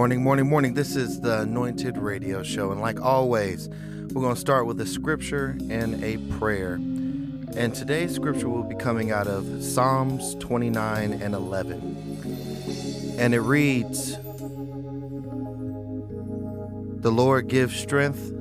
Morning, 0.00 0.22
morning, 0.22 0.48
morning. 0.48 0.72
This 0.72 0.96
is 0.96 1.20
the 1.20 1.40
Anointed 1.40 1.98
Radio 1.98 2.42
Show. 2.42 2.72
And 2.72 2.80
like 2.80 3.02
always, 3.02 3.68
we're 3.68 4.22
going 4.22 4.34
to 4.34 4.40
start 4.40 4.64
with 4.64 4.80
a 4.80 4.86
scripture 4.86 5.58
and 5.68 6.02
a 6.02 6.16
prayer. 6.38 6.76
And 7.54 7.74
today's 7.74 8.14
scripture 8.14 8.48
will 8.48 8.62
be 8.64 8.76
coming 8.76 9.10
out 9.10 9.26
of 9.26 9.62
Psalms 9.62 10.36
29 10.36 11.12
and 11.12 11.34
11. 11.34 13.16
And 13.18 13.34
it 13.34 13.40
reads 13.40 14.16
The 17.02 17.12
Lord 17.12 17.48
gives 17.48 17.76
strength. 17.76 18.32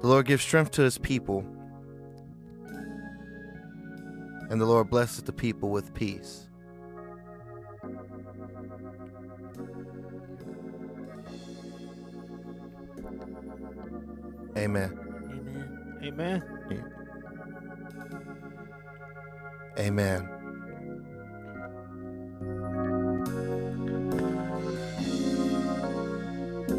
The 0.00 0.08
Lord 0.08 0.26
gives 0.26 0.42
strength 0.42 0.72
to 0.72 0.82
his 0.82 0.98
people. 0.98 1.46
And 4.50 4.60
the 4.60 4.66
Lord 4.66 4.90
blesses 4.90 5.22
the 5.22 5.32
people 5.32 5.70
with 5.70 5.94
peace. 5.94 6.48
Amen. 14.56 14.98
Amen. 16.02 16.42
Amen. 16.70 16.92
Amen. 19.78 20.28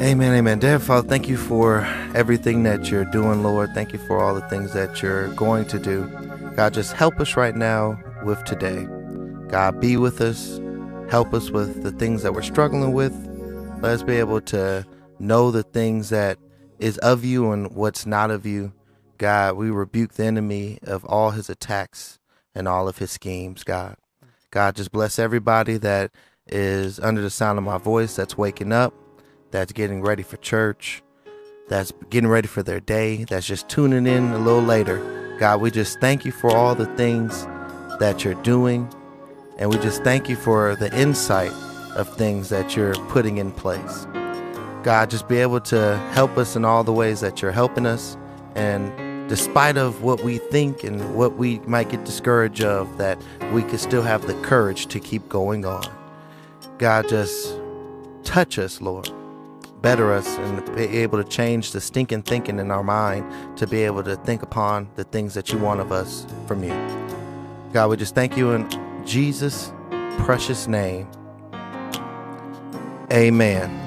Amen, 0.02 0.34
amen. 0.34 0.58
Dear 0.58 0.78
Father, 0.78 1.08
thank 1.08 1.28
you 1.28 1.36
for 1.36 1.80
everything 2.14 2.62
that 2.64 2.90
you're 2.90 3.04
doing, 3.06 3.42
Lord. 3.42 3.70
Thank 3.74 3.92
you 3.92 3.98
for 4.06 4.22
all 4.22 4.34
the 4.34 4.46
things 4.48 4.72
that 4.74 5.00
you're 5.00 5.28
going 5.34 5.64
to 5.66 5.78
do. 5.78 6.06
God, 6.56 6.74
just 6.74 6.92
help 6.92 7.18
us 7.20 7.36
right 7.36 7.56
now 7.56 7.98
with 8.24 8.42
today. 8.44 8.86
God, 9.48 9.80
be 9.80 9.96
with 9.96 10.20
us. 10.20 10.60
Help 11.10 11.32
us 11.32 11.50
with 11.50 11.82
the 11.82 11.92
things 11.92 12.22
that 12.22 12.34
we're 12.34 12.42
struggling 12.42 12.92
with. 12.92 13.14
Let 13.80 13.92
us 13.92 14.02
be 14.02 14.16
able 14.16 14.40
to 14.42 14.86
know 15.18 15.50
the 15.50 15.62
things 15.62 16.10
that 16.10 16.38
is 16.78 16.98
of 16.98 17.24
you 17.24 17.50
and 17.52 17.74
what's 17.74 18.06
not 18.06 18.30
of 18.30 18.46
you. 18.46 18.72
God, 19.18 19.56
we 19.56 19.70
rebuke 19.70 20.14
the 20.14 20.24
enemy 20.24 20.78
of 20.82 21.04
all 21.04 21.30
his 21.30 21.48
attacks 21.48 22.18
and 22.54 22.66
all 22.68 22.88
of 22.88 22.98
his 22.98 23.10
schemes, 23.10 23.64
God. 23.64 23.96
God, 24.50 24.76
just 24.76 24.92
bless 24.92 25.18
everybody 25.18 25.76
that 25.78 26.10
is 26.46 27.00
under 27.00 27.22
the 27.22 27.30
sound 27.30 27.58
of 27.58 27.64
my 27.64 27.78
voice, 27.78 28.14
that's 28.14 28.36
waking 28.36 28.72
up, 28.72 28.94
that's 29.50 29.72
getting 29.72 30.02
ready 30.02 30.22
for 30.22 30.36
church, 30.36 31.02
that's 31.68 31.92
getting 32.10 32.28
ready 32.28 32.48
for 32.48 32.62
their 32.62 32.80
day, 32.80 33.24
that's 33.24 33.46
just 33.46 33.68
tuning 33.68 34.06
in 34.06 34.32
a 34.32 34.38
little 34.38 34.62
later. 34.62 35.36
God, 35.38 35.60
we 35.60 35.70
just 35.70 36.00
thank 36.00 36.24
you 36.24 36.32
for 36.32 36.54
all 36.54 36.74
the 36.74 36.86
things 36.96 37.46
that 37.98 38.24
you're 38.24 38.40
doing, 38.42 38.88
and 39.58 39.70
we 39.70 39.78
just 39.78 40.04
thank 40.04 40.28
you 40.28 40.36
for 40.36 40.76
the 40.76 40.94
insight 40.96 41.52
of 41.96 42.14
things 42.16 42.48
that 42.48 42.76
you're 42.76 42.94
putting 43.06 43.38
in 43.38 43.50
place. 43.52 44.06
God, 44.84 45.08
just 45.08 45.26
be 45.28 45.38
able 45.38 45.60
to 45.62 45.96
help 46.12 46.36
us 46.36 46.56
in 46.56 46.64
all 46.64 46.84
the 46.84 46.92
ways 46.92 47.20
that 47.20 47.40
you're 47.40 47.52
helping 47.52 47.86
us. 47.86 48.18
And 48.54 49.28
despite 49.30 49.78
of 49.78 50.02
what 50.02 50.22
we 50.22 50.36
think 50.36 50.84
and 50.84 51.14
what 51.14 51.36
we 51.36 51.58
might 51.60 51.88
get 51.88 52.04
discouraged 52.04 52.62
of, 52.62 52.98
that 52.98 53.18
we 53.52 53.62
could 53.62 53.80
still 53.80 54.02
have 54.02 54.26
the 54.26 54.34
courage 54.42 54.86
to 54.88 55.00
keep 55.00 55.26
going 55.30 55.64
on. 55.64 55.84
God, 56.76 57.08
just 57.08 57.58
touch 58.24 58.58
us, 58.58 58.82
Lord. 58.82 59.10
Better 59.80 60.12
us 60.12 60.28
and 60.36 60.76
be 60.76 60.82
able 60.98 61.22
to 61.22 61.28
change 61.28 61.72
the 61.72 61.80
stinking 61.80 62.22
thinking 62.22 62.58
in 62.58 62.70
our 62.70 62.84
mind 62.84 63.58
to 63.58 63.66
be 63.66 63.84
able 63.84 64.02
to 64.02 64.16
think 64.16 64.42
upon 64.42 64.88
the 64.96 65.04
things 65.04 65.32
that 65.32 65.50
you 65.50 65.58
want 65.58 65.80
of 65.80 65.92
us 65.92 66.26
from 66.46 66.62
you. 66.62 66.74
God, 67.72 67.88
we 67.88 67.96
just 67.96 68.14
thank 68.14 68.36
you 68.36 68.52
in 68.52 68.68
Jesus' 69.06 69.72
precious 70.18 70.68
name. 70.68 71.08
Amen. 73.10 73.83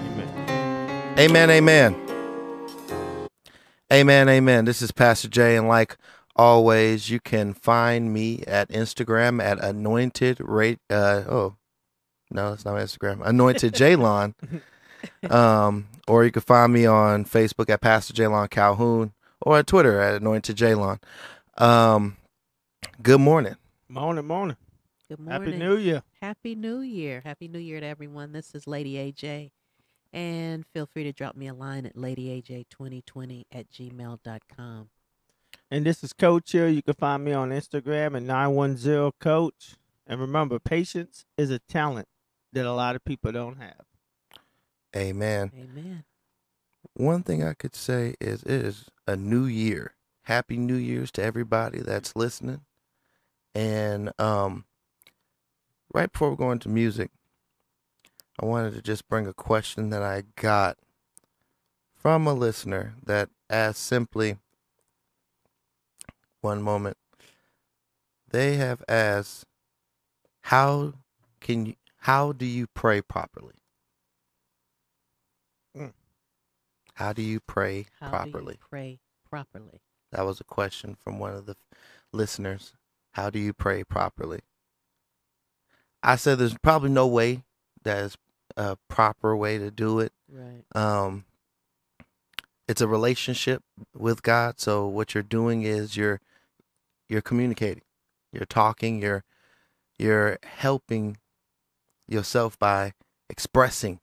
Amen. 1.20 1.50
Amen, 1.50 1.50
amen. 1.50 1.96
Amen, 3.92 4.30
amen. 4.30 4.66
This 4.66 4.84
is 4.84 4.92
Pastor 4.92 5.28
Jay, 5.28 5.56
and 5.58 5.68
like 5.68 5.98
always, 6.36 7.10
you 7.10 7.20
can 7.20 7.56
find 7.56 8.14
me 8.14 8.44
at 8.46 8.70
Instagram 8.70 9.42
at 9.42 9.58
anointed 9.64 10.40
rate. 10.40 10.78
Uh, 10.92 11.24
oh, 11.28 11.56
no, 12.30 12.54
it's 12.54 12.66
not 12.66 12.76
my 12.76 12.82
Instagram. 12.82 13.26
Anointed 13.26 13.74
Jalon. 13.74 14.36
um, 15.32 15.88
or 16.08 16.24
you 16.24 16.32
can 16.32 16.44
find 16.44 16.72
me 16.72 16.86
on 16.86 17.26
Facebook 17.26 17.68
at 17.72 17.82
Pastor 17.82 18.14
Jalon 18.14 18.48
Calhoun, 18.48 19.14
or 19.42 19.58
at 19.58 19.66
Twitter 19.66 20.00
at 20.00 20.22
Anointed 20.22 20.56
Jalon. 20.56 21.02
Um, 21.58 22.18
good 23.02 23.22
morning. 23.22 23.56
Morning, 23.90 24.28
morning. 24.28 24.58
Good 25.10 25.20
morning. 25.20 25.52
Happy 25.54 25.58
New 25.58 25.78
Year. 25.78 26.04
Happy 26.22 26.54
New 26.54 26.82
Year. 26.82 27.24
Happy 27.26 27.48
New 27.48 27.58
Year 27.58 27.80
to 27.80 27.88
everyone. 27.88 28.34
This 28.34 28.54
is 28.54 28.68
Lady 28.68 28.94
AJ. 28.94 29.50
And 30.14 30.66
feel 30.74 30.86
free 30.86 31.04
to 31.04 31.12
drop 31.12 31.36
me 31.36 31.48
a 31.48 31.54
line 31.54 31.86
at 31.86 31.96
ladyaj2020 31.96 33.46
at 33.52 33.70
gmail.com. 33.70 34.90
And 35.70 35.86
this 35.86 36.04
is 36.04 36.14
Coach 36.14 36.52
here. 36.52 36.68
You 36.68 36.82
can 36.82 36.94
find 36.94 37.24
me 37.24 37.34
on 37.34 37.50
Instagram 37.50 38.16
at 38.16 38.24
910 38.24 39.12
Coach. 39.20 39.76
And 40.06 40.20
remember, 40.22 40.60
patience 40.60 41.26
is 41.38 41.52
a 41.52 41.60
talent 41.60 42.08
that 42.54 42.66
a 42.66 42.72
lot 42.72 42.96
of 42.96 43.04
people 43.04 43.32
don't 43.32 43.58
have. 43.58 43.86
Amen. 44.96 45.52
Amen. 45.54 46.04
One 46.94 47.22
thing 47.24 47.44
I 47.44 47.54
could 47.54 47.76
say 47.76 48.16
is 48.20 48.44
it 48.44 48.52
is 48.52 48.86
a 49.06 49.16
new 49.16 49.46
year. 49.46 49.94
Happy 50.24 50.58
New 50.58 50.76
Year's 50.76 51.12
to 51.12 51.24
everybody 51.24 51.80
that's 51.80 52.16
listening. 52.16 52.62
And 53.54 54.12
um 54.20 54.66
right 55.94 56.12
before 56.12 56.30
we 56.32 56.36
go 56.38 56.52
into 56.52 56.70
music, 56.70 57.12
I 58.40 58.46
wanted 58.46 58.74
to 58.76 58.82
just 58.82 59.08
bring 59.10 59.26
a 59.28 59.34
question 59.34 59.90
that 59.90 60.04
I 60.04 60.24
got 60.36 60.78
from 61.96 62.28
a 62.28 62.34
listener 62.34 62.94
that 63.04 63.30
asked 63.50 63.84
simply 63.84 64.38
one 66.42 66.62
moment. 66.62 66.98
They 68.30 68.58
have 68.58 68.84
asked 68.88 69.46
how 70.42 70.94
can 71.42 71.66
you 71.66 71.74
how 72.02 72.32
do 72.32 72.46
you 72.46 72.68
pray 72.68 73.02
properly? 73.02 73.56
Mm. 75.76 75.94
How 76.94 77.12
do 77.12 77.22
you 77.22 77.40
pray 77.40 77.88
How 78.00 78.10
properly? 78.10 78.54
do 78.54 78.60
you 78.60 78.68
pray 78.70 79.00
properly? 79.30 79.82
That 80.12 80.26
was 80.26 80.40
a 80.40 80.46
question 80.46 80.96
from 80.96 81.20
one 81.20 81.34
of 81.34 81.48
the 81.48 81.58
listeners. 82.14 82.74
How 83.12 83.30
do 83.30 83.40
you 83.40 83.52
pray 83.52 83.84
properly? 83.84 84.42
I 86.04 86.16
said 86.16 86.38
there's 86.38 86.58
probably 86.60 86.92
no 86.92 87.08
way 87.08 87.44
that's 87.84 88.16
a 88.58 88.76
proper 88.90 89.38
way 89.38 89.58
to 89.58 89.72
do 89.72 90.00
it. 90.00 90.12
Right. 90.30 90.64
Um, 90.76 91.26
it's 92.68 92.82
a 92.82 92.88
relationship 92.88 93.64
with 93.96 94.24
God. 94.24 94.60
So 94.60 94.88
what 94.88 95.14
you're 95.14 95.24
doing 95.24 95.62
is 95.62 95.96
you're 95.96 96.20
you're 97.08 97.22
communicating, 97.22 97.84
you're 98.34 98.46
talking, 98.46 99.02
you're 99.02 99.24
you're 99.98 100.40
helping 100.44 101.18
yourself 102.08 102.60
by 102.60 102.94
expressing, 103.30 104.00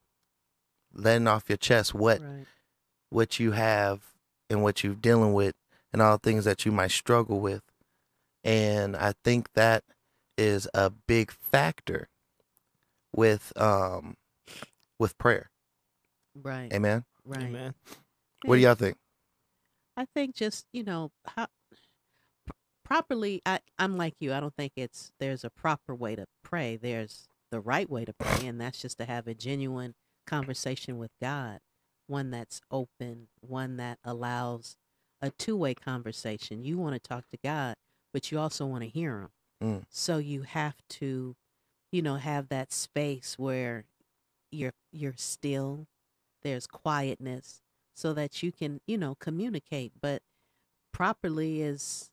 letting 0.94 1.26
off 1.26 1.44
your 1.48 1.58
chest 1.58 1.92
what 1.92 2.22
right. 2.22 2.46
what 3.10 3.38
you 3.38 3.52
have 3.52 4.00
and 4.48 4.62
what 4.62 4.82
you're 4.82 4.94
dealing 4.94 5.34
with 5.34 5.54
and 5.92 6.00
all 6.00 6.12
the 6.16 6.30
things 6.30 6.44
that 6.44 6.64
you 6.64 6.72
might 6.72 6.90
struggle 6.90 7.40
with. 7.40 7.62
And 8.42 8.96
I 8.96 9.14
think 9.24 9.52
that 9.54 9.84
is 10.38 10.68
a 10.74 10.90
big 10.90 11.30
factor 11.30 12.08
with 13.14 13.52
um 13.56 14.16
with 14.98 15.16
prayer. 15.18 15.50
Right. 16.40 16.72
Amen. 16.72 17.04
Right. 17.24 17.44
Amen. 17.44 17.74
What 18.44 18.56
do 18.56 18.62
y'all 18.62 18.74
think? 18.74 18.96
I 19.96 20.06
think 20.14 20.34
just 20.34 20.66
you 20.72 20.82
know 20.82 21.12
how 21.26 21.46
properly. 22.84 23.40
I 23.46 23.60
I'm 23.78 23.96
like 23.96 24.14
you. 24.20 24.32
I 24.32 24.40
don't 24.40 24.54
think 24.56 24.72
it's 24.76 25.12
there's 25.20 25.44
a 25.44 25.50
proper 25.50 25.94
way 25.94 26.16
to 26.16 26.26
pray. 26.42 26.76
There's 26.76 27.28
the 27.50 27.60
right 27.60 27.88
way 27.88 28.04
to 28.04 28.12
pray, 28.12 28.46
and 28.46 28.60
that's 28.60 28.80
just 28.80 28.98
to 28.98 29.04
have 29.04 29.26
a 29.26 29.34
genuine 29.34 29.94
conversation 30.26 30.98
with 30.98 31.10
God, 31.20 31.60
one 32.06 32.30
that's 32.30 32.60
open, 32.70 33.28
one 33.40 33.76
that 33.76 33.98
allows 34.04 34.76
a 35.22 35.30
two 35.30 35.56
way 35.56 35.74
conversation. 35.74 36.64
You 36.64 36.78
want 36.78 36.94
to 36.94 37.08
talk 37.08 37.28
to 37.30 37.38
God, 37.42 37.76
but 38.12 38.30
you 38.30 38.38
also 38.38 38.66
want 38.66 38.82
to 38.82 38.88
hear 38.88 39.20
Him. 39.20 39.28
Mm. 39.62 39.84
So 39.88 40.18
you 40.18 40.42
have 40.42 40.76
to, 40.90 41.36
you 41.92 42.02
know, 42.02 42.16
have 42.16 42.48
that 42.48 42.72
space 42.72 43.38
where 43.38 43.84
you're 44.54 44.72
you're 44.92 45.14
still. 45.16 45.86
There's 46.42 46.66
quietness 46.66 47.62
so 47.94 48.12
that 48.12 48.42
you 48.42 48.52
can, 48.52 48.80
you 48.86 48.98
know, 48.98 49.14
communicate. 49.14 49.92
But 50.00 50.20
properly 50.92 51.62
is 51.62 52.10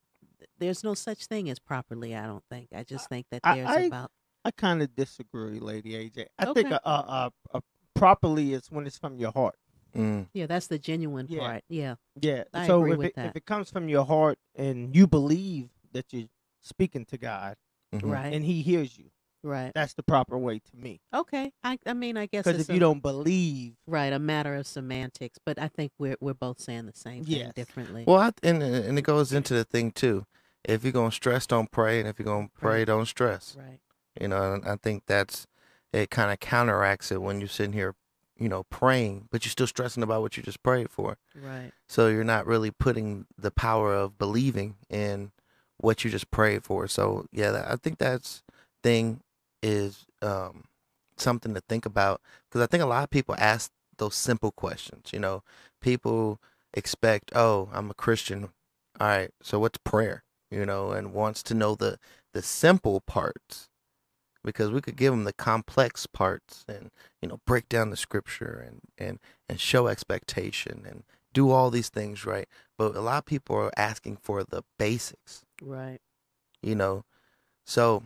there's 0.57 0.83
no 0.83 0.93
such 0.93 1.25
thing 1.25 1.49
as 1.49 1.59
properly. 1.59 2.15
I 2.15 2.25
don't 2.25 2.43
think. 2.49 2.69
I 2.75 2.83
just 2.83 3.09
think 3.09 3.25
that 3.31 3.41
there's 3.43 3.67
I- 3.67 3.81
about 3.81 4.11
I 4.43 4.49
kind 4.51 4.81
of 4.81 4.95
disagree, 4.95 5.59
Lady 5.59 5.91
AJ. 5.93 6.25
I 6.39 6.45
think 6.45 6.67
Okay. 6.67 6.79
uh, 6.83 6.89
uh, 6.89 7.29
uh, 7.53 7.59
properly 7.93 8.53
is 8.53 8.71
when 8.71 8.87
it's 8.87 8.97
from 8.97 9.17
your 9.19 9.31
heart. 9.31 9.55
Mm. 9.95 10.27
yeah. 10.33 10.47
That's 10.47 10.65
the 10.67 10.79
genuine 10.79 11.27
Yeah. 11.29 11.39
part. 11.39 11.63
Yeah. 11.69 11.95
Yeah. 12.19 12.45
I 12.53 12.65
so 12.65 12.79
agree 12.79 12.93
if 12.93 12.97
with 12.97 13.07
it, 13.09 13.15
that. 13.17 13.25
if 13.27 13.35
it 13.35 13.45
comes 13.45 13.69
from 13.69 13.87
your 13.89 14.03
heart 14.05 14.39
and 14.55 14.95
you 14.95 15.05
believe 15.05 15.69
that 15.91 16.11
you're 16.11 16.29
speaking 16.61 17.05
to 17.05 17.17
God 17.19 17.55
Mhm. 17.93 18.09
Right. 18.11 18.33
and 18.33 18.43
He 18.45 18.61
hears 18.63 18.97
you, 18.97 19.11
Right. 19.43 19.71
That's 19.73 19.93
the 19.95 20.03
proper 20.03 20.37
way 20.37 20.59
to 20.59 20.77
me. 20.77 21.01
Okay. 21.13 21.51
I 21.63 21.79
I 21.85 21.93
mean 21.93 22.15
I 22.17 22.27
guess 22.27 22.43
Because 22.45 22.61
it's 22.61 22.69
if 22.69 22.73
you 22.73 22.79
don't 22.79 23.01
believe, 23.01 23.73
right 23.87 24.13
a 24.13 24.19
matter 24.19 24.55
of 24.55 24.67
semantics, 24.67 25.39
but 25.43 25.59
I 25.59 25.67
think 25.67 25.91
we're 25.97 26.17
we're 26.19 26.33
both 26.33 26.59
saying 26.59 26.85
the 26.85 26.93
same 26.95 27.23
thing 27.23 27.37
Yes. 27.37 27.53
differently. 27.55 28.03
Well, 28.05 28.17
I, 28.19 28.31
and 28.43 28.61
and 28.61 28.97
it 28.99 29.03
goes 29.03 29.33
into 29.33 29.53
the 29.53 29.63
thing 29.63 29.91
too. 29.91 30.25
If 30.63 30.83
you're 30.83 30.93
gonna 30.93 31.11
stress, 31.11 31.47
don't 31.47 31.71
pray, 31.71 31.99
and 31.99 32.07
if 32.07 32.19
you're 32.19 32.25
gonna 32.25 32.49
pray, 32.53 32.79
Right. 32.79 32.85
don't 32.87 33.07
stress. 33.07 33.55
right. 33.57 33.79
You 34.19 34.27
know, 34.27 34.53
and 34.53 34.65
I 34.67 34.75
think 34.75 35.03
that's 35.07 35.47
it. 35.91 36.09
Kind 36.11 36.31
of 36.31 36.39
counteracts 36.39 37.11
it 37.11 37.21
when 37.21 37.39
you're 37.39 37.47
sitting 37.49 37.73
here, 37.73 37.95
you 38.37 38.47
know, 38.49 38.63
praying, 38.63 39.27
but 39.31 39.43
you're 39.43 39.49
still 39.51 39.65
stressing 39.67 40.03
about 40.03 40.21
what 40.21 40.37
you 40.37 40.43
just 40.43 40.61
prayed 40.61 40.91
for. 40.91 41.17
Right. 41.35 41.71
So 41.87 42.09
you're 42.09 42.23
not 42.23 42.45
really 42.45 42.69
putting 42.71 43.25
the 43.37 43.51
power 43.51 43.93
of 43.95 44.17
believing 44.19 44.75
in 44.89 45.31
what 45.77 46.03
you 46.03 46.11
just 46.11 46.29
prayed 46.29 46.63
for. 46.63 46.87
So 46.87 47.25
yeah, 47.31 47.65
I 47.67 47.75
think 47.77 47.97
that's 47.97 48.43
thing 48.83 49.21
is 49.61 50.05
um, 50.21 50.65
something 51.17 51.53
to 51.53 51.61
think 51.61 51.85
about 51.85 52.21
because 52.49 52.61
I 52.61 52.67
think 52.67 52.83
a 52.83 52.87
lot 52.87 53.03
of 53.03 53.09
people 53.09 53.35
ask 53.37 53.71
those 53.97 54.15
simple 54.15 54.51
questions. 54.51 55.11
You 55.13 55.19
know, 55.19 55.43
people 55.81 56.39
expect, 56.73 57.31
oh, 57.35 57.69
I'm 57.73 57.89
a 57.89 57.95
Christian. 57.95 58.49
All 58.99 59.07
right, 59.07 59.31
so 59.41 59.59
what's 59.59 59.79
prayer? 59.83 60.23
You 60.49 60.65
know, 60.65 60.91
and 60.91 61.13
wants 61.13 61.43
to 61.43 61.53
know 61.53 61.75
the 61.75 61.97
the 62.33 62.41
simple 62.41 63.01
parts 63.01 63.69
because 64.43 64.71
we 64.71 64.81
could 64.81 64.95
give 64.95 65.13
them 65.13 65.23
the 65.23 65.33
complex 65.33 66.07
parts 66.07 66.65
and 66.67 66.91
you 67.21 67.27
know 67.27 67.39
break 67.45 67.69
down 67.69 67.89
the 67.89 67.97
scripture 67.97 68.63
and 68.65 68.81
and 68.97 69.19
and 69.49 69.59
show 69.59 69.87
expectation 69.87 70.83
and 70.87 71.03
do 71.33 71.51
all 71.51 71.69
these 71.69 71.89
things 71.89 72.25
right 72.25 72.47
but 72.77 72.95
a 72.95 73.01
lot 73.01 73.19
of 73.19 73.25
people 73.25 73.55
are 73.55 73.71
asking 73.77 74.17
for 74.17 74.43
the 74.43 74.63
basics 74.79 75.43
Right. 75.61 75.99
you 76.61 76.75
know 76.75 77.03
so 77.65 78.03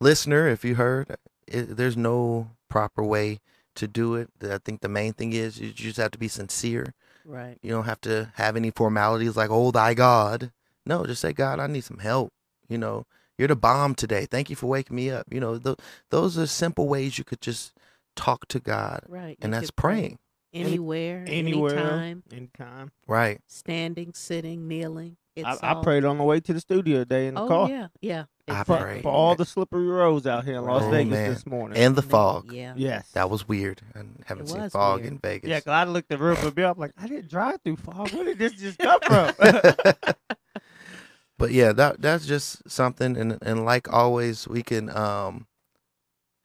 listener 0.00 0.48
if 0.48 0.64
you 0.64 0.74
heard 0.76 1.16
it, 1.46 1.76
there's 1.76 1.96
no 1.96 2.50
proper 2.68 3.02
way 3.02 3.40
to 3.76 3.86
do 3.88 4.14
it. 4.14 4.28
I 4.42 4.58
think 4.58 4.80
the 4.80 4.88
main 4.88 5.12
thing 5.12 5.32
is 5.32 5.60
you 5.60 5.72
just 5.72 5.96
have 5.98 6.10
to 6.12 6.18
be 6.18 6.28
sincere. 6.28 6.94
Right. 7.26 7.56
you 7.62 7.70
don't 7.70 7.84
have 7.86 8.02
to 8.02 8.30
have 8.34 8.54
any 8.54 8.70
formalities 8.70 9.36
like 9.36 9.50
oh 9.50 9.70
thy 9.70 9.94
god. 9.94 10.52
No 10.84 11.06
just 11.06 11.22
say 11.22 11.32
god 11.32 11.58
i 11.60 11.66
need 11.66 11.84
some 11.84 11.98
help. 11.98 12.32
You 12.68 12.78
know 12.78 13.06
you're 13.38 13.48
the 13.48 13.56
bomb 13.56 13.94
today. 13.94 14.26
Thank 14.30 14.48
you 14.50 14.56
for 14.56 14.66
waking 14.66 14.94
me 14.96 15.10
up. 15.10 15.26
You 15.30 15.40
know 15.40 15.58
th- 15.58 15.78
those 16.10 16.36
are 16.38 16.46
simple 16.46 16.86
ways 16.86 17.18
you 17.18 17.24
could 17.24 17.40
just 17.40 17.72
talk 18.16 18.46
to 18.48 18.60
god 18.60 19.00
Right. 19.08 19.36
and 19.40 19.52
You 19.52 19.60
that's 19.60 19.70
could 19.70 19.76
pray 19.76 19.94
praying. 19.94 20.18
Anywhere, 20.52 21.24
anywhere, 21.26 21.74
anytime, 21.76 22.22
anytime. 22.32 22.92
right. 23.08 23.40
Standing, 23.48 24.12
sitting, 24.14 24.68
kneeling. 24.68 25.16
It's 25.36 25.62
I, 25.62 25.72
I 25.72 25.82
prayed 25.82 26.04
on 26.04 26.18
the 26.18 26.24
way 26.24 26.38
to 26.40 26.52
the 26.52 26.60
studio 26.60 26.98
today 26.98 27.26
in 27.26 27.34
the 27.34 27.40
Oh 27.42 27.48
car. 27.48 27.68
yeah, 27.68 27.86
yeah. 28.00 28.24
I 28.46 28.62
For, 28.62 28.76
pray. 28.76 29.02
for 29.02 29.10
all 29.10 29.34
the 29.34 29.44
slippery 29.44 29.86
roads 29.86 30.26
out 30.26 30.44
here 30.44 30.56
in 30.56 30.64
Las 30.64 30.82
Oh, 30.84 30.90
Vegas 30.90 31.10
man. 31.10 31.30
this 31.32 31.46
morning. 31.46 31.78
and 31.78 31.96
the 31.96 32.02
fog 32.02 32.52
Yeah. 32.52 32.74
yes. 32.76 33.08
that 33.12 33.30
was 33.30 33.48
weird 33.48 33.80
i 33.94 34.02
haven't 34.26 34.48
seen 34.48 34.68
fog 34.70 35.00
weird. 35.00 35.12
in 35.14 35.18
vegas 35.18 35.48
Yeah, 35.48 35.60
cause 35.60 35.72
I 35.72 35.84
looked 35.84 36.12
at 36.12 36.20
River 36.20 36.50
Bill. 36.50 36.70
I'm 36.70 36.78
like, 36.78 36.92
I 36.98 37.06
didn't 37.08 37.28
drive 37.30 37.60
through 37.64 37.76
fog. 37.76 38.12
Where 38.12 38.24
did 38.24 38.38
this 38.38 38.52
just 38.52 38.78
come 38.78 39.00
from? 39.00 39.32
but 41.38 41.50
yeah, 41.50 41.72
that 41.72 42.00
that's 42.00 42.26
just 42.26 42.68
something, 42.70 43.16
and 43.16 43.38
and 43.42 43.64
like 43.64 43.92
always, 43.92 44.46
we 44.46 44.62
can 44.62 44.88
um 44.96 45.46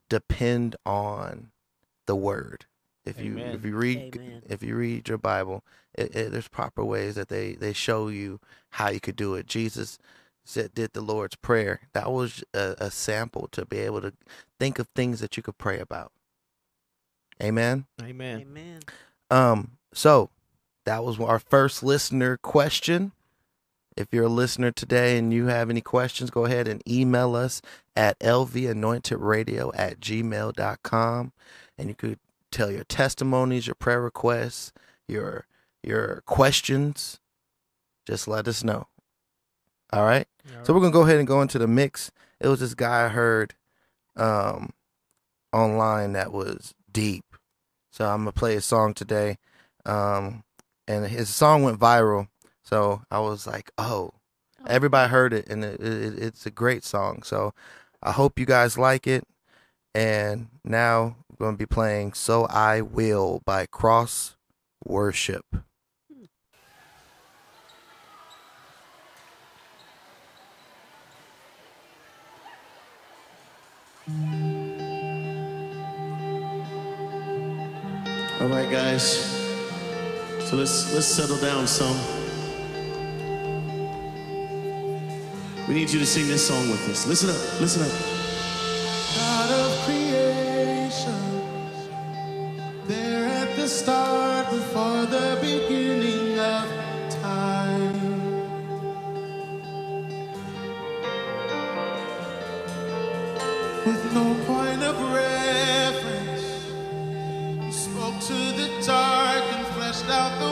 depend 0.10 0.76
on 0.86 1.52
the 2.08 2.16
word. 2.16 2.66
If 3.10 3.20
you 3.20 3.34
Amen. 3.34 3.56
if 3.56 3.66
you 3.66 3.76
read 3.76 4.16
Amen. 4.16 4.42
if 4.48 4.64
you 4.64 4.76
read 4.76 5.10
your 5.10 5.18
Bible, 5.18 5.64
it, 5.94 6.16
it, 6.16 6.32
there's 6.32 6.48
proper 6.48 6.84
ways 6.84 7.16
that 7.16 7.30
they 7.30 7.54
they 7.54 7.74
show 7.74 8.08
you 8.08 8.40
how 8.72 8.90
you 8.90 9.00
could 9.00 9.16
do 9.16 9.36
it. 9.36 9.48
Jesus 9.48 10.00
said 10.44 10.74
did 10.74 10.94
the 10.94 11.02
Lord's 11.02 11.36
prayer. 11.36 11.82
That 11.94 12.12
was 12.12 12.44
a, 12.54 12.76
a 12.78 12.92
sample 12.92 13.48
to 13.52 13.66
be 13.66 13.80
able 13.80 14.02
to 14.02 14.14
think 14.60 14.80
of 14.80 14.88
things 14.90 15.20
that 15.20 15.38
you 15.38 15.44
could 15.44 15.58
pray 15.58 15.80
about. 15.80 16.12
Amen. 17.42 17.86
Amen. 18.02 18.42
Amen. 18.42 18.80
Um, 19.32 19.72
so 19.94 20.30
that 20.86 21.04
was 21.04 21.20
our 21.20 21.40
first 21.40 21.84
listener 21.84 22.38
question. 22.38 23.12
If 23.96 24.08
you're 24.12 24.26
a 24.26 24.30
listener 24.30 24.72
today 24.72 25.18
and 25.18 25.34
you 25.34 25.48
have 25.48 25.70
any 25.70 25.82
questions, 25.82 26.30
go 26.30 26.46
ahead 26.46 26.68
and 26.68 26.82
email 26.90 27.36
us 27.36 27.62
at 27.96 28.18
lvanointedradio 28.20 29.72
at 29.76 30.00
gmail.com. 30.00 31.34
And 31.78 31.90
you 31.90 31.96
could 31.96 32.20
tell 32.52 32.72
your 32.72 32.84
testimonies, 32.84 33.68
your 33.68 33.76
prayer 33.76 34.02
requests, 34.02 34.72
your 35.08 35.46
your 35.84 36.24
questions. 36.26 37.20
Just 38.06 38.28
let 38.28 38.48
us 38.48 38.64
know. 38.64 38.88
All 39.94 40.04
right. 40.04 40.28
So 40.64 40.74
we're 40.74 40.80
gonna 40.82 40.92
go 40.92 41.04
ahead 41.04 41.20
and 41.20 41.28
go 41.28 41.42
into 41.42 41.60
the 41.60 41.68
mix. 41.68 42.12
It 42.40 42.48
was 42.48 42.60
this 42.60 42.74
guy 42.74 43.06
I 43.06 43.10
heard 43.10 43.56
um 44.16 44.72
online 45.54 46.14
that 46.14 46.32
was 46.32 46.74
deep. 46.92 47.26
So 47.92 48.06
I'm 48.06 48.20
gonna 48.22 48.32
play 48.32 48.56
a 48.56 48.62
song 48.62 48.94
today. 48.94 49.38
Um 49.86 50.44
and 50.88 51.06
his 51.06 51.30
song 51.30 51.64
went 51.64 51.80
viral. 51.80 52.28
So 52.64 53.02
I 53.10 53.20
was 53.20 53.48
like, 53.48 53.72
oh, 53.78 54.12
Oh, 54.62 54.66
everybody 54.68 55.10
heard 55.10 55.32
it 55.32 55.48
and 55.48 55.64
it, 55.64 55.80
it, 55.80 56.20
it's 56.20 56.46
a 56.46 56.52
great 56.52 56.84
song. 56.84 57.24
So 57.24 57.54
I 58.04 58.12
hope 58.12 58.38
you 58.38 58.46
guys 58.46 58.78
like 58.78 59.08
it. 59.08 59.24
And 59.96 60.50
now 60.66 61.16
I'm 61.40 61.46
gonna 61.46 61.58
be 61.58 61.66
playing 61.66 62.14
So 62.14 62.48
I 62.48 62.82
Will 62.82 63.42
by 63.46 63.66
Cross 63.66 64.36
Worship. 64.84 65.46
All 78.42 78.48
right, 78.48 78.70
guys. 78.70 79.24
So 80.50 80.58
let's 80.58 80.94
let's 80.94 81.06
settle 81.06 81.38
down 81.38 81.68
some. 81.68 81.98
We 85.70 85.74
need 85.74 85.90
you 85.90 86.00
to 86.00 86.06
sing 86.06 86.28
this 86.28 86.46
song 86.46 86.70
with 86.70 86.90
us. 86.90 87.08
Listen 87.08 87.30
up. 87.30 87.62
Listen 87.62 87.84
up. 87.84 88.19
Start, 93.70 94.50
before 94.50 95.06
the 95.06 95.38
beginning 95.42 96.40
of 96.40 96.66
time. 97.22 98.00
With 103.86 104.04
no 104.14 104.26
point 104.48 104.82
of 104.82 104.96
reference. 105.14 106.46
You 107.64 107.72
spoke 107.72 108.20
to 108.32 108.40
the 108.60 108.70
dark 108.86 109.44
and 109.54 109.66
fleshed 109.76 110.10
out 110.10 110.34
the 110.40 110.49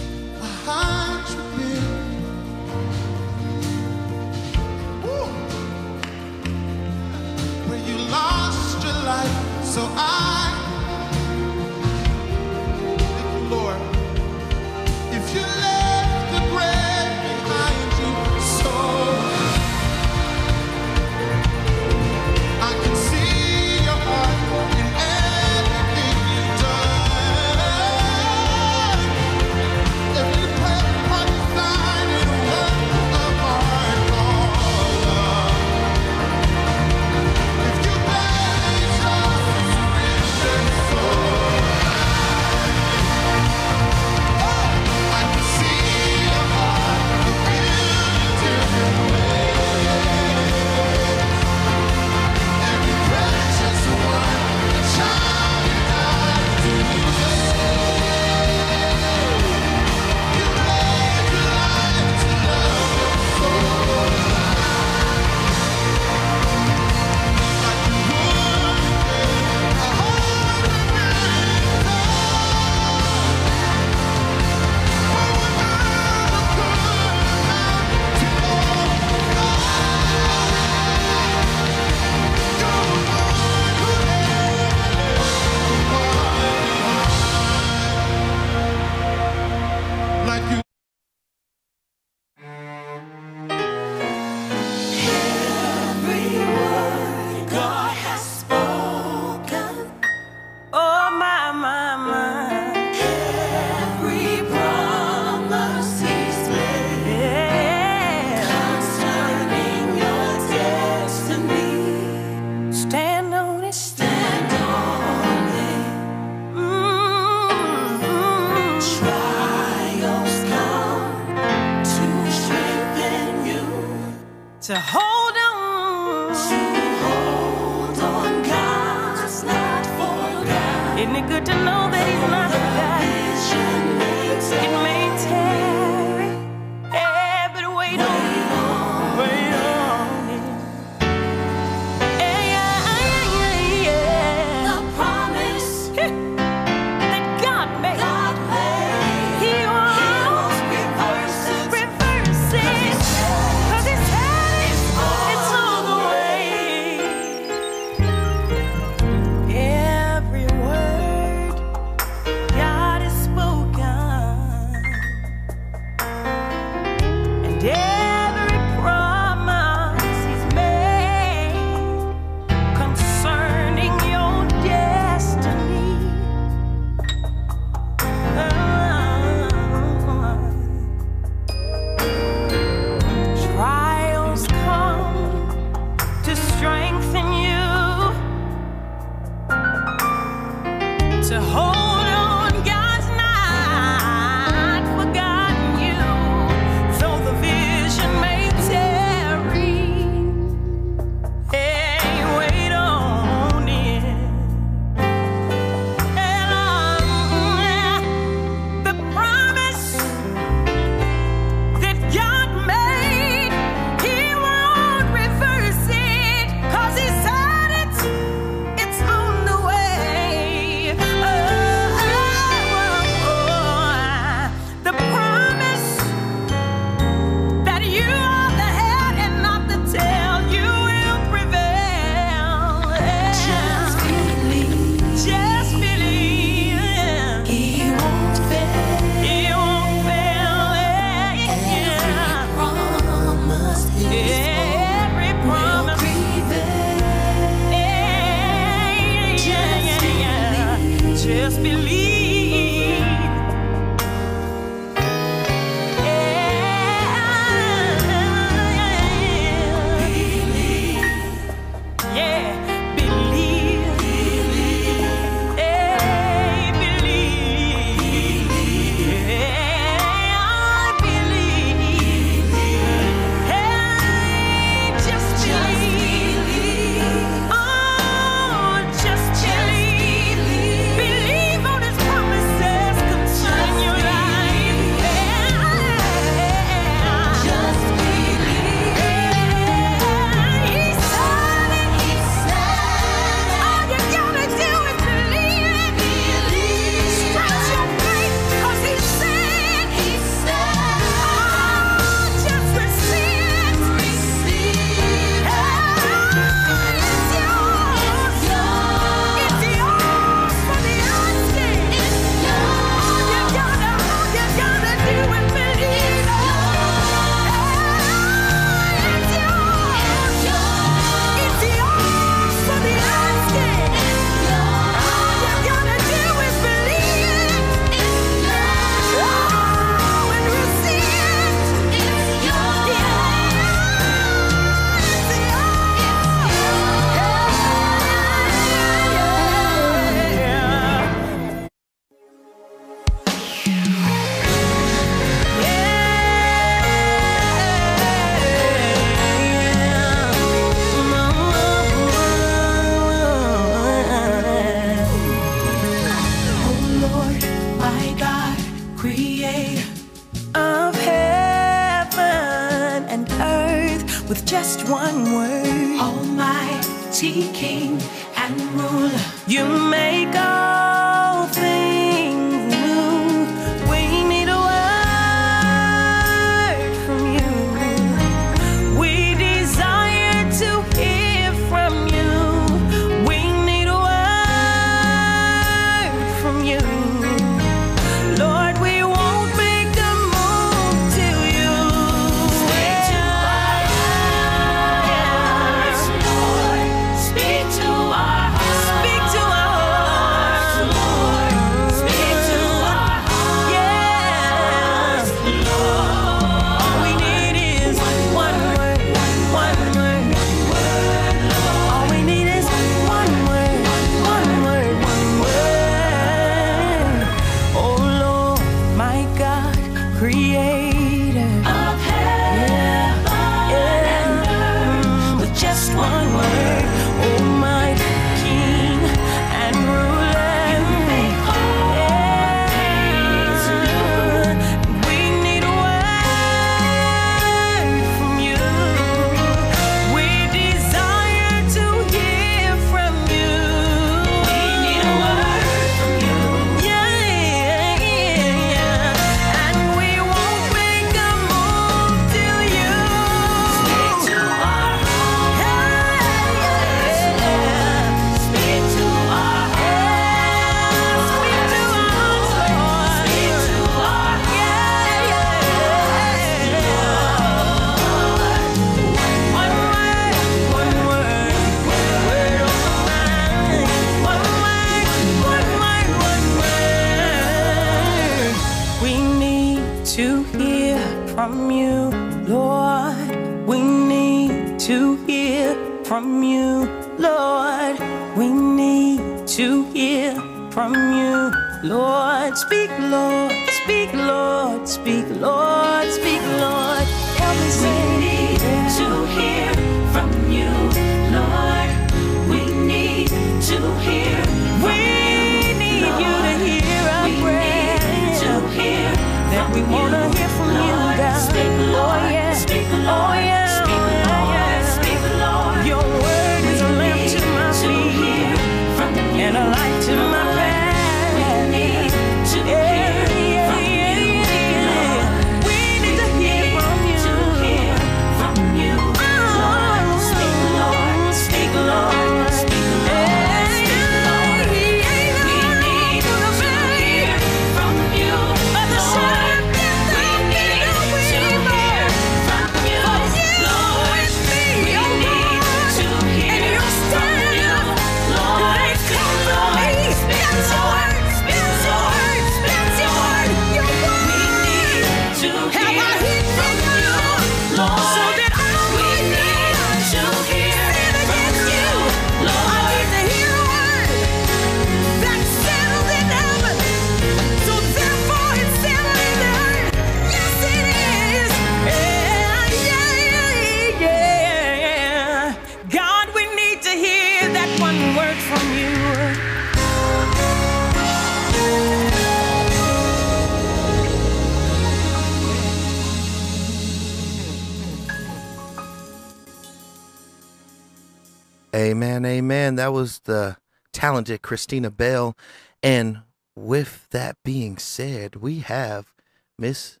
Amen, 592.18 592.38
amen. 592.38 592.74
That 592.74 592.92
was 592.92 593.20
the 593.20 593.58
talented 593.92 594.42
Christina 594.42 594.90
Bell. 594.90 595.36
And 595.84 596.22
with 596.56 597.06
that 597.10 597.36
being 597.44 597.78
said, 597.78 598.36
we 598.36 598.58
have 598.60 599.14
Miss. 599.56 600.00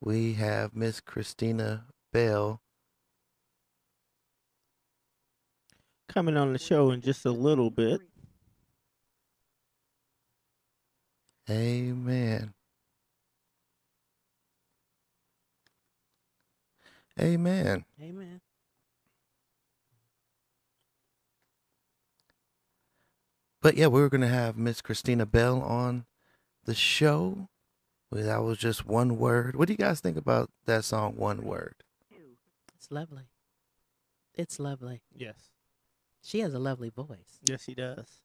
We 0.00 0.34
have 0.34 0.74
Miss 0.74 1.00
Christina 1.02 1.84
Bell. 2.10 2.62
Coming 6.08 6.38
on 6.38 6.54
the 6.54 6.58
show 6.58 6.90
in 6.90 7.02
just 7.02 7.26
a 7.26 7.32
little 7.32 7.70
bit. 7.70 8.00
Amen. 11.50 12.54
Amen. 17.20 17.84
Amen. 18.00 18.40
But 23.60 23.76
yeah, 23.76 23.88
we 23.88 24.00
were 24.00 24.08
going 24.08 24.20
to 24.20 24.28
have 24.28 24.56
Miss 24.56 24.80
Christina 24.80 25.26
Bell 25.26 25.60
on 25.60 26.06
the 26.64 26.74
show. 26.74 27.48
That 28.12 28.42
was 28.42 28.58
just 28.58 28.86
one 28.86 29.18
word. 29.18 29.56
What 29.56 29.66
do 29.66 29.74
you 29.74 29.78
guys 29.78 30.00
think 30.00 30.16
about 30.16 30.50
that 30.66 30.84
song, 30.84 31.14
One 31.16 31.42
Word? 31.42 31.74
It's 32.76 32.90
lovely. 32.90 33.24
It's 34.34 34.58
lovely. 34.60 35.02
Yes. 35.14 35.50
She 36.22 36.40
has 36.40 36.54
a 36.54 36.58
lovely 36.58 36.90
voice. 36.90 37.40
Yes, 37.44 37.64
she 37.64 37.74
does. 37.74 38.22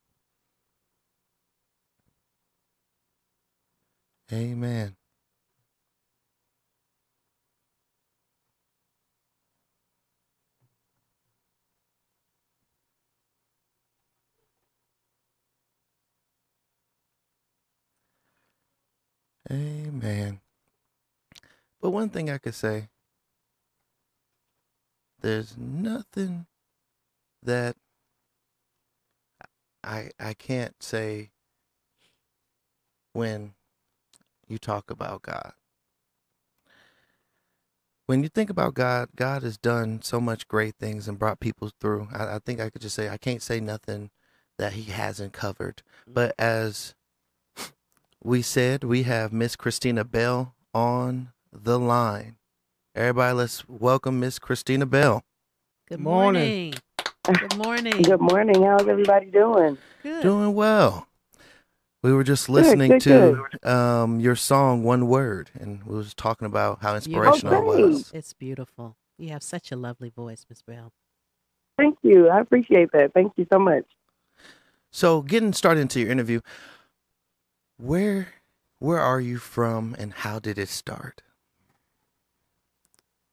Amen. 4.31 4.95
Amen. 19.93 20.39
But 21.81 21.91
one 21.91 22.09
thing 22.09 22.29
I 22.29 22.37
could 22.37 22.55
say 22.55 22.89
there's 25.21 25.55
nothing 25.57 26.47
that 27.43 27.75
I 29.83 30.09
I 30.19 30.33
can't 30.33 30.81
say 30.81 31.31
when 33.13 33.53
you 34.47 34.57
talk 34.57 34.89
about 34.89 35.21
God. 35.21 35.53
When 38.05 38.23
you 38.23 38.29
think 38.29 38.49
about 38.49 38.73
God, 38.73 39.09
God 39.15 39.43
has 39.43 39.57
done 39.57 40.01
so 40.01 40.19
much 40.19 40.47
great 40.47 40.75
things 40.79 41.07
and 41.07 41.19
brought 41.19 41.39
people 41.39 41.71
through. 41.79 42.09
I, 42.11 42.35
I 42.35 42.39
think 42.39 42.59
I 42.59 42.69
could 42.69 42.81
just 42.81 42.95
say 42.95 43.09
I 43.09 43.17
can't 43.17 43.41
say 43.41 43.59
nothing 43.59 44.09
that 44.57 44.73
He 44.73 44.91
hasn't 44.91 45.33
covered. 45.33 45.83
But 46.07 46.35
mm-hmm. 46.37 46.43
as 46.43 46.95
we 48.23 48.41
said, 48.41 48.83
we 48.83 49.03
have 49.03 49.33
Miss 49.33 49.55
Christina 49.55 50.03
Bell 50.03 50.55
on 50.73 51.29
the 51.51 51.77
line. 51.77 52.37
Everybody, 52.95 53.33
let's 53.35 53.67
welcome 53.67 54.19
Miss 54.19 54.39
Christina 54.39 54.85
Bell. 54.85 55.23
Good 55.89 55.99
Morning. 55.99 56.75
morning. 57.25 57.39
Good 57.39 57.57
morning. 57.57 58.01
Good 58.01 58.21
morning. 58.21 58.63
How's 58.63 58.87
everybody 58.87 59.25
doing? 59.27 59.77
Good. 60.01 60.21
Doing 60.21 60.53
well. 60.53 61.07
We 62.01 62.13
were 62.13 62.23
just 62.23 62.47
Good, 62.47 62.53
listening 62.53 62.99
good, 62.99 63.01
to 63.63 63.69
um, 63.69 64.19
your 64.19 64.35
song, 64.35 64.83
One 64.83 65.07
Word, 65.07 65.49
and 65.59 65.83
we 65.83 65.95
was 65.95 66.13
talking 66.13 66.45
about 66.45 66.81
how 66.81 66.95
inspirational 66.95 67.53
it 67.61 67.65
was. 67.65 68.11
It's 68.13 68.33
beautiful. 68.33 68.95
You 69.17 69.29
have 69.29 69.43
such 69.43 69.71
a 69.71 69.75
lovely 69.75 70.09
voice, 70.09 70.45
Miss 70.49 70.61
Bell. 70.61 70.91
Thank 71.77 71.97
you. 72.03 72.29
I 72.29 72.39
appreciate 72.39 72.91
that. 72.93 73.13
Thank 73.13 73.33
you 73.37 73.47
so 73.51 73.59
much. 73.59 73.85
So, 74.91 75.21
getting 75.21 75.53
started 75.53 75.81
into 75.81 76.01
your 76.01 76.09
interview, 76.11 76.41
where 77.83 78.29
where 78.79 78.99
are 78.99 79.19
you 79.19 79.37
from, 79.37 79.95
and 79.97 80.13
how 80.13 80.39
did 80.39 80.57
it 80.57 80.69
start? 80.69 81.21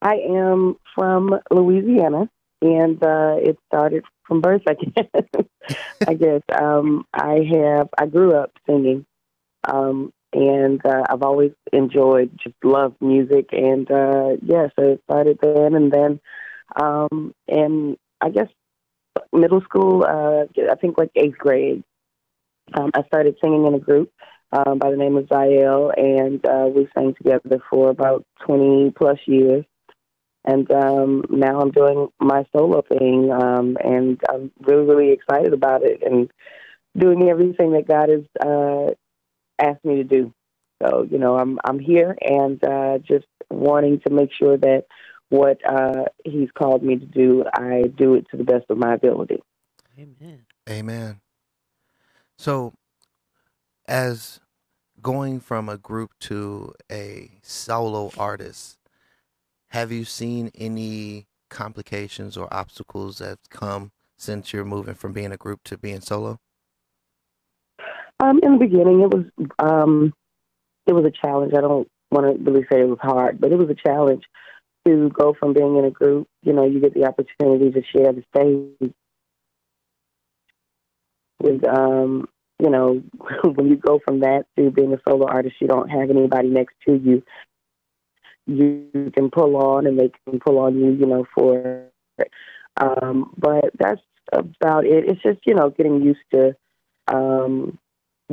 I 0.03 0.15
am 0.15 0.77
from 0.95 1.39
Louisiana, 1.51 2.29
and 2.63 3.03
uh, 3.03 3.37
it 3.39 3.59
started 3.67 4.05
from 4.27 4.41
birth. 4.41 4.63
I 4.67 4.75
guess. 4.75 5.07
I 6.07 6.15
guess 6.15 6.43
um, 6.53 7.05
I 7.13 7.47
have. 7.53 7.89
I 7.99 8.07
grew 8.07 8.35
up 8.35 8.53
singing, 8.67 9.07
um, 9.65 10.13
and 10.33 10.85
uh, 10.85 11.03
I've 11.09 11.23
always 11.23 11.53
enjoyed, 11.73 12.31
just 12.43 12.57
loved 12.65 13.01
music, 13.01 13.51
and 13.53 13.91
uh, 13.91 14.37
yeah, 14.43 14.69
so 14.79 14.93
it 14.93 15.01
started 15.05 15.39
then, 15.43 15.75
and 15.75 15.93
then, 15.93 16.21
um, 16.77 17.35
and 17.49 17.97
I 18.21 18.31
guess 18.31 18.49
middle 19.33 19.61
school. 19.63 20.05
Uh, 20.05 20.45
I 20.71 20.75
think 20.77 20.99
like 20.99 21.11
eighth 21.15 21.39
grade. 21.39 21.85
Um, 22.73 22.93
I 22.95 23.03
started 23.09 23.35
singing 23.41 23.67
in 23.67 23.75
a 23.75 23.81
group 23.81 24.13
um, 24.53 24.79
by 24.79 24.91
the 24.91 24.97
name 24.97 25.17
of 25.17 25.27
Zael, 25.27 25.93
and 25.97 26.45
uh, 26.45 26.69
we 26.75 26.89
sang 26.95 27.15
together 27.15 27.63
for 27.71 27.91
about 27.91 28.25
20 28.47 28.93
plus 28.97 29.19
years. 29.27 29.65
And 30.45 30.71
um, 30.71 31.25
now 31.29 31.61
I'm 31.61 31.71
doing 31.71 32.09
my 32.19 32.47
solo 32.57 32.83
thing, 32.83 33.31
um, 33.31 33.77
and 33.83 34.19
I'm 34.29 34.51
really, 34.61 34.87
really 34.87 35.13
excited 35.13 35.53
about 35.53 35.83
it 35.83 36.03
and 36.03 36.31
doing 36.97 37.29
everything 37.29 37.73
that 37.73 37.87
God 37.87 38.09
has 38.09 38.25
uh, 38.45 38.95
asked 39.61 39.85
me 39.85 39.97
to 39.97 40.05
do. 40.05 40.33
So, 40.83 41.07
you 41.11 41.19
know, 41.19 41.37
I'm 41.37 41.59
I'm 41.65 41.79
here 41.79 42.17
and 42.21 42.63
uh, 42.65 42.99
just 42.99 43.27
wanting 43.51 44.01
to 44.07 44.13
make 44.13 44.31
sure 44.33 44.57
that 44.57 44.85
what 45.29 45.59
uh, 45.69 46.05
He's 46.25 46.49
called 46.57 46.83
me 46.83 46.97
to 46.97 47.07
do, 47.07 47.45
I 47.53 47.85
do 47.97 48.15
it 48.15 48.27
to 48.31 48.39
the 48.39 48.45
best 48.45 48.65
of 48.71 48.79
my 48.79 48.95
ability. 48.95 49.43
Amen. 49.99 50.47
Amen. 50.69 51.21
So, 52.39 52.73
as 53.91 54.39
going 55.03 55.41
from 55.41 55.69
a 55.69 55.77
group 55.77 56.13
to 56.21 56.73
a 56.91 57.33
solo 57.43 58.13
artist, 58.17 58.79
have 59.71 59.91
you 59.91 60.05
seen 60.05 60.51
any 60.55 61.27
complications 61.51 62.37
or 62.37 62.53
obstacles 62.55 63.19
that 63.19 63.39
come 63.51 63.91
since 64.17 64.53
you're 64.53 64.65
moving 64.65 64.95
from 64.95 65.13
being 65.13 65.33
a 65.33 65.37
group 65.37 65.61
to 65.65 65.77
being 65.77 66.01
solo? 66.01 66.39
Um, 68.21 68.39
in 68.43 68.53
the 68.53 68.59
beginning, 68.59 69.01
it 69.01 69.11
was 69.13 69.25
um, 69.59 70.13
it 70.87 70.93
was 70.93 71.05
a 71.05 71.27
challenge. 71.27 71.53
I 71.57 71.61
don't 71.61 71.89
want 72.11 72.27
to 72.27 72.51
really 72.51 72.67
say 72.71 72.81
it 72.81 72.89
was 72.89 72.99
hard, 73.01 73.41
but 73.41 73.51
it 73.51 73.57
was 73.57 73.71
a 73.71 73.89
challenge 73.89 74.23
to 74.87 75.11
go 75.11 75.35
from 75.39 75.53
being 75.53 75.77
in 75.77 75.85
a 75.85 75.91
group. 75.91 76.29
You 76.43 76.53
know, 76.53 76.65
you 76.65 76.81
get 76.81 76.95
the 76.95 77.07
opportunity 77.07 77.71
to 77.71 77.83
share 77.85 78.13
the 78.13 78.25
stage 78.35 78.93
with, 81.43 81.67
um, 81.67 82.29
you 82.61 82.71
know, 82.71 83.03
when 83.45 83.69
you 83.69 83.77
go 83.77 84.01
from 84.05 84.21
that 84.21 84.45
to 84.57 84.71
being 84.71 84.93
a 84.93 84.99
solo 85.09 85.27
artist, 85.27 85.57
you 85.61 85.69
don't 85.69 85.89
have 85.89 86.11
anybody 86.11 86.49
next 86.49 86.75
to 86.87 86.95
you. 86.95 87.23
You 88.47 89.11
can 89.15 89.31
pull 89.31 89.57
on, 89.57 89.87
and 89.87 89.99
they 89.99 90.11
can 90.27 90.41
pull 90.41 90.59
on 90.59 90.79
you. 90.79 90.93
You 90.93 91.07
know, 91.07 91.27
for. 91.35 91.85
Um, 92.77 93.35
but 93.37 93.71
that's 93.79 94.01
about 94.33 94.87
it. 94.87 95.05
It's 95.09 95.23
just 95.23 95.41
you 95.47 95.55
know 95.55 95.71
getting 95.71 96.03
used 96.03 96.21
to. 96.33 96.57
Um, 97.09 97.79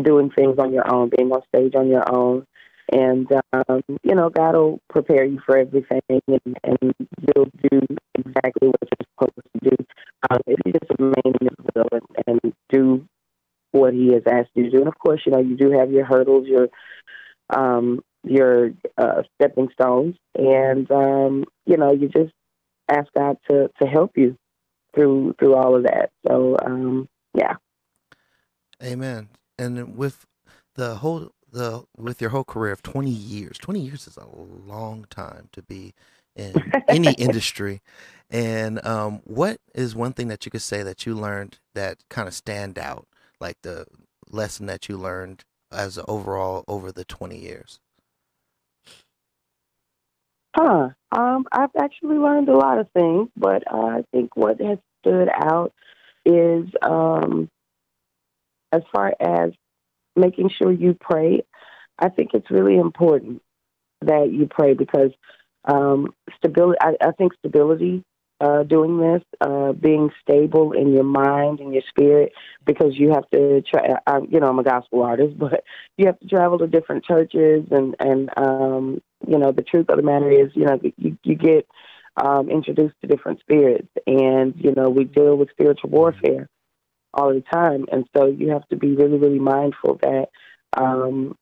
doing 0.01 0.29
things 0.29 0.57
on 0.59 0.73
your 0.73 0.91
own, 0.91 1.09
being 1.15 1.31
on 1.31 1.41
stage 1.47 1.73
on 1.75 1.87
your 1.87 2.03
own. 2.13 2.45
And, 2.91 3.27
um, 3.51 3.81
you 4.03 4.15
know, 4.15 4.29
God 4.29 4.55
will 4.55 4.79
prepare 4.89 5.25
you 5.25 5.41
for 5.45 5.57
everything 5.57 6.01
and, 6.09 6.57
and 6.63 6.93
you'll 7.19 7.51
do 7.69 7.81
exactly 8.17 8.69
what 8.69 8.79
you're 8.81 9.07
supposed 9.13 9.47
to 9.53 9.69
do. 9.69 9.85
Um, 10.29 10.39
if 10.47 10.57
you 10.65 10.71
just 10.71 10.91
remain 10.97 11.33
in 11.41 11.49
will 11.75 11.87
and, 11.91 12.39
and 12.43 12.53
do 12.69 13.05
what 13.79 13.93
He 13.93 14.13
has 14.13 14.23
asked 14.29 14.51
you 14.55 14.63
to 14.63 14.69
do. 14.69 14.77
And 14.79 14.87
of 14.87 14.97
course, 14.97 15.21
you 15.25 15.31
know, 15.31 15.39
you 15.39 15.55
do 15.55 15.71
have 15.71 15.91
your 15.91 16.05
hurdles, 16.05 16.47
your, 16.47 16.69
um, 17.49 18.01
your 18.23 18.71
uh, 18.97 19.23
stepping 19.35 19.69
stones. 19.73 20.15
And, 20.35 20.89
um, 20.91 21.45
you 21.65 21.77
know, 21.77 21.93
you 21.93 22.09
just 22.09 22.33
ask 22.89 23.07
God 23.15 23.37
to, 23.49 23.69
to 23.81 23.87
help 23.87 24.17
you 24.17 24.37
through, 24.95 25.35
through 25.39 25.55
all 25.55 25.75
of 25.75 25.83
that. 25.83 26.11
So, 26.27 26.57
um, 26.63 27.07
yeah. 27.33 27.55
Amen. 28.83 29.29
And 29.57 29.97
with 29.97 30.25
the 30.75 30.95
whole 30.95 31.31
the 31.51 31.83
with 31.95 32.21
your 32.21 32.29
whole 32.29 32.43
career 32.43 32.71
of 32.71 32.83
20 32.83 33.09
years, 33.09 33.57
20 33.57 33.79
years 33.79 34.07
is 34.07 34.17
a 34.17 34.27
long 34.27 35.05
time 35.09 35.49
to 35.53 35.61
be 35.61 35.93
in 36.35 36.53
any 36.87 37.13
industry. 37.13 37.81
And 38.29 38.85
um, 38.85 39.21
what 39.23 39.59
is 39.73 39.95
one 39.95 40.13
thing 40.13 40.27
that 40.27 40.45
you 40.45 40.51
could 40.51 40.61
say 40.61 40.83
that 40.83 41.05
you 41.05 41.15
learned 41.15 41.59
that 41.73 42.03
kind 42.09 42.27
of 42.27 42.33
stand 42.33 42.77
out, 42.77 43.07
like 43.39 43.57
the 43.63 43.85
lesson 44.29 44.65
that 44.67 44.89
you 44.89 44.97
learned 44.97 45.43
as 45.71 45.99
overall 46.07 46.63
over 46.67 46.91
the 46.91 47.05
20 47.05 47.37
years? 47.37 47.79
Huh. 50.55 50.89
Um, 51.11 51.45
I've 51.51 51.75
actually 51.79 52.17
learned 52.17 52.49
a 52.49 52.57
lot 52.57 52.79
of 52.79 52.89
things, 52.91 53.29
but 53.37 53.63
I 53.71 54.03
think 54.11 54.35
what 54.35 54.59
has 54.59 54.79
stood 55.01 55.29
out 55.29 55.71
is 56.25 56.65
um, 56.81 57.49
as 58.71 58.81
far 58.91 59.13
as 59.19 59.51
making 60.15 60.49
sure 60.49 60.71
you 60.71 60.97
pray. 60.99 61.43
I 61.99 62.09
think 62.09 62.31
it's 62.33 62.51
really 62.51 62.77
important 62.77 63.41
that 64.01 64.31
you 64.31 64.47
pray 64.49 64.73
because 64.73 65.11
um, 65.65 66.13
stability. 66.37 66.77
I, 66.81 66.95
I 67.01 67.11
think 67.11 67.33
stability. 67.39 68.03
Uh, 68.39 68.61
doing 68.61 68.99
this, 68.99 69.23
uh, 69.41 69.71
being 69.71 70.11
stable 70.21 70.71
in 70.73 70.93
your 70.93 71.03
mind 71.03 71.59
and 71.59 71.73
your 71.73 71.81
spirit, 71.89 72.31
because 72.67 72.91
you 72.93 73.09
have 73.09 73.27
to 73.31 73.63
try. 73.63 73.95
I, 74.05 74.19
you 74.29 74.39
know, 74.39 74.47
I'm 74.47 74.59
a 74.59 74.63
gospel 74.63 75.01
artist, 75.01 75.35
but 75.39 75.63
you 75.97 76.05
have 76.05 76.19
to 76.19 76.27
travel 76.27 76.59
to 76.59 76.67
different 76.67 77.03
churches, 77.03 77.65
and 77.71 77.95
and 77.99 78.29
um, 78.37 79.01
you 79.27 79.39
know, 79.39 79.51
the 79.51 79.63
truth 79.63 79.89
of 79.89 79.97
the 79.97 80.03
matter 80.03 80.29
is, 80.29 80.51
you 80.53 80.65
know, 80.65 80.79
you 80.97 81.17
you 81.23 81.33
get 81.33 81.67
um, 82.15 82.51
introduced 82.51 82.93
to 83.01 83.07
different 83.07 83.39
spirits, 83.39 83.87
and 84.05 84.53
you 84.55 84.71
know, 84.75 84.89
we 84.89 85.05
deal 85.05 85.35
with 85.35 85.49
spiritual 85.49 85.89
warfare 85.89 86.47
all 87.15 87.33
the 87.33 87.43
time, 87.51 87.85
and 87.91 88.05
so 88.15 88.27
you 88.27 88.51
have 88.51 88.67
to 88.69 88.75
be 88.75 88.95
really, 88.95 89.17
really 89.17 89.39
mindful 89.39 89.99
that 90.03 90.27
um, 90.77 91.35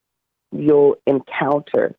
you'll 0.53 0.95
encounter 1.05 1.95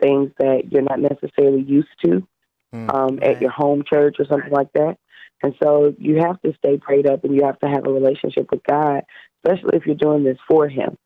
things 0.00 0.32
that 0.38 0.72
you're 0.72 0.82
not 0.82 0.98
necessarily 0.98 1.62
used 1.62 1.88
to 2.04 2.26
Mm. 2.74 2.92
um, 2.92 3.18
at 3.22 3.40
your 3.40 3.52
home 3.52 3.84
church 3.88 4.16
or 4.18 4.26
something 4.26 4.50
like 4.50 4.72
that. 4.72 4.96
And 5.44 5.54
so 5.62 5.94
you 5.96 6.16
have 6.16 6.40
to 6.42 6.52
stay 6.58 6.76
prayed 6.76 7.06
up 7.06 7.22
and 7.22 7.32
you 7.32 7.44
have 7.44 7.58
to 7.60 7.68
have 7.68 7.86
a 7.86 7.92
relationship 7.92 8.50
with 8.50 8.62
God, 8.68 9.02
especially 9.44 9.76
if 9.76 9.86
you're 9.86 9.94
doing 9.94 10.24
this 10.24 10.38
for 10.48 10.68
Him. 10.68 10.96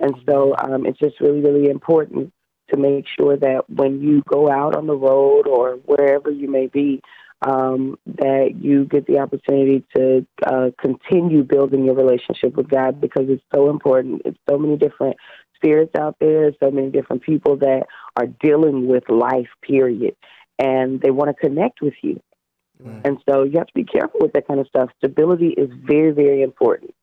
And 0.00 0.16
so 0.28 0.56
um, 0.58 0.84
it's 0.84 0.98
just 0.98 1.20
really, 1.20 1.40
really 1.40 1.70
important 1.70 2.32
to 2.70 2.76
make 2.76 3.04
sure 3.16 3.36
that 3.36 3.70
when 3.70 4.00
you 4.00 4.22
go 4.28 4.50
out 4.50 4.74
on 4.74 4.88
the 4.88 4.96
road 4.96 5.46
or 5.46 5.74
wherever 5.84 6.28
you 6.28 6.50
may 6.50 6.66
be, 6.66 7.00
um, 7.42 7.96
that 8.06 8.54
you 8.60 8.86
get 8.86 9.06
the 9.06 9.18
opportunity 9.18 9.84
to 9.94 10.26
uh, 10.44 10.70
continue 10.80 11.44
building 11.44 11.84
your 11.84 11.94
relationship 11.94 12.56
with 12.56 12.68
God 12.68 13.00
because 13.00 13.26
it's 13.28 13.44
so 13.54 13.70
important. 13.70 14.22
It's 14.24 14.38
so 14.50 14.58
many 14.58 14.76
different 14.76 15.16
spirits 15.54 15.94
out 15.94 16.16
there, 16.18 16.50
so 16.60 16.70
many 16.70 16.90
different 16.90 17.22
people 17.22 17.56
that 17.58 17.84
are 18.16 18.26
dealing 18.26 18.88
with 18.88 19.08
life, 19.08 19.48
period, 19.62 20.16
and 20.58 21.00
they 21.00 21.10
want 21.10 21.28
to 21.28 21.34
connect 21.34 21.80
with 21.80 21.94
you. 22.02 22.20
Mm. 22.82 23.02
And 23.04 23.18
so 23.28 23.42
you 23.42 23.58
have 23.58 23.66
to 23.68 23.74
be 23.74 23.84
careful 23.84 24.20
with 24.20 24.32
that 24.34 24.46
kind 24.46 24.60
of 24.60 24.66
stuff. 24.66 24.90
Stability 24.98 25.48
is 25.48 25.70
very, 25.86 26.12
very 26.12 26.42
important. 26.42 26.94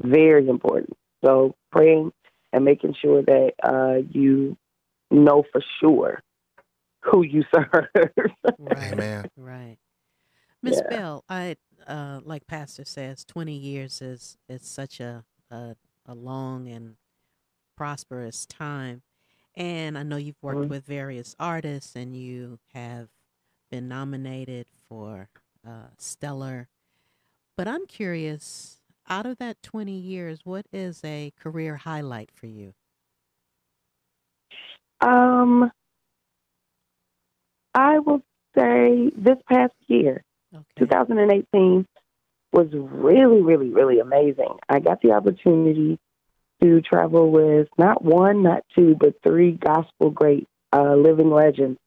Very 0.00 0.48
important. 0.48 0.96
So 1.24 1.54
praying 1.70 2.12
and 2.52 2.64
making 2.64 2.94
sure 3.00 3.22
that 3.22 3.52
uh, 3.62 4.02
you 4.10 4.56
know 5.10 5.44
for 5.52 5.62
sure 5.80 6.20
who 7.02 7.22
you 7.22 7.44
serve. 7.54 7.86
Right. 8.58 8.92
Amen. 8.92 9.24
Right. 9.36 9.76
Miss 10.62 10.80
Yeah. 10.84 10.96
Bell, 10.96 11.24
I 11.28 11.56
uh, 11.86 12.20
like 12.24 12.46
Pastor 12.46 12.84
says, 12.84 13.24
twenty 13.24 13.56
years 13.56 14.00
is 14.00 14.36
is 14.48 14.62
such 14.62 15.00
a, 15.00 15.24
a 15.50 15.76
a 16.06 16.14
long 16.14 16.68
and 16.68 16.96
prosperous 17.76 18.46
time, 18.46 19.02
and 19.54 19.96
I 19.98 20.02
know 20.02 20.16
you've 20.16 20.42
worked 20.42 20.62
Mhm. 20.62 20.70
with 20.70 20.84
various 20.86 21.34
artists, 21.38 21.94
and 21.96 22.16
you 22.16 22.58
have 22.74 23.08
been 23.70 23.88
nominated 23.88 24.66
for 24.88 25.28
uh, 25.66 25.88
Stellar. 25.98 26.68
But 27.56 27.68
I'm 27.68 27.86
curious, 27.86 28.80
out 29.08 29.26
of 29.26 29.38
that 29.38 29.62
twenty 29.62 29.96
years, 29.98 30.44
what 30.44 30.66
is 30.72 31.02
a 31.04 31.32
career 31.38 31.76
highlight 31.76 32.30
for 32.30 32.46
you? 32.46 32.74
um, 35.00 35.70
I 37.74 37.98
will 37.98 38.22
say 38.56 39.10
this 39.16 39.38
past 39.48 39.74
year, 39.88 40.22
Okay. 40.54 40.64
2018 40.78 41.86
was 42.52 42.68
really, 42.72 43.40
really, 43.40 43.70
really 43.70 43.98
amazing. 43.98 44.58
I 44.68 44.78
got 44.78 45.00
the 45.00 45.12
opportunity 45.12 45.98
to 46.62 46.80
travel 46.80 47.30
with 47.30 47.68
not 47.78 48.04
one, 48.04 48.42
not 48.42 48.64
two, 48.74 48.96
but 48.98 49.14
three 49.22 49.52
gospel 49.52 50.10
great 50.10 50.48
uh, 50.72 50.94
living 50.94 51.30
legends. 51.30 51.78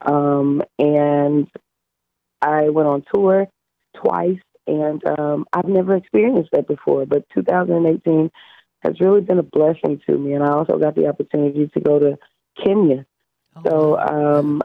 Um, 0.00 0.62
and 0.78 1.48
I 2.40 2.68
went 2.70 2.88
on 2.88 3.04
tour 3.12 3.48
twice, 3.96 4.40
and 4.66 5.04
um, 5.06 5.46
I've 5.52 5.68
never 5.68 5.96
experienced 5.96 6.50
that 6.52 6.66
before. 6.66 7.06
But 7.06 7.24
2018 7.34 8.30
has 8.82 9.00
really 9.00 9.20
been 9.20 9.38
a 9.38 9.44
blessing 9.44 10.00
to 10.06 10.18
me, 10.18 10.32
and 10.32 10.44
I 10.44 10.50
also 10.50 10.78
got 10.78 10.94
the 10.94 11.06
opportunity 11.08 11.68
to 11.68 11.80
go 11.80 11.98
to 11.98 12.18
Kenya. 12.62 13.06
Oh, 13.56 13.62
So, 13.64 13.98
um, 13.98 14.62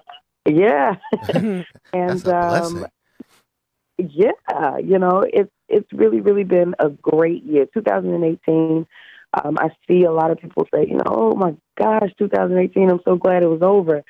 yeah, 0.47 0.95
and 1.33 1.65
That's 1.93 2.25
a 2.25 2.63
um, 2.63 2.87
yeah, 3.97 4.77
you 4.77 4.99
know, 4.99 5.23
it's 5.27 5.51
it's 5.67 5.91
really 5.91 6.21
really 6.21 6.43
been 6.43 6.75
a 6.79 6.89
great 6.89 7.43
year. 7.43 7.67
2018. 7.73 8.87
Um, 9.43 9.57
I 9.59 9.69
see 9.87 10.03
a 10.03 10.11
lot 10.11 10.31
of 10.31 10.39
people 10.39 10.67
say, 10.73 10.85
you 10.87 10.95
know, 10.95 11.03
oh 11.07 11.35
my 11.35 11.55
gosh, 11.77 12.11
2018. 12.17 12.89
I'm 12.89 12.99
so 13.05 13.15
glad 13.15 13.43
it 13.43 13.47
was 13.47 13.61
over. 13.61 14.03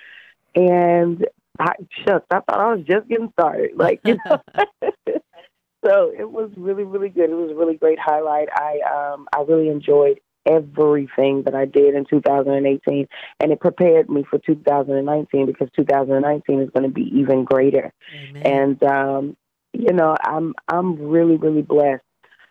And 0.56 1.26
I 1.60 1.74
shucks, 2.06 2.26
I 2.32 2.40
thought 2.40 2.60
I 2.60 2.74
was 2.76 2.86
just 2.88 3.08
getting 3.08 3.32
started. 3.34 3.72
Like, 3.76 4.02
you 4.06 4.18
know. 4.26 4.42
so 5.86 6.12
it 6.18 6.30
was 6.30 6.52
really 6.58 6.84
really 6.84 7.10
good. 7.10 7.30
It 7.30 7.36
was 7.36 7.52
a 7.52 7.56
really 7.56 7.76
great 7.78 8.00
highlight. 8.00 8.50
I 8.54 8.80
um 9.13 9.28
I 9.36 9.42
really 9.42 9.70
enjoyed 9.70 10.20
everything 10.46 11.44
that 11.44 11.54
I 11.54 11.66
did 11.66 11.94
in 11.94 12.06
2018, 12.06 13.08
and 13.40 13.52
it 13.52 13.60
prepared 13.60 14.10
me 14.10 14.24
for 14.30 14.40
2019 14.40 15.46
because 15.46 15.68
2019 15.76 16.62
is 16.62 16.70
going 16.70 16.84
to 16.84 16.94
be 16.94 17.12
even 17.20 17.44
greater 17.44 17.92
Amen. 18.13 18.44
and 18.46 18.84
um, 18.84 19.38
you 19.74 19.94
know 19.94 20.16
i'm 20.22 20.56
i'm 20.68 20.98
really 21.00 21.36
really 21.36 21.62
blessed 21.62 22.04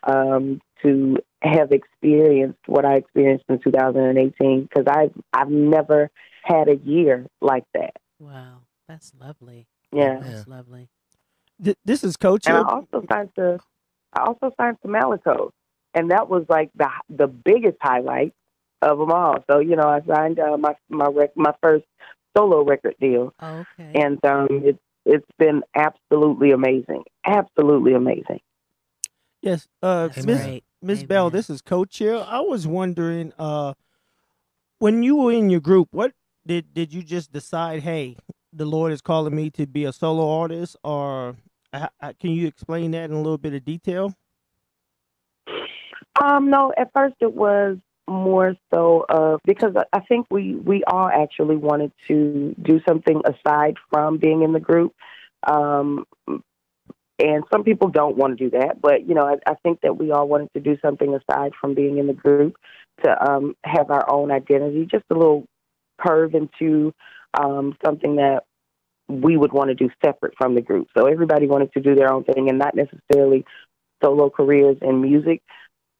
um, 0.02 0.60
to 0.82 1.16
have 1.42 1.72
experienced 1.72 2.58
what 2.66 2.84
i 2.84 2.94
experienced 2.96 3.44
in 3.48 3.58
2018 3.60 4.62
because 4.62 4.84
i've 4.88 5.12
i've 5.32 5.50
never 5.50 6.10
had 6.42 6.68
a 6.68 6.76
year 6.76 7.26
like 7.40 7.64
that 7.74 7.94
wow, 8.18 8.58
that's 8.88 9.12
lovely. 9.20 9.66
yeah 9.92 10.18
That's 10.22 10.46
lovely. 10.46 10.88
Th- 11.62 11.76
this 11.84 12.02
is 12.04 12.16
Coach. 12.16 12.46
and 12.46 12.56
i 12.56 12.62
also 12.62 13.04
signed 13.10 13.30
to 13.36 13.58
i 14.14 14.20
also 14.22 14.52
signed 14.58 14.76
to 14.82 14.88
Malaco 14.88 15.50
and 15.94 16.10
that 16.10 16.28
was 16.28 16.44
like 16.48 16.70
the 16.76 16.88
the 17.08 17.26
biggest 17.26 17.76
highlight 17.80 18.32
of 18.82 18.98
them 18.98 19.10
all 19.10 19.42
so 19.50 19.58
you 19.58 19.76
know 19.76 19.88
i 19.88 20.00
signed 20.06 20.38
uh, 20.38 20.56
my 20.56 20.74
my 20.88 21.06
rec- 21.06 21.36
my 21.36 21.52
first 21.62 21.84
solo 22.36 22.62
record 22.64 22.94
deal 23.00 23.32
Okay. 23.42 23.92
and 23.94 24.22
um 24.24 24.46
it's 24.50 24.78
it's 25.06 25.30
been 25.38 25.62
absolutely 25.74 26.50
amazing 26.50 27.02
absolutely 27.24 27.94
amazing 27.94 28.40
Yes, 29.46 29.68
uh, 29.80 30.08
That's 30.08 30.26
Miss 30.26 30.42
great. 30.42 30.64
Miss 30.82 31.02
Bell. 31.04 31.30
This 31.30 31.48
is 31.48 31.62
co-chair. 31.62 32.16
I 32.16 32.40
was 32.40 32.66
wondering, 32.66 33.32
uh, 33.38 33.74
when 34.80 35.04
you 35.04 35.14
were 35.14 35.30
in 35.30 35.50
your 35.50 35.60
group, 35.60 35.86
what 35.92 36.12
did 36.44 36.74
did 36.74 36.92
you 36.92 37.04
just 37.04 37.32
decide? 37.32 37.82
Hey, 37.84 38.16
the 38.52 38.64
Lord 38.64 38.92
is 38.92 39.00
calling 39.00 39.36
me 39.36 39.50
to 39.50 39.64
be 39.68 39.84
a 39.84 39.92
solo 39.92 40.28
artist, 40.40 40.76
or 40.82 41.36
uh, 41.72 41.86
uh, 42.02 42.12
can 42.18 42.30
you 42.30 42.48
explain 42.48 42.90
that 42.90 43.04
in 43.04 43.12
a 43.12 43.18
little 43.18 43.38
bit 43.38 43.54
of 43.54 43.64
detail? 43.64 44.14
Um, 46.20 46.50
no, 46.50 46.72
at 46.76 46.90
first 46.92 47.14
it 47.20 47.32
was 47.32 47.76
more 48.08 48.56
so 48.74 49.06
uh, 49.08 49.38
because 49.44 49.76
I- 49.76 49.98
I 49.98 50.00
think 50.00 50.26
we 50.28 50.56
we 50.56 50.82
all 50.88 51.08
actually 51.08 51.56
wanted 51.56 51.92
to 52.08 52.52
do 52.60 52.80
something 52.88 53.22
aside 53.24 53.76
from 53.90 54.18
being 54.18 54.42
in 54.42 54.52
the 54.52 54.60
group. 54.60 54.92
Um, 55.46 56.04
and 57.18 57.44
some 57.52 57.64
people 57.64 57.88
don't 57.88 58.16
want 58.16 58.36
to 58.36 58.44
do 58.44 58.58
that, 58.58 58.80
but 58.80 59.06
you 59.08 59.14
know, 59.14 59.26
I, 59.26 59.36
I 59.50 59.54
think 59.62 59.80
that 59.82 59.96
we 59.96 60.12
all 60.12 60.28
wanted 60.28 60.52
to 60.54 60.60
do 60.60 60.76
something 60.84 61.14
aside 61.14 61.52
from 61.60 61.74
being 61.74 61.98
in 61.98 62.06
the 62.06 62.12
group 62.12 62.56
to 63.04 63.30
um, 63.30 63.54
have 63.64 63.90
our 63.90 64.10
own 64.10 64.30
identity, 64.30 64.86
just 64.90 65.04
a 65.10 65.14
little 65.14 65.46
curve 66.00 66.34
into 66.34 66.92
um, 67.34 67.76
something 67.84 68.16
that 68.16 68.44
we 69.08 69.36
would 69.36 69.52
want 69.52 69.68
to 69.68 69.74
do 69.74 69.88
separate 70.04 70.34
from 70.36 70.54
the 70.54 70.60
group. 70.60 70.88
So 70.96 71.06
everybody 71.06 71.46
wanted 71.46 71.72
to 71.74 71.80
do 71.80 71.94
their 71.94 72.12
own 72.12 72.24
thing 72.24 72.48
and 72.48 72.58
not 72.58 72.74
necessarily 72.74 73.44
solo 74.02 74.30
careers 74.30 74.76
in 74.82 75.00
music 75.00 75.42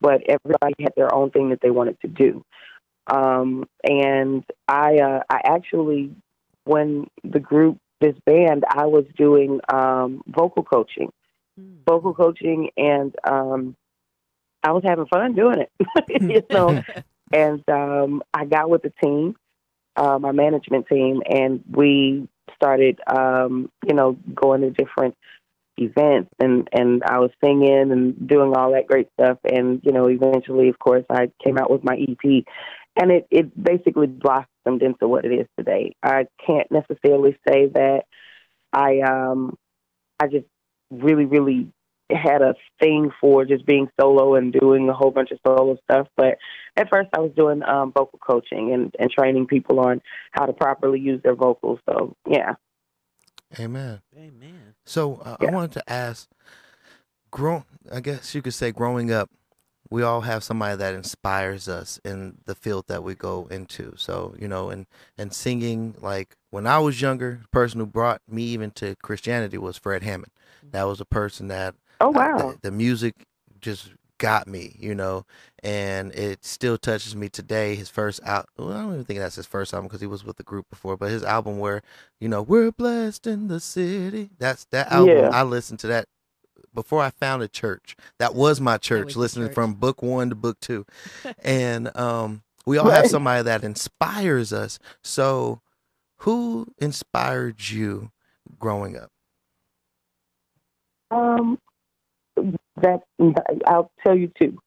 but 0.00 0.22
everybody 0.28 0.74
had 0.80 0.92
their 0.96 1.14
own 1.14 1.30
thing 1.30 1.50
that 1.50 1.60
they 1.62 1.70
wanted 1.70 2.00
to 2.00 2.08
do. 2.08 2.44
Um, 3.06 3.64
and 3.84 4.44
I, 4.68 4.98
uh, 4.98 5.20
I 5.30 5.40
actually, 5.44 6.12
when 6.64 7.06
the 7.24 7.40
group, 7.40 7.78
this 8.00 8.14
band, 8.24 8.64
I 8.68 8.86
was 8.86 9.04
doing 9.16 9.60
um, 9.72 10.22
vocal 10.26 10.62
coaching, 10.62 11.10
Mm. 11.58 11.78
vocal 11.88 12.12
coaching, 12.12 12.68
and 12.76 13.14
um, 13.26 13.74
I 14.62 14.72
was 14.72 14.82
having 14.84 15.06
fun 15.06 15.34
doing 15.34 15.60
it, 15.60 15.72
you 16.28 16.42
know. 16.50 16.84
and 17.32 17.62
um, 17.70 18.22
I 18.34 18.44
got 18.44 18.68
with 18.68 18.82
the 18.82 18.92
team, 19.02 19.36
uh, 19.96 20.18
my 20.18 20.32
management 20.32 20.86
team, 20.86 21.22
and 21.28 21.64
we 21.70 22.28
started, 22.54 23.00
um, 23.06 23.70
you 23.86 23.94
know, 23.94 24.18
going 24.34 24.60
to 24.62 24.70
different 24.70 25.14
events 25.78 26.30
and 26.40 26.68
and 26.72 27.02
I 27.04 27.18
was 27.18 27.30
singing 27.42 27.92
and 27.92 28.26
doing 28.28 28.54
all 28.56 28.72
that 28.72 28.86
great 28.86 29.08
stuff 29.18 29.38
and 29.44 29.80
you 29.84 29.92
know 29.92 30.08
eventually 30.08 30.68
of 30.70 30.78
course 30.78 31.04
I 31.10 31.30
came 31.44 31.58
out 31.58 31.70
with 31.70 31.84
my 31.84 31.94
EP 31.96 32.44
and 32.96 33.10
it 33.12 33.26
it 33.30 33.62
basically 33.62 34.06
blossomed 34.06 34.46
into 34.66 35.08
what 35.08 35.24
it 35.24 35.32
is 35.32 35.46
today. 35.58 35.94
I 36.02 36.26
can't 36.44 36.70
necessarily 36.70 37.38
say 37.48 37.68
that 37.74 38.02
I 38.72 39.00
um 39.00 39.56
I 40.20 40.26
just 40.26 40.46
really 40.90 41.24
really 41.24 41.72
had 42.10 42.40
a 42.40 42.54
thing 42.78 43.10
for 43.20 43.44
just 43.44 43.66
being 43.66 43.88
solo 44.00 44.36
and 44.36 44.52
doing 44.52 44.88
a 44.88 44.92
whole 44.92 45.10
bunch 45.10 45.32
of 45.32 45.40
solo 45.44 45.76
stuff 45.90 46.06
but 46.16 46.38
at 46.76 46.88
first 46.88 47.08
I 47.12 47.18
was 47.18 47.32
doing 47.36 47.64
um 47.64 47.90
vocal 47.90 48.20
coaching 48.20 48.72
and 48.72 48.94
and 48.96 49.10
training 49.10 49.48
people 49.48 49.80
on 49.80 50.00
how 50.30 50.46
to 50.46 50.52
properly 50.52 51.00
use 51.00 51.20
their 51.24 51.34
vocals 51.34 51.80
so 51.90 52.14
yeah 52.28 52.54
Amen. 53.58 54.00
Amen. 54.16 54.74
So 54.84 55.16
uh, 55.24 55.36
Yeah. 55.40 55.48
I 55.48 55.50
wanted 55.52 55.72
to 55.72 55.90
ask, 55.90 56.28
grow. 57.30 57.64
I 57.92 58.00
guess 58.00 58.34
you 58.34 58.42
could 58.42 58.54
say, 58.54 58.72
growing 58.72 59.12
up, 59.12 59.30
we 59.90 60.02
all 60.02 60.22
have 60.22 60.44
somebody 60.44 60.76
that 60.76 60.94
inspires 60.94 61.68
us 61.68 62.00
in 62.04 62.38
the 62.44 62.54
field 62.54 62.86
that 62.88 63.02
we 63.02 63.14
go 63.14 63.46
into. 63.50 63.94
So 63.96 64.34
you 64.38 64.48
know, 64.48 64.70
and 64.70 64.86
and 65.18 65.32
singing. 65.32 65.94
Like 66.00 66.36
when 66.50 66.66
I 66.66 66.78
was 66.78 67.00
younger, 67.00 67.40
the 67.42 67.48
person 67.48 67.80
who 67.80 67.86
brought 67.86 68.20
me 68.28 68.42
even 68.44 68.70
to 68.72 68.96
Christianity 69.02 69.58
was 69.58 69.76
Fred 69.76 70.02
Hammond. 70.02 70.32
That 70.72 70.84
was 70.84 71.00
a 71.00 71.04
person 71.04 71.48
that 71.48 71.74
Oh 72.00 72.08
uh, 72.08 72.10
wow. 72.10 72.36
the, 72.38 72.58
the 72.62 72.70
music 72.70 73.14
just 73.60 73.90
got 74.18 74.46
me, 74.46 74.76
you 74.78 74.94
know, 74.94 75.24
and 75.62 76.12
it 76.12 76.44
still 76.44 76.78
touches 76.78 77.14
me 77.14 77.28
today. 77.28 77.74
His 77.74 77.88
first 77.88 78.20
out, 78.24 78.48
well, 78.56 78.72
I 78.72 78.82
don't 78.82 78.94
even 78.94 79.04
think 79.04 79.18
that's 79.18 79.36
his 79.36 79.46
first 79.46 79.74
album 79.74 79.88
because 79.88 80.00
he 80.00 80.06
was 80.06 80.24
with 80.24 80.36
the 80.36 80.42
group 80.42 80.68
before, 80.70 80.96
but 80.96 81.10
his 81.10 81.22
album 81.22 81.58
where, 81.58 81.82
you 82.20 82.28
know, 82.28 82.42
we're 82.42 82.72
blessed 82.72 83.26
in 83.26 83.48
the 83.48 83.60
city. 83.60 84.30
That's 84.38 84.64
that 84.66 84.90
album. 84.90 85.16
Yeah. 85.16 85.30
I 85.32 85.42
listened 85.42 85.80
to 85.80 85.86
that 85.88 86.06
before 86.76 87.02
I 87.02 87.10
found 87.10 87.42
a 87.42 87.48
church. 87.48 87.96
That 88.20 88.36
was 88.36 88.60
my 88.60 88.78
church, 88.78 89.06
was 89.06 89.16
listening 89.16 89.48
church. 89.48 89.54
from 89.56 89.74
book 89.74 90.02
one 90.02 90.28
to 90.28 90.36
book 90.36 90.60
two, 90.60 90.86
and 91.42 91.94
um, 91.96 92.42
we 92.64 92.78
all 92.78 92.90
have 92.90 93.08
somebody 93.08 93.42
that 93.42 93.64
inspires 93.64 94.52
us. 94.52 94.78
So, 95.02 95.60
who 96.18 96.68
inspired 96.78 97.68
you 97.68 98.12
growing 98.60 98.96
up? 98.96 99.10
Um, 101.10 101.58
that 102.76 103.02
I'll 103.66 103.90
tell 104.04 104.16
you 104.16 104.30
two. 104.40 104.58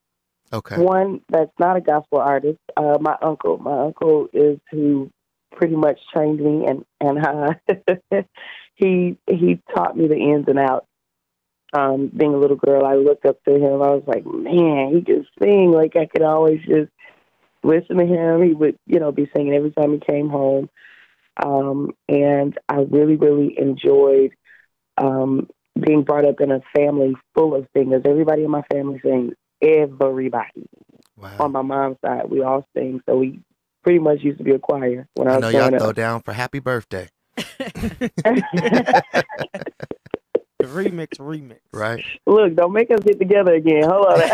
Okay. 0.51 0.77
One 0.77 1.21
that's 1.29 1.51
not 1.59 1.77
a 1.77 1.81
gospel 1.81 2.19
artist. 2.19 2.59
Uh, 2.75 2.97
my 2.99 3.15
uncle. 3.21 3.57
My 3.59 3.85
uncle 3.85 4.27
is 4.33 4.59
who 4.71 5.11
pretty 5.51 5.75
much 5.75 5.99
trained 6.13 6.39
me, 6.39 6.65
and 6.65 6.85
and 6.99 7.25
uh, 7.25 7.53
he 8.75 9.17
he 9.29 9.59
taught 9.75 9.95
me 9.95 10.07
the 10.07 10.15
ins 10.15 10.45
and 10.47 10.57
outs. 10.57 10.87
Um, 11.73 12.07
being 12.15 12.33
a 12.33 12.37
little 12.37 12.57
girl, 12.57 12.85
I 12.85 12.95
looked 12.95 13.25
up 13.25 13.43
to 13.43 13.53
him. 13.53 13.81
I 13.81 13.89
was 13.91 14.03
like, 14.07 14.25
man, 14.25 14.93
he 14.95 15.01
could 15.03 15.25
sing. 15.41 15.71
Like 15.71 15.95
I 15.95 16.05
could 16.07 16.23
always 16.23 16.59
just 16.65 16.89
listen 17.63 17.97
to 17.97 18.05
him. 18.05 18.41
He 18.43 18.53
would, 18.53 18.77
you 18.87 18.99
know, 18.99 19.11
be 19.11 19.29
singing 19.35 19.53
every 19.53 19.71
time 19.71 19.93
he 19.93 19.99
came 19.99 20.29
home. 20.29 20.69
Um, 21.43 21.91
and 22.07 22.57
I 22.67 22.81
really, 22.89 23.15
really 23.15 23.55
enjoyed 23.57 24.31
um, 24.97 25.47
being 25.79 26.03
brought 26.03 26.25
up 26.25 26.41
in 26.41 26.51
a 26.51 26.61
family 26.75 27.13
full 27.35 27.55
of 27.55 27.67
singers. 27.75 28.01
Everybody 28.05 28.43
in 28.43 28.51
my 28.51 28.63
family 28.71 28.99
sings. 29.03 29.33
Everybody 29.61 30.67
Wow. 31.15 31.35
on 31.39 31.51
my 31.51 31.61
mom's 31.61 31.97
side, 32.03 32.29
we 32.29 32.41
all 32.41 32.65
sing. 32.75 33.01
So 33.07 33.17
we 33.17 33.41
pretty 33.83 33.99
much 33.99 34.19
used 34.21 34.37
to 34.39 34.43
be 34.43 34.51
a 34.51 34.59
choir 34.59 35.07
when 35.15 35.27
I 35.27 35.31
I 35.31 35.35
was 35.35 35.41
know 35.41 35.49
y'all 35.49 35.67
growing 35.67 35.79
throw 35.79 35.89
up. 35.89 35.95
down 35.95 36.21
for 36.21 36.33
happy 36.33 36.59
birthday, 36.59 37.09
The 40.59 40.65
remix, 40.65 41.17
remix. 41.19 41.59
right? 41.71 42.03
Look, 42.25 42.53
don't 42.55 42.73
make 42.73 42.91
us 42.91 42.99
get 42.99 43.17
together 43.17 43.53
again. 43.53 43.83
Hold 43.85 44.07
on. 44.07 44.19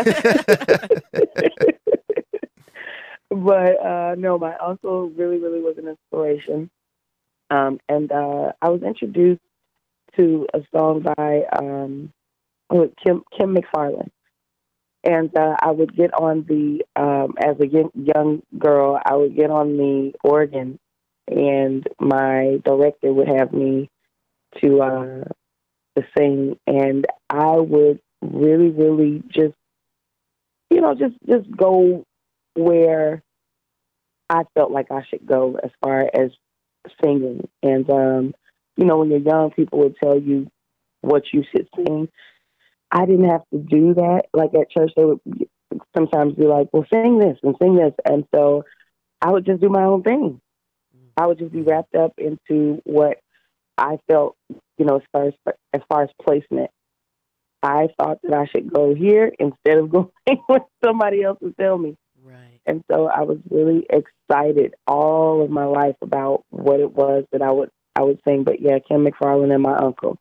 but 3.44 3.80
uh, 3.80 4.14
no, 4.18 4.36
my 4.36 4.56
uncle 4.56 5.08
really, 5.10 5.38
really 5.38 5.60
was 5.60 5.78
an 5.78 5.86
inspiration. 5.86 6.68
Um, 7.48 7.78
and 7.88 8.10
uh, 8.10 8.52
I 8.60 8.70
was 8.70 8.82
introduced 8.82 9.40
to 10.16 10.48
a 10.52 10.62
song 10.74 11.02
by 11.16 11.42
um, 11.56 12.12
oh, 12.70 12.90
Kim 13.04 13.22
Kim 13.38 13.54
McFarland. 13.54 14.10
And 15.04 15.30
uh, 15.36 15.54
I 15.62 15.70
would 15.70 15.94
get 15.94 16.12
on 16.12 16.44
the 16.48 16.82
um, 17.00 17.34
as 17.38 17.60
a 17.60 17.68
young, 17.68 17.90
young 17.94 18.42
girl, 18.58 18.98
I 19.04 19.14
would 19.14 19.36
get 19.36 19.50
on 19.50 19.76
the 19.76 20.12
organ, 20.24 20.80
and 21.28 21.86
my 22.00 22.60
director 22.64 23.12
would 23.12 23.28
have 23.28 23.52
me 23.52 23.88
to 24.60 24.82
to 25.96 26.04
sing, 26.16 26.58
and 26.66 27.06
I 27.30 27.56
would 27.56 28.00
really, 28.22 28.70
really 28.70 29.22
just, 29.28 29.54
you 30.70 30.80
know, 30.80 30.94
just 30.94 31.14
just 31.28 31.50
go 31.54 32.04
where 32.54 33.22
I 34.28 34.42
felt 34.54 34.70
like 34.70 34.90
I 34.90 35.02
should 35.08 35.26
go 35.26 35.58
as 35.62 35.70
far 35.82 36.02
as 36.02 36.30
singing. 37.02 37.48
And 37.62 37.88
um, 37.90 38.34
you 38.76 38.84
know, 38.84 38.98
when 38.98 39.10
you're 39.10 39.20
young, 39.20 39.50
people 39.50 39.80
would 39.80 39.96
tell 40.02 40.18
you 40.18 40.50
what 41.00 41.24
you 41.32 41.44
should 41.50 41.68
sing. 41.76 42.08
I 42.90 43.06
didn't 43.06 43.28
have 43.28 43.42
to 43.52 43.58
do 43.58 43.94
that. 43.94 44.22
Like 44.32 44.50
at 44.54 44.70
church, 44.70 44.92
they 44.96 45.04
would 45.04 45.20
sometimes 45.96 46.34
be 46.34 46.46
like, 46.46 46.68
"Well, 46.72 46.86
sing 46.92 47.18
this 47.18 47.38
and 47.42 47.56
sing 47.60 47.76
this," 47.76 47.94
and 48.04 48.24
so 48.34 48.64
I 49.20 49.30
would 49.30 49.46
just 49.46 49.60
do 49.60 49.68
my 49.68 49.84
own 49.84 50.02
thing. 50.02 50.40
I 51.16 51.26
would 51.26 51.38
just 51.38 51.52
be 51.52 51.62
wrapped 51.62 51.94
up 51.94 52.12
into 52.18 52.82
what 52.84 53.18
I 53.78 53.98
felt, 54.06 54.36
you 54.78 54.84
know, 54.84 54.96
as 54.96 55.02
far 55.12 55.26
as 55.28 55.34
as 55.72 55.80
far 55.88 56.02
as 56.02 56.10
placement. 56.22 56.70
I 57.62 57.88
thought 57.98 58.18
that 58.22 58.34
I 58.34 58.46
should 58.46 58.72
go 58.72 58.94
here 58.94 59.32
instead 59.38 59.78
of 59.78 59.90
going 59.90 60.08
with 60.48 60.62
somebody 60.84 61.22
else 61.22 61.38
to 61.40 61.52
tell 61.58 61.78
me. 61.78 61.96
Right. 62.22 62.60
And 62.66 62.84
so 62.90 63.06
I 63.06 63.22
was 63.22 63.38
really 63.50 63.86
excited 63.90 64.74
all 64.86 65.42
of 65.42 65.50
my 65.50 65.64
life 65.64 65.96
about 66.02 66.44
what 66.50 66.80
it 66.80 66.92
was 66.92 67.24
that 67.32 67.42
I 67.42 67.50
would 67.50 67.70
I 67.96 68.02
would 68.02 68.20
sing. 68.26 68.44
But 68.44 68.60
yeah, 68.60 68.78
Kim 68.86 69.04
McFarland 69.04 69.52
and 69.52 69.62
my 69.62 69.76
uncle. 69.76 70.18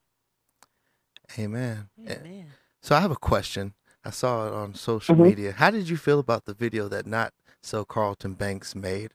Amen. 1.38 1.90
Amen. 2.00 2.48
So 2.82 2.96
I 2.96 3.00
have 3.02 3.12
a 3.12 3.16
question. 3.16 3.74
I 4.04 4.12
saw 4.12 4.48
it 4.48 4.54
on 4.54 4.74
social 4.76 5.16
Mhm. 5.16 5.24
media. 5.24 5.52
How 5.52 5.72
did 5.72 5.90
you 5.90 5.98
feel 5.98 6.20
about 6.20 6.46
the 6.46 6.54
video 6.54 6.88
that 6.88 7.06
not 7.08 7.34
so 7.62 7.84
Carlton 7.84 8.34
Banks 8.36 8.76
made 8.76 9.12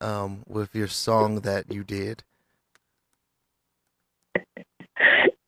um, 0.00 0.44
with 0.46 0.74
your 0.76 0.86
song 0.86 1.40
that 1.40 1.72
you 1.72 1.82
did? 1.82 2.22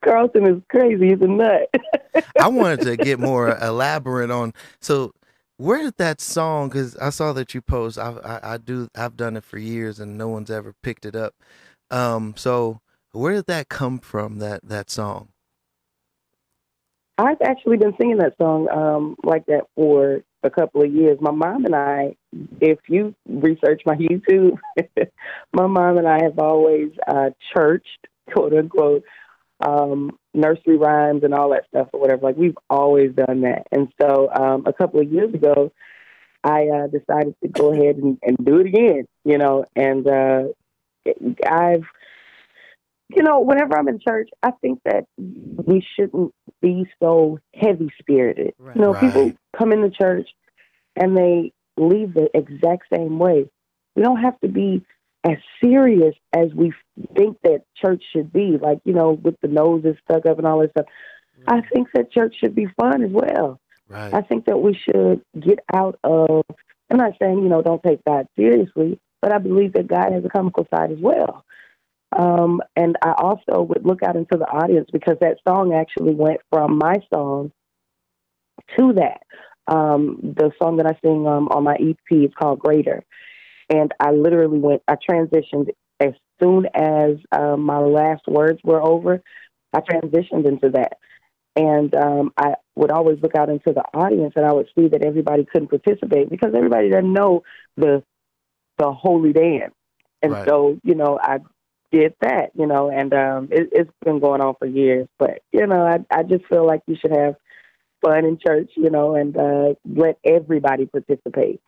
Carlton 0.05 0.47
is 0.47 0.63
crazy. 0.69 1.09
He's 1.09 1.21
a 1.21 1.27
nut. 1.27 1.71
I 2.41 2.49
wanted 2.49 2.83
to 2.83 2.97
get 2.97 3.19
more 3.21 3.57
elaborate 3.59 4.31
on. 4.31 4.55
So 4.81 5.13
where 5.57 5.83
did 5.83 5.97
that 5.99 6.21
song? 6.21 6.69
Because 6.69 6.97
I 6.97 7.11
saw 7.11 7.33
that 7.35 7.55
you 7.55 7.61
post. 7.61 7.99
I, 7.99 8.13
I 8.25 8.55
I 8.55 8.57
do. 8.59 8.89
I've 8.95 9.17
done 9.17 9.37
it 9.37 9.45
for 9.45 9.59
years, 9.59 10.01
and 10.01 10.17
no 10.17 10.29
one's 10.29 10.51
ever 10.51 10.75
picked 10.83 11.05
it 11.05 11.15
up. 11.15 11.35
Um. 11.91 12.35
So 12.37 12.81
where 13.13 13.35
did 13.35 13.47
that 13.47 13.69
come 13.69 13.99
from? 13.99 14.39
That 14.39 14.61
that 14.65 14.91
song. 14.91 15.29
I've 17.19 17.43
actually 17.43 17.77
been 17.77 17.95
singing 18.01 18.17
that 18.19 18.37
song 18.41 18.69
um, 18.71 19.17
like 19.23 19.45
that 19.47 19.65
for 19.75 20.23
a 20.43 20.49
couple 20.49 20.83
of 20.83 20.93
years. 20.93 21.19
My 21.21 21.31
mom 21.33 21.67
and 21.67 21.75
I, 21.75 22.17
if 22.63 22.79
you 22.89 23.15
research 23.29 23.83
my 23.85 23.95
YouTube, 23.95 24.57
my 25.53 25.67
mom 25.67 25.99
and 25.99 26.09
I 26.09 26.23
have 26.23 26.39
always 26.39 26.89
uh, 27.07 27.31
churched, 27.55 28.07
quote 28.33 28.55
unquote, 28.55 29.03
um, 29.61 30.19
nursery 30.35 30.77
rhymes 30.77 31.23
and 31.25 31.35
all 31.35 31.51
that 31.51 31.67
stuff 31.69 31.89
or 31.93 32.01
whatever. 32.01 32.23
Like 32.23 32.37
we've 32.37 32.59
always 32.69 33.13
done 33.13 33.43
that. 33.43 33.67
And 33.73 33.93
so 34.01 34.31
um, 34.33 34.65
a 34.67 34.73
couple 34.73 35.01
of 35.01 35.13
years 35.13 35.35
ago, 35.35 35.73
I 36.43 36.69
uh, 36.69 36.87
decided 36.87 37.35
to 37.43 37.49
go 37.49 37.73
ahead 37.73 37.97
and, 37.97 38.19
and 38.23 38.37
do 38.43 38.61
it 38.61 38.67
again, 38.67 39.07
you 39.25 39.37
know, 39.39 39.67
and 39.77 40.07
uh, 40.07 40.45
I've 41.47 41.85
you 43.15 43.25
know, 43.25 43.41
whenever 43.41 43.77
I'm 43.77 43.89
in 43.89 43.99
church, 43.99 44.31
I 44.43 44.53
think 44.61 44.81
that 44.85 45.05
we 45.19 45.85
shouldn't 45.97 46.33
be 46.63 46.87
so 47.03 47.41
heavy 47.55 47.91
spirited. 47.99 48.55
Right. 48.59 48.77
You 48.77 48.83
know, 48.83 48.93
Right. 48.93 49.01
people 49.01 49.33
come 49.57 49.73
into 49.73 49.91
church 49.91 50.29
and 50.97 51.17
they 51.17 51.53
leave 51.77 52.15
the 52.15 52.29
exact 52.35 52.85
same 52.95 53.19
way. 53.19 53.51
We 53.97 54.03
don't 54.03 54.21
have 54.21 54.39
to 54.41 54.49
be 54.49 54.85
as 55.25 55.37
serious 55.63 56.15
as 56.35 56.53
we 56.55 56.73
think 57.15 57.39
that 57.43 57.63
church 57.77 58.03
should 58.13 58.33
be, 58.33 58.59
like, 58.61 58.79
you 58.85 58.93
know, 58.93 59.13
with 59.13 59.37
the 59.43 59.49
noses 59.49 59.97
stuck 60.05 60.27
up 60.27 60.39
and 60.39 60.47
all 60.47 60.61
that 60.61 60.71
stuff. 60.71 60.87
I 61.47 61.63
think 61.73 61.89
that 61.95 62.13
church 62.13 62.37
should 62.39 62.55
be 62.55 62.67
fun 62.79 63.03
as 63.03 63.11
well. 63.11 63.61
Right. 63.89 64.15
I 64.15 64.23
think 64.23 64.47
that 64.47 64.59
we 64.59 64.75
should 64.75 65.23
get 65.39 65.59
out 65.75 65.99
of, 66.05 66.45
I'm 66.91 66.97
not 66.97 67.15
saying, 67.21 67.43
you 67.43 67.49
know, 67.49 67.63
don't 67.63 67.83
take 67.83 68.05
God 68.05 68.27
seriously, 68.37 69.01
but 69.21 69.33
I 69.33 69.39
believe 69.39 69.73
that 69.75 69.89
God 69.89 70.13
has 70.13 70.25
a 70.25 70.29
comical 70.29 70.67
side 70.73 70.93
as 70.93 70.99
well. 71.01 71.45
Um, 72.17 72.61
and 72.77 72.97
I 73.03 73.13
also 73.17 73.63
would 73.63 73.85
look 73.85 74.03
out 74.03 74.17
into 74.17 74.37
the 74.37 74.47
audience 74.47 74.89
because 74.93 75.17
that 75.21 75.39
song 75.47 75.75
actually 75.75 76.15
went 76.15 76.41
from 76.51 76.79
my 76.79 76.97
song 77.13 77.53
to 78.79 78.93
that. 78.95 79.23
Um, 79.67 80.19
the 80.23 80.51
song 80.61 80.77
that 80.79 80.87
I 80.87 80.99
sing 81.05 81.27
um, 81.27 81.49
on 81.49 81.65
my 81.65 81.75
EP 81.75 81.97
is 82.11 82.33
called 82.37 82.59
Greater. 82.59 83.05
And 83.71 83.93
I 84.01 84.13
literally 84.13 84.59
went, 84.59 84.83
I 84.89 84.97
transitioned 84.97 85.71
as 86.01 86.13
soon 86.43 86.67
as 86.75 87.17
um, 87.33 87.63
my 87.63 87.79
last 87.79 88.23
words 88.29 88.61
were 88.65 88.83
over, 88.83 89.23
I 89.73 89.81
transitioned 89.81 90.47
into 90.47 90.71
that. 90.71 90.99
And 91.57 91.95
um, 91.95 92.33
I 92.37 92.55
would 92.77 92.91
always 92.93 93.19
look 93.23 93.35
out 93.37 93.49
into 93.51 93.73
the 93.73 93.85
audience 93.95 94.35
and 94.37 94.47
I 94.47 94.53
would 94.53 94.69
see 94.79 94.89
that 94.89 95.05
everybody 95.05 95.45
couldn't 95.45 95.69
participate 95.69 96.31
because 96.31 96.55
everybody 96.55 96.91
doesn't 96.91 97.13
know 97.13 97.43
the 97.77 98.03
the 98.79 98.93
holy 98.93 99.33
dance. 99.33 99.75
And 100.23 100.33
Right. 100.33 100.49
so, 100.49 100.79
you 100.85 100.95
know, 100.95 101.19
I 101.23 101.39
did 101.93 102.15
that, 102.21 102.51
you 102.55 102.67
know, 102.67 102.91
and 102.91 103.13
um, 103.15 103.49
it, 103.51 103.69
it's 103.73 103.91
been 104.05 104.21
going 104.21 104.41
on 104.41 104.55
for 104.59 104.67
years. 104.67 105.09
But, 105.19 105.41
you 105.53 105.67
know, 105.67 105.83
I, 105.85 105.99
I 106.11 106.23
just 106.23 106.47
feel 106.47 106.67
like 106.67 106.83
you 106.87 106.97
should 107.01 107.13
have 107.13 107.37
fun 108.03 108.25
in 108.25 108.39
church, 108.45 108.71
you 108.77 108.91
know, 108.91 109.15
and 109.17 109.37
uh, 109.37 109.75
let 109.85 110.19
everybody 110.25 110.87
participate. 110.87 111.61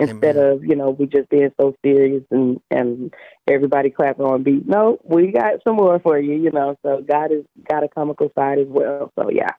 Instead 0.00 0.36
Amen. 0.36 0.52
of 0.52 0.64
you 0.64 0.74
know 0.74 0.90
we 0.90 1.06
just 1.06 1.28
being 1.28 1.52
so 1.60 1.74
serious 1.84 2.24
and 2.30 2.60
and 2.70 3.14
everybody 3.46 3.90
clapping 3.90 4.24
on 4.24 4.42
beat. 4.42 4.66
No, 4.66 4.98
we 5.04 5.30
got 5.30 5.62
some 5.66 5.76
more 5.76 5.98
for 6.00 6.18
you. 6.18 6.34
You 6.34 6.50
know, 6.50 6.76
so 6.82 7.02
God 7.06 7.30
has 7.30 7.44
got 7.68 7.84
a 7.84 7.88
comical 7.88 8.30
side 8.36 8.58
as 8.58 8.66
well. 8.68 9.12
So 9.18 9.30
yeah. 9.30 9.50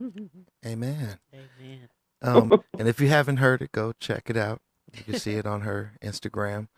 Amen. 0.66 1.18
Amen. 1.32 1.88
Um, 2.22 2.62
and 2.78 2.88
if 2.88 3.00
you 3.00 3.08
haven't 3.08 3.38
heard 3.38 3.62
it, 3.62 3.72
go 3.72 3.92
check 4.00 4.28
it 4.28 4.36
out. 4.36 4.60
You 4.94 5.04
can 5.04 5.18
see 5.18 5.34
it 5.34 5.46
on 5.46 5.62
her 5.62 5.92
Instagram. 6.02 6.68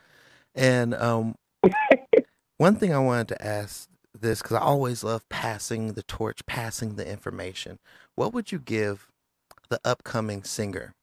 And 0.55 0.95
um, 0.95 1.37
one 2.59 2.77
thing 2.77 2.93
I 2.93 2.99
wanted 2.99 3.29
to 3.29 3.45
ask 3.45 3.89
this 4.19 4.43
because 4.43 4.57
I 4.57 4.61
always 4.61 5.05
love 5.05 5.29
passing 5.29 5.93
the 5.93 6.03
torch, 6.03 6.45
passing 6.47 6.97
the 6.97 7.09
information. 7.09 7.79
What 8.15 8.33
would 8.33 8.51
you 8.51 8.59
give 8.59 9.09
the 9.69 9.81
upcoming 9.85 10.43
singer 10.43 10.95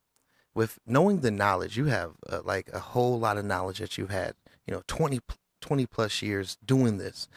with 0.55 0.79
knowing 0.87 1.19
the 1.19 1.29
knowledge 1.29 1.77
you 1.77 1.85
have, 1.85 2.13
uh, 2.27 2.39
like 2.43 2.69
a 2.73 2.79
whole 2.79 3.19
lot 3.19 3.37
of 3.37 3.45
knowledge 3.45 3.79
that 3.79 3.97
you've 3.97 4.09
had, 4.09 4.33
you 4.65 4.73
know, 4.73 4.81
20, 4.87 5.19
20 5.61 5.85
plus 5.85 6.21
years 6.21 6.57
doing 6.65 6.97
this. 6.97 7.27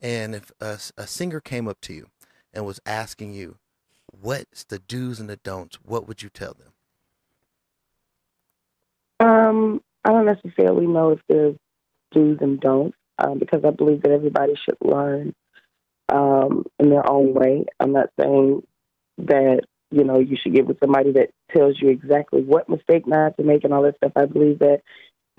And 0.00 0.34
if 0.34 0.50
a, 0.60 0.78
a 0.96 1.06
singer 1.06 1.40
came 1.40 1.68
up 1.68 1.80
to 1.82 1.92
you 1.92 2.08
and 2.52 2.66
was 2.66 2.80
asking 2.84 3.34
you, 3.34 3.58
what's 4.20 4.64
the 4.64 4.78
do's 4.80 5.20
and 5.20 5.28
the 5.28 5.36
don'ts, 5.36 5.78
what 5.84 6.08
would 6.08 6.22
you 6.22 6.30
tell 6.30 6.54
them? 6.54 6.72
Um, 9.20 9.82
I 10.04 10.10
don't 10.10 10.26
necessarily 10.26 10.86
know 10.86 11.10
if 11.10 11.20
there's 11.28 11.56
do's 12.10 12.38
and 12.40 12.58
don'ts 12.58 12.96
um, 13.18 13.38
because 13.38 13.64
I 13.64 13.70
believe 13.70 14.02
that 14.02 14.10
everybody 14.10 14.54
should 14.56 14.78
learn 14.80 15.34
um, 16.08 16.64
in 16.78 16.88
their 16.90 17.08
own 17.08 17.34
way. 17.34 17.66
I'm 17.78 17.92
not 17.92 18.10
saying 18.18 18.62
that 19.18 19.60
you 19.92 20.04
know 20.04 20.18
you 20.18 20.36
should 20.40 20.54
get 20.54 20.66
with 20.66 20.78
somebody 20.80 21.12
that 21.12 21.30
tells 21.54 21.80
you 21.80 21.88
exactly 21.90 22.42
what 22.42 22.68
mistake 22.68 23.06
not 23.06 23.36
to 23.36 23.44
make 23.44 23.64
and 23.64 23.72
all 23.72 23.82
that 23.82 23.96
stuff. 23.96 24.12
I 24.16 24.26
believe 24.26 24.58
that 24.60 24.82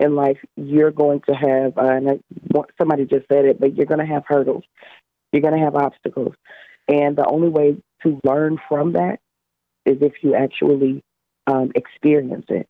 in 0.00 0.14
life 0.14 0.38
you're 0.56 0.90
going 0.90 1.20
to 1.28 1.34
have, 1.34 1.78
uh, 1.78 1.88
and 1.90 2.10
I, 2.10 2.60
somebody 2.78 3.04
just 3.04 3.26
said 3.30 3.44
it, 3.44 3.60
but 3.60 3.76
you're 3.76 3.86
going 3.86 4.00
to 4.00 4.12
have 4.12 4.24
hurdles. 4.26 4.64
You're 5.32 5.42
going 5.42 5.58
to 5.58 5.64
have 5.64 5.74
obstacles, 5.74 6.34
and 6.88 7.16
the 7.16 7.26
only 7.26 7.48
way 7.48 7.76
to 8.02 8.20
learn 8.24 8.58
from 8.68 8.92
that 8.92 9.18
is 9.84 9.98
if 10.00 10.12
you 10.22 10.34
actually 10.34 11.02
um, 11.46 11.72
experience 11.74 12.46
it. 12.48 12.68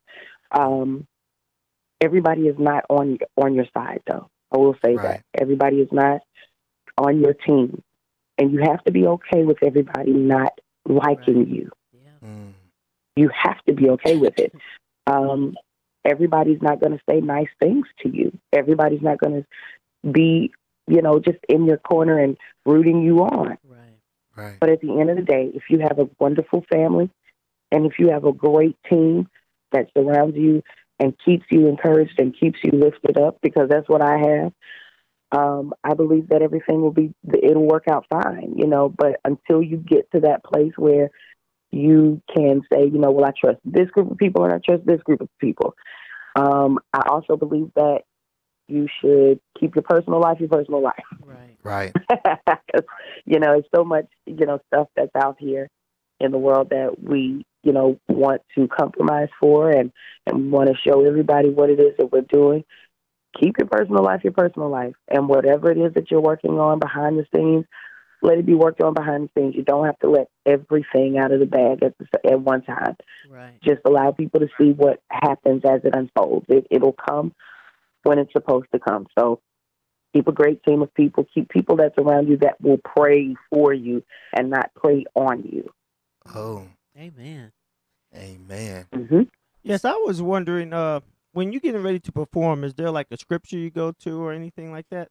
Um, 0.50 1.06
everybody 2.00 2.42
is 2.42 2.56
not 2.58 2.84
on 2.88 3.18
on 3.36 3.54
your 3.54 3.66
side, 3.76 4.02
though. 4.06 4.28
I 4.52 4.58
will 4.58 4.76
say 4.84 4.96
Right. 4.96 5.02
that 5.02 5.22
everybody 5.40 5.76
is 5.78 5.88
not 5.92 6.20
on 6.98 7.20
your 7.20 7.34
team, 7.34 7.82
and 8.38 8.52
you 8.52 8.60
have 8.60 8.82
to 8.84 8.92
be 8.92 9.06
okay 9.06 9.42
with 9.44 9.58
everybody 9.62 10.12
not 10.12 10.52
liking 10.88 11.38
Right. 11.38 11.48
you. 11.48 11.70
Yeah. 11.92 12.28
Mm, 12.28 12.52
You 13.16 13.30
have 13.42 13.62
to 13.66 13.74
be 13.74 13.90
okay 13.90 14.16
with 14.16 14.38
it. 14.38 14.52
Um, 15.06 15.56
everybody's 16.04 16.62
not 16.62 16.80
going 16.80 16.92
to 16.92 17.02
say 17.08 17.20
nice 17.20 17.48
things 17.60 17.86
to 18.02 18.08
you. 18.08 18.32
Everybody's 18.52 19.02
not 19.02 19.18
going 19.18 19.42
to 19.42 20.10
be, 20.10 20.52
you 20.86 21.02
know, 21.02 21.18
just 21.18 21.38
in 21.48 21.64
your 21.64 21.78
corner 21.78 22.18
and 22.18 22.36
rooting 22.66 23.02
you 23.02 23.20
on. 23.20 23.56
Right. 23.64 23.98
right. 24.36 24.56
But 24.60 24.70
at 24.70 24.80
the 24.80 24.98
end 25.00 25.10
of 25.10 25.16
the 25.16 25.22
day, 25.22 25.50
if 25.54 25.64
you 25.70 25.80
have 25.80 25.98
a 25.98 26.08
wonderful 26.18 26.64
family 26.70 27.10
and 27.70 27.86
if 27.86 27.98
you 27.98 28.10
have 28.10 28.24
a 28.24 28.32
great 28.32 28.76
team 28.88 29.28
that 29.72 29.88
surrounds 29.96 30.36
you 30.36 30.62
and 30.98 31.14
keeps 31.24 31.44
you 31.50 31.66
encouraged 31.68 32.18
and 32.18 32.38
keeps 32.38 32.58
you 32.62 32.70
lifted 32.72 33.18
up, 33.18 33.38
because 33.42 33.68
that's 33.68 33.88
what 33.88 34.02
I 34.02 34.18
have, 34.18 34.52
um, 35.34 35.72
I 35.82 35.94
believe 35.94 36.28
that 36.28 36.42
everything 36.42 36.80
will 36.80 36.92
be, 36.92 37.12
it'll 37.42 37.66
work 37.66 37.84
out 37.90 38.06
fine, 38.10 38.54
you 38.56 38.66
know. 38.66 38.88
But 38.88 39.20
until 39.24 39.62
you 39.62 39.76
get 39.78 40.10
to 40.12 40.20
that 40.20 40.44
place 40.44 40.72
where 40.76 41.10
you 41.72 42.22
can 42.34 42.62
say, 42.72 42.84
you 42.84 42.98
know, 42.98 43.10
well, 43.10 43.26
I 43.26 43.32
trust 43.38 43.58
this 43.64 43.90
group 43.90 44.10
of 44.10 44.16
people 44.16 44.44
and 44.44 44.52
I 44.52 44.58
trust 44.64 44.86
this 44.86 45.02
group 45.02 45.20
of 45.20 45.28
people. 45.40 45.74
Um, 46.36 46.78
I 46.92 47.02
also 47.08 47.36
believe 47.36 47.70
that 47.74 48.02
you 48.68 48.86
should 49.00 49.40
keep 49.58 49.74
your 49.74 49.82
personal 49.82 50.20
life 50.20 50.38
your 50.40 50.48
personal 50.48 50.82
life. 50.82 51.04
Right. 51.22 51.56
Right. 51.62 51.92
'Cause, 52.08 52.84
you 53.24 53.38
know, 53.40 53.54
it's 53.58 53.68
so 53.74 53.84
much, 53.84 54.06
you 54.26 54.46
know, 54.46 54.60
stuff 54.68 54.88
that's 54.96 55.14
out 55.16 55.36
here 55.38 55.68
in 56.20 56.30
the 56.30 56.38
world 56.38 56.70
that 56.70 57.02
we, 57.02 57.44
you 57.62 57.72
know, 57.72 57.98
want 58.08 58.42
to 58.54 58.68
compromise 58.68 59.28
for 59.40 59.70
and, 59.70 59.92
and 60.26 60.52
want 60.52 60.68
to 60.68 60.76
show 60.86 61.04
everybody 61.04 61.50
what 61.50 61.70
it 61.70 61.80
is 61.80 61.96
that 61.98 62.12
we're 62.12 62.20
doing. 62.22 62.64
Keep 63.40 63.58
your 63.58 63.66
personal 63.68 64.02
life 64.02 64.22
your 64.24 64.32
personal 64.32 64.68
life. 64.68 64.94
And 65.08 65.28
whatever 65.28 65.70
it 65.70 65.78
is 65.78 65.94
that 65.94 66.10
you're 66.10 66.20
working 66.20 66.58
on 66.58 66.78
behind 66.78 67.18
the 67.18 67.26
scenes, 67.34 67.64
let 68.22 68.38
it 68.38 68.46
be 68.46 68.54
worked 68.54 68.82
on 68.82 68.94
behind 68.94 69.28
the 69.28 69.40
scenes. 69.40 69.54
You 69.54 69.62
don't 69.62 69.86
have 69.86 69.98
to 70.00 70.10
let 70.10 70.28
everything 70.46 71.18
out 71.18 71.32
of 71.32 71.40
the 71.40 71.46
bag 71.46 71.82
at, 71.82 71.94
the, 71.98 72.30
at 72.30 72.40
one 72.40 72.62
time. 72.62 72.96
Right. 73.30 73.58
Just 73.62 73.80
allow 73.84 74.12
people 74.12 74.40
to 74.40 74.48
see 74.58 74.72
what 74.72 75.00
happens 75.10 75.62
as 75.64 75.80
it 75.84 75.94
unfolds. 75.94 76.46
It, 76.48 76.66
it'll 76.70 76.94
come 76.94 77.34
when 78.04 78.18
it's 78.18 78.32
supposed 78.32 78.66
to 78.72 78.78
come. 78.78 79.06
So 79.18 79.40
keep 80.14 80.28
a 80.28 80.32
great 80.32 80.62
team 80.62 80.82
of 80.82 80.94
people. 80.94 81.26
Keep 81.34 81.50
people 81.50 81.76
that's 81.76 81.98
around 81.98 82.28
you 82.28 82.36
that 82.38 82.60
will 82.60 82.78
pray 82.78 83.34
for 83.50 83.72
you 83.72 84.02
and 84.34 84.50
not 84.50 84.70
pray 84.74 85.04
on 85.14 85.42
you. 85.42 85.70
Oh, 86.34 86.66
Amen. 86.96 87.52
amen. 88.16 88.86
hmm 88.94 89.22
Yes, 89.62 89.84
I 89.84 89.94
was 89.96 90.22
wondering, 90.22 90.72
uh, 90.72 91.00
when 91.34 91.52
you're 91.52 91.60
getting 91.60 91.82
ready 91.82 92.00
to 92.00 92.12
perform, 92.12 92.64
is 92.64 92.74
there 92.74 92.90
like 92.90 93.08
a 93.10 93.16
scripture 93.18 93.58
you 93.58 93.70
go 93.70 93.92
to 93.92 94.22
or 94.22 94.32
anything 94.32 94.72
like 94.72 94.86
that? 94.90 95.10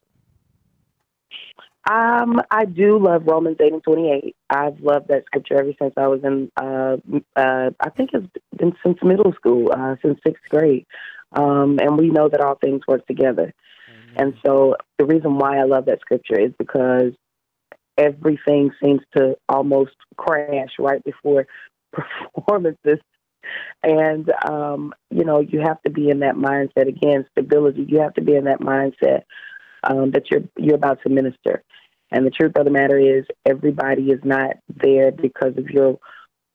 Um, 1.88 2.40
I 2.50 2.64
do 2.64 2.98
love 2.98 3.24
Romans 3.26 3.58
eight 3.60 3.72
and 3.72 3.82
twenty 3.82 4.10
eight. 4.10 4.36
I've 4.48 4.80
loved 4.80 5.08
that 5.08 5.26
scripture 5.26 5.58
ever 5.60 5.72
since 5.78 5.92
I 5.96 6.06
was 6.06 6.20
in. 6.24 6.50
Uh, 6.56 6.96
uh, 7.36 7.70
I 7.78 7.90
think 7.90 8.10
it's 8.14 8.26
been 8.56 8.74
since 8.84 8.98
middle 9.02 9.32
school, 9.34 9.70
uh, 9.70 9.96
since 10.02 10.18
sixth 10.26 10.42
grade. 10.48 10.86
Um, 11.32 11.78
and 11.80 11.98
we 11.98 12.08
know 12.08 12.28
that 12.28 12.40
all 12.40 12.54
things 12.54 12.82
work 12.88 13.06
together. 13.06 13.52
And 14.16 14.34
so 14.46 14.76
the 14.98 15.04
reason 15.04 15.38
why 15.38 15.58
I 15.58 15.64
love 15.64 15.86
that 15.86 16.00
scripture 16.00 16.40
is 16.40 16.52
because 16.58 17.12
everything 17.98 18.70
seems 18.82 19.00
to 19.16 19.36
almost 19.48 19.96
crash 20.16 20.70
right 20.78 21.02
before 21.04 21.46
performances. 22.32 23.00
And, 23.82 24.30
um, 24.44 24.94
you 25.10 25.24
know, 25.24 25.40
you 25.40 25.60
have 25.60 25.80
to 25.82 25.90
be 25.90 26.08
in 26.08 26.20
that 26.20 26.36
mindset 26.36 26.88
again, 26.88 27.26
stability. 27.32 27.86
You 27.88 28.00
have 28.00 28.14
to 28.14 28.22
be 28.22 28.34
in 28.34 28.44
that 28.44 28.60
mindset 28.60 29.22
um, 29.82 30.12
that 30.12 30.30
you're, 30.30 30.42
you're 30.56 30.76
about 30.76 31.02
to 31.02 31.08
minister. 31.08 31.62
And 32.10 32.24
the 32.24 32.30
truth 32.30 32.52
of 32.56 32.64
the 32.64 32.70
matter 32.70 32.98
is, 32.98 33.24
everybody 33.44 34.04
is 34.10 34.20
not 34.24 34.56
there 34.68 35.10
because 35.10 35.56
of 35.58 35.68
your 35.70 35.98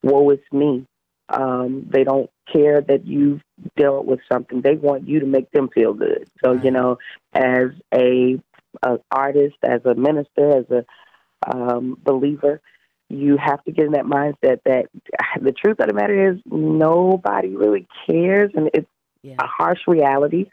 woe 0.02 0.30
is 0.30 0.38
me. 0.52 0.86
Um, 1.28 1.86
they 1.88 2.02
don't 2.02 2.30
care 2.52 2.80
that 2.80 3.06
you've 3.06 3.40
dealt 3.76 4.06
with 4.06 4.20
something. 4.30 4.62
They 4.62 4.74
want 4.74 5.06
you 5.06 5.20
to 5.20 5.26
make 5.26 5.50
them 5.52 5.68
feel 5.68 5.92
good. 5.92 6.28
So, 6.44 6.52
you 6.52 6.70
know, 6.70 6.98
as 7.32 7.68
a, 7.94 8.40
a 8.82 8.98
artist, 9.10 9.56
as 9.62 9.84
a 9.84 9.94
minister, 9.94 10.58
as 10.58 10.64
a 10.70 10.84
um, 11.46 11.96
believer, 12.02 12.60
you 13.10 13.36
have 13.36 13.62
to 13.64 13.72
get 13.72 13.86
in 13.86 13.92
that 13.92 14.04
mindset 14.04 14.60
that 14.64 14.86
the 15.40 15.52
truth 15.52 15.80
of 15.80 15.88
the 15.88 15.94
matter 15.94 16.32
is 16.32 16.40
nobody 16.46 17.48
really 17.56 17.86
cares, 18.06 18.52
and 18.54 18.70
it's 18.72 18.88
Yeah. 19.22 19.36
a 19.38 19.46
harsh 19.46 19.80
reality. 19.86 20.46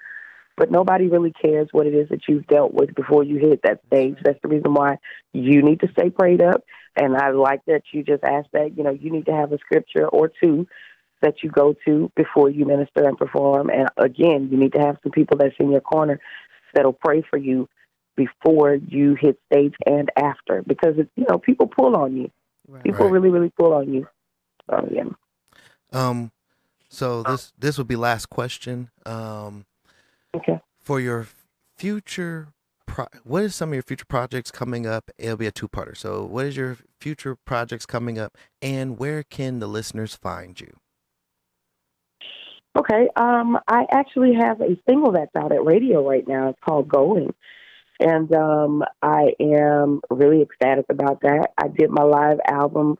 But 0.57 0.71
nobody 0.71 1.07
really 1.07 1.31
cares 1.31 1.69
what 1.71 1.85
it 1.85 1.93
is 1.93 2.09
that 2.09 2.27
you've 2.27 2.47
dealt 2.47 2.73
with 2.73 2.95
before 2.95 3.23
you 3.23 3.37
hit 3.37 3.61
that 3.61 3.79
stage. 3.85 4.15
right. 4.15 4.23
That's 4.23 4.41
the 4.41 4.47
reason 4.47 4.73
why 4.73 4.97
you 5.31 5.61
need 5.61 5.81
to 5.81 5.91
stay 5.91 6.09
prayed 6.09 6.41
up. 6.41 6.63
And 6.95 7.15
I 7.15 7.29
like 7.29 7.63
that 7.67 7.83
you 7.93 8.01
just 8.01 8.23
asked 8.23 8.51
that. 8.53 8.75
You 8.75 8.83
know, 8.83 8.89
you 8.89 9.11
need 9.11 9.27
to 9.27 9.35
have 9.35 9.51
a 9.51 9.59
scripture 9.59 10.07
or 10.07 10.29
two 10.29 10.67
that 11.21 11.43
you 11.43 11.51
go 11.51 11.75
to 11.85 12.11
before 12.15 12.49
you 12.49 12.65
minister 12.65 13.07
and 13.07 13.17
perform. 13.17 13.69
And 13.69 13.87
again, 13.97 14.49
you 14.51 14.57
need 14.57 14.73
to 14.73 14.81
have 14.81 14.97
some 15.03 15.11
people 15.11 15.37
that's 15.37 15.55
in 15.59 15.69
your 15.71 15.81
corner 15.81 16.19
that'll 16.73 16.93
pray 16.93 17.21
for 17.29 17.37
you 17.37 17.69
before 18.15 18.73
you 18.73 19.13
hit 19.13 19.39
stage 19.51 19.75
and 19.85 20.09
after, 20.17 20.63
because 20.65 20.97
it, 20.97 21.07
you 21.15 21.25
know 21.29 21.37
people 21.37 21.67
pull 21.67 21.95
on 21.95 22.17
you. 22.17 22.31
Right. 22.67 22.83
People 22.83 23.05
Right. 23.05 23.11
really, 23.13 23.29
really 23.29 23.49
pull 23.51 23.73
on 23.73 23.93
you. 23.93 24.07
So 24.69 24.87
yeah. 24.91 25.03
Um, 25.93 26.31
so 26.89 27.23
this 27.23 27.53
this 27.57 27.77
would 27.77 27.87
be 27.87 27.95
last 27.95 28.27
question. 28.29 28.89
Um, 29.05 29.65
Okay. 30.35 30.59
for 30.79 30.99
your 30.99 31.27
future, 31.77 32.49
pro- 32.85 33.07
what 33.23 33.43
is 33.43 33.55
some 33.55 33.69
of 33.69 33.73
your 33.73 33.83
future 33.83 34.05
projects 34.05 34.51
coming 34.51 34.85
up? 34.85 35.09
It'll 35.17 35.37
be 35.37 35.47
a 35.47 35.51
two 35.51 35.67
parter. 35.69 35.95
So, 35.95 36.25
what 36.25 36.45
is 36.45 36.57
your 36.57 36.77
future 36.99 37.35
projects 37.35 37.85
coming 37.85 38.19
up, 38.19 38.37
and 38.61 38.97
where 38.99 39.23
can 39.23 39.59
the 39.59 39.67
listeners 39.67 40.15
find 40.15 40.59
you? 40.59 40.73
Okay. 42.77 43.09
Um, 43.15 43.57
I 43.67 43.85
actually 43.91 44.33
have 44.35 44.61
a 44.61 44.77
single 44.87 45.11
that's 45.11 45.35
out 45.35 45.51
at 45.51 45.63
radio 45.65 46.07
right 46.07 46.27
now. 46.27 46.49
It's 46.49 46.59
called 46.59 46.87
Going. 46.87 47.33
And 47.99 48.33
um, 48.33 48.83
I 49.01 49.33
am 49.39 50.01
really 50.09 50.41
ecstatic 50.41 50.85
about 50.89 51.21
that. 51.21 51.49
I 51.57 51.67
did 51.67 51.89
my 51.89 52.03
live 52.03 52.39
album 52.47 52.97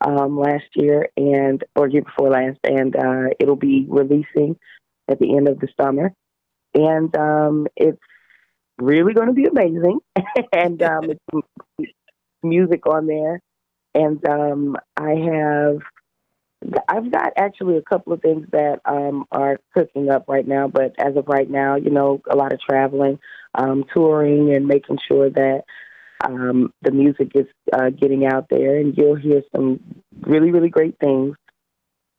um, 0.00 0.38
last 0.38 0.66
year 0.74 1.08
and 1.16 1.64
or 1.74 1.88
year 1.88 2.02
before 2.02 2.30
last, 2.30 2.58
and 2.64 2.94
uh, 2.94 3.34
it'll 3.40 3.56
be 3.56 3.86
releasing 3.88 4.56
at 5.08 5.18
the 5.18 5.36
end 5.36 5.48
of 5.48 5.58
the 5.60 5.68
summer. 5.80 6.12
And 6.74 7.14
um, 7.16 7.66
it's 7.76 7.98
really 8.78 9.14
going 9.14 9.28
to 9.28 9.34
be 9.34 9.46
amazing. 9.46 9.98
and 10.52 10.82
um, 10.82 11.04
it's 11.10 11.92
music 12.42 12.86
on 12.86 13.06
there. 13.06 13.40
And 13.94 14.24
um, 14.28 14.76
I 14.96 15.10
have 15.10 15.78
I've 16.88 17.10
got 17.12 17.32
actually 17.36 17.76
a 17.76 17.82
couple 17.82 18.12
of 18.12 18.20
things 18.20 18.46
that 18.50 18.80
um, 18.84 19.26
are 19.30 19.58
cooking 19.74 20.10
up 20.10 20.24
right 20.28 20.46
now, 20.46 20.66
but 20.68 20.94
as 20.98 21.16
of 21.16 21.28
right 21.28 21.48
now, 21.48 21.76
you 21.76 21.90
know, 21.90 22.20
a 22.28 22.34
lot 22.34 22.52
of 22.52 22.60
traveling, 22.60 23.18
um, 23.54 23.84
touring, 23.94 24.54
and 24.54 24.66
making 24.66 24.98
sure 25.06 25.30
that 25.30 25.62
um, 26.24 26.72
the 26.82 26.90
music 26.90 27.30
is 27.34 27.46
uh, 27.72 27.90
getting 27.90 28.26
out 28.26 28.46
there, 28.50 28.76
and 28.76 28.96
you'll 28.96 29.14
hear 29.14 29.42
some 29.54 29.80
really, 30.22 30.50
really 30.50 30.68
great 30.68 30.96
things 30.98 31.36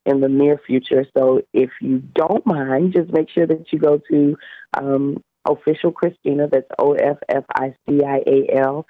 in 0.06 0.20
the 0.20 0.28
near 0.28 0.58
future. 0.66 1.04
So 1.16 1.42
if 1.52 1.70
you 1.82 1.98
don't 2.14 2.46
mind, 2.46 2.94
just 2.94 3.12
make 3.12 3.28
sure 3.28 3.46
that 3.46 3.70
you 3.70 3.78
go 3.78 4.00
to 4.10 4.38
um, 4.72 5.22
official 5.44 5.92
Christina. 5.92 6.48
That's 6.50 6.66
O 6.78 6.94
F 6.94 7.18
F 7.28 7.44
I 7.54 7.74
C 7.86 8.02
I 8.02 8.22
A 8.26 8.58
L. 8.58 8.86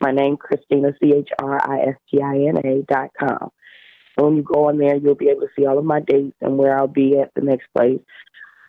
My 0.00 0.10
name 0.10 0.36
Christina 0.36 0.92
C 1.00 1.14
H 1.14 1.30
R 1.40 1.58
I 1.62 1.88
S 1.88 1.96
T 2.10 2.20
I 2.20 2.46
N 2.48 2.58
A 2.58 2.82
dot 2.82 3.10
com. 3.18 3.50
And 4.22 4.28
when 4.28 4.36
you 4.36 4.42
go 4.42 4.68
on 4.68 4.78
there, 4.78 4.96
you'll 4.96 5.14
be 5.14 5.28
able 5.28 5.42
to 5.42 5.48
see 5.56 5.66
all 5.66 5.78
of 5.78 5.84
my 5.84 6.00
dates 6.00 6.36
and 6.40 6.56
where 6.56 6.78
I'll 6.78 6.86
be 6.86 7.18
at 7.18 7.32
the 7.34 7.42
next 7.42 7.66
place, 7.76 8.00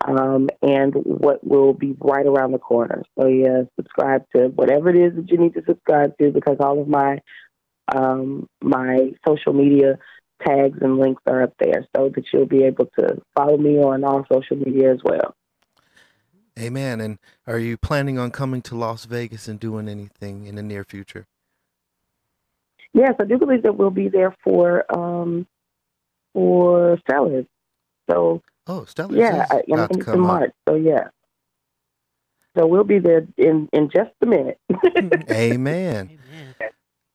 um, 0.06 0.50
and 0.62 0.94
what 0.96 1.46
will 1.46 1.74
be 1.74 1.96
right 2.00 2.26
around 2.26 2.52
the 2.54 2.58
corner. 2.58 3.04
So 3.20 3.28
yeah, 3.28 3.64
subscribe 3.76 4.24
to 4.36 4.48
whatever 4.48 4.90
it 4.90 4.96
is 4.96 5.16
that 5.16 5.30
you 5.30 5.38
need 5.38 5.54
to 5.54 5.64
subscribe 5.68 6.18
to 6.18 6.32
because 6.32 6.58
all 6.60 6.82
of 6.82 6.88
my 6.88 7.20
um, 7.94 8.48
my 8.62 9.12
social 9.28 9.54
media 9.54 10.00
tags 10.46 10.80
and 10.82 10.98
links 10.98 11.22
are 11.28 11.44
up 11.44 11.54
there, 11.60 11.86
so 11.96 12.10
that 12.10 12.24
you'll 12.34 12.48
be 12.48 12.64
able 12.64 12.88
to 12.98 13.22
follow 13.36 13.58
me 13.58 13.78
on 13.78 14.04
all 14.04 14.26
social 14.32 14.58
media 14.58 14.92
as 14.92 15.00
well. 15.04 15.36
Amen. 16.60 17.02
And 17.02 17.20
are 17.48 17.60
you 17.60 17.78
planning 17.78 18.18
on 18.18 18.32
coming 18.32 18.62
to 18.64 18.76
Las 18.76 19.06
Vegas 19.06 19.48
and 19.48 19.60
doing 19.60 19.88
anything 19.88 20.46
in 20.46 20.56
the 20.56 20.64
near 20.64 20.84
future? 20.84 21.26
Yes, 22.94 23.14
I 23.20 23.26
do 23.26 23.38
believe 23.38 23.64
that 23.64 23.76
we'll 23.76 23.90
be 23.90 24.10
there 24.10 24.36
for 24.44 24.86
um, 24.96 25.48
for 26.34 26.98
Stellars. 27.10 27.48
So 28.10 28.42
Oh, 28.68 28.86
Stellar 28.86 29.16
yeah, 29.16 29.44
is 29.44 29.52
I, 29.52 29.56
I 29.56 29.60
about 29.74 29.90
think 29.90 30.00
it's 30.02 30.08
in 30.08 30.14
come 30.14 30.26
up. 30.26 30.40
March. 30.40 30.52
So 30.70 30.76
yeah, 30.76 31.08
so 32.58 32.66
we'll 32.68 32.84
be 32.84 33.00
there 33.00 33.28
in 33.38 33.68
in 33.74 33.90
just 33.90 34.12
a 34.22 34.26
minute. 34.26 34.60
Amen. 35.32 36.12
Amen. 36.12 36.56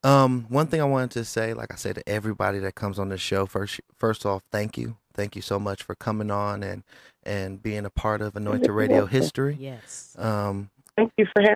Um, 0.01 0.45
one 0.47 0.67
thing 0.67 0.79
I 0.79 0.85
wanted 0.85 1.11
to 1.11 1.25
say, 1.25 1.53
like 1.53 1.73
I 1.73 1.75
say 1.75 1.91
to 1.91 2.07
everybody 2.07 2.59
that 2.59 2.75
comes 2.75 2.99
on 2.99 3.09
the 3.09 3.17
show, 3.17 3.45
first, 3.45 3.81
first 3.97 4.25
off, 4.25 4.43
thank 4.49 4.77
you, 4.77 4.95
thank 5.13 5.35
you 5.35 5.41
so 5.41 5.59
much 5.59 5.83
for 5.83 5.93
coming 5.95 6.31
on 6.31 6.63
and 6.63 6.83
and 7.23 7.61
being 7.61 7.85
a 7.85 7.89
part 7.89 8.21
of 8.21 8.35
Anointed 8.35 8.69
Radio 8.69 9.05
history. 9.05 9.57
Yes. 9.59 10.15
Um, 10.17 10.69
Thank 10.95 11.11
you 11.17 11.25
for 11.33 11.41
having. 11.41 11.55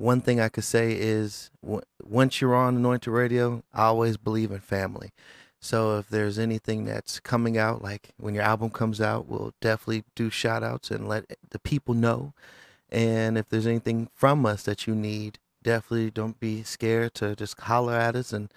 One 0.00 0.22
thing 0.22 0.40
I 0.40 0.48
could 0.48 0.64
say 0.64 0.92
is 0.92 1.50
w- 1.62 1.82
once 2.02 2.40
you're 2.40 2.54
on 2.54 2.76
Anointed 2.76 3.12
Radio, 3.12 3.62
I 3.74 3.84
always 3.84 4.16
believe 4.16 4.50
in 4.50 4.60
family. 4.60 5.12
So 5.60 5.98
if 5.98 6.08
there's 6.08 6.38
anything 6.38 6.86
that's 6.86 7.20
coming 7.20 7.58
out, 7.58 7.82
like 7.82 8.14
when 8.16 8.34
your 8.34 8.42
album 8.42 8.70
comes 8.70 9.02
out, 9.02 9.28
we'll 9.28 9.52
definitely 9.60 10.04
do 10.14 10.30
shout 10.30 10.62
outs 10.62 10.90
and 10.90 11.06
let 11.06 11.36
the 11.50 11.58
people 11.58 11.92
know. 11.92 12.32
And 12.88 13.36
if 13.36 13.50
there's 13.50 13.66
anything 13.66 14.08
from 14.14 14.46
us 14.46 14.62
that 14.62 14.86
you 14.86 14.94
need, 14.94 15.38
definitely 15.62 16.10
don't 16.10 16.40
be 16.40 16.62
scared 16.62 17.12
to 17.16 17.36
just 17.36 17.60
holler 17.60 17.92
at 17.92 18.16
us 18.16 18.32
and 18.32 18.50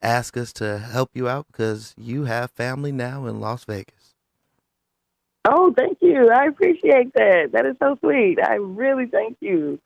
ask 0.00 0.36
us 0.36 0.52
to 0.54 0.78
help 0.78 1.10
you 1.12 1.28
out 1.28 1.48
because 1.50 1.92
you 1.98 2.26
have 2.26 2.52
family 2.52 2.92
now 2.92 3.26
in 3.26 3.40
Las 3.40 3.64
Vegas. 3.64 4.14
Oh, 5.44 5.74
thank 5.76 5.98
you. 6.00 6.30
I 6.30 6.44
appreciate 6.44 7.12
that. 7.14 7.50
That 7.52 7.66
is 7.66 7.74
so 7.82 7.96
sweet. 8.00 8.38
I 8.40 8.54
really 8.54 9.06
thank 9.06 9.38
you. 9.40 9.80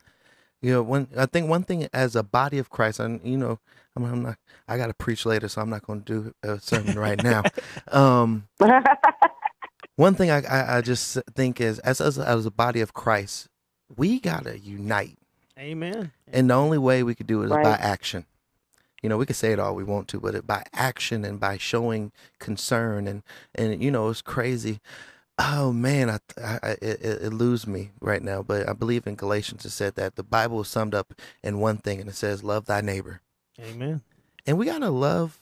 You 0.63 0.71
know, 0.71 0.81
one 0.81 1.09
I 1.17 1.25
think 1.25 1.49
one 1.49 1.63
thing 1.63 1.89
as 1.91 2.15
a 2.15 2.23
body 2.23 2.57
of 2.57 2.69
Christ, 2.69 3.01
and 3.01 3.19
you 3.21 3.37
know, 3.37 3.59
I'm, 3.97 4.05
I'm 4.05 4.23
not. 4.23 4.37
I 4.65 4.77
got 4.77 4.87
to 4.87 4.93
preach 4.93 5.25
later, 5.25 5.49
so 5.49 5.61
I'm 5.61 5.69
not 5.69 5.85
going 5.85 6.03
to 6.03 6.05
do 6.05 6.33
a 6.41 6.57
sermon 6.59 6.97
right 6.97 7.21
now. 7.21 7.43
Um, 7.91 8.47
one 9.97 10.15
thing 10.15 10.31
I, 10.31 10.41
I 10.43 10.77
I 10.77 10.81
just 10.81 11.19
think 11.35 11.59
is 11.59 11.79
as 11.79 11.99
as 11.99 12.17
as 12.17 12.45
a 12.45 12.51
body 12.51 12.79
of 12.79 12.93
Christ, 12.93 13.49
we 13.95 14.19
gotta 14.21 14.57
unite, 14.57 15.17
Amen. 15.59 16.11
and 16.31 16.49
the 16.49 16.53
only 16.53 16.77
way 16.77 17.03
we 17.03 17.13
could 17.13 17.27
do 17.27 17.41
it 17.41 17.47
is 17.47 17.51
by 17.51 17.73
action. 17.73 18.25
You 19.03 19.09
know, 19.09 19.17
we 19.17 19.25
could 19.25 19.35
say 19.35 19.51
it 19.51 19.59
all 19.59 19.75
we 19.75 19.83
want 19.83 20.07
to, 20.09 20.19
but 20.19 20.33
it, 20.33 20.47
by 20.47 20.63
action 20.73 21.25
and 21.25 21.39
by 21.39 21.57
showing 21.57 22.13
concern 22.39 23.05
and 23.05 23.21
and 23.53 23.83
you 23.83 23.91
know, 23.91 24.09
it's 24.09 24.21
crazy. 24.21 24.79
Oh 25.39 25.73
man, 25.73 26.09
I, 26.09 26.19
I 26.41 26.59
I- 26.63 26.69
it, 26.81 27.01
it, 27.01 27.21
it 27.23 27.33
lose 27.33 27.65
me 27.67 27.91
right 28.01 28.21
now. 28.21 28.43
But 28.43 28.69
I 28.69 28.73
believe 28.73 29.07
in 29.07 29.15
Galatians 29.15 29.65
it 29.65 29.71
said 29.71 29.95
that 29.95 30.15
the 30.15 30.23
Bible 30.23 30.61
is 30.61 30.67
summed 30.67 30.95
up 30.95 31.13
in 31.43 31.59
one 31.59 31.77
thing, 31.77 31.99
and 31.99 32.09
it 32.09 32.15
says, 32.15 32.43
"Love 32.43 32.65
thy 32.65 32.81
neighbor." 32.81 33.21
Amen. 33.59 34.01
And 34.45 34.57
we 34.57 34.65
gotta 34.65 34.89
love. 34.89 35.39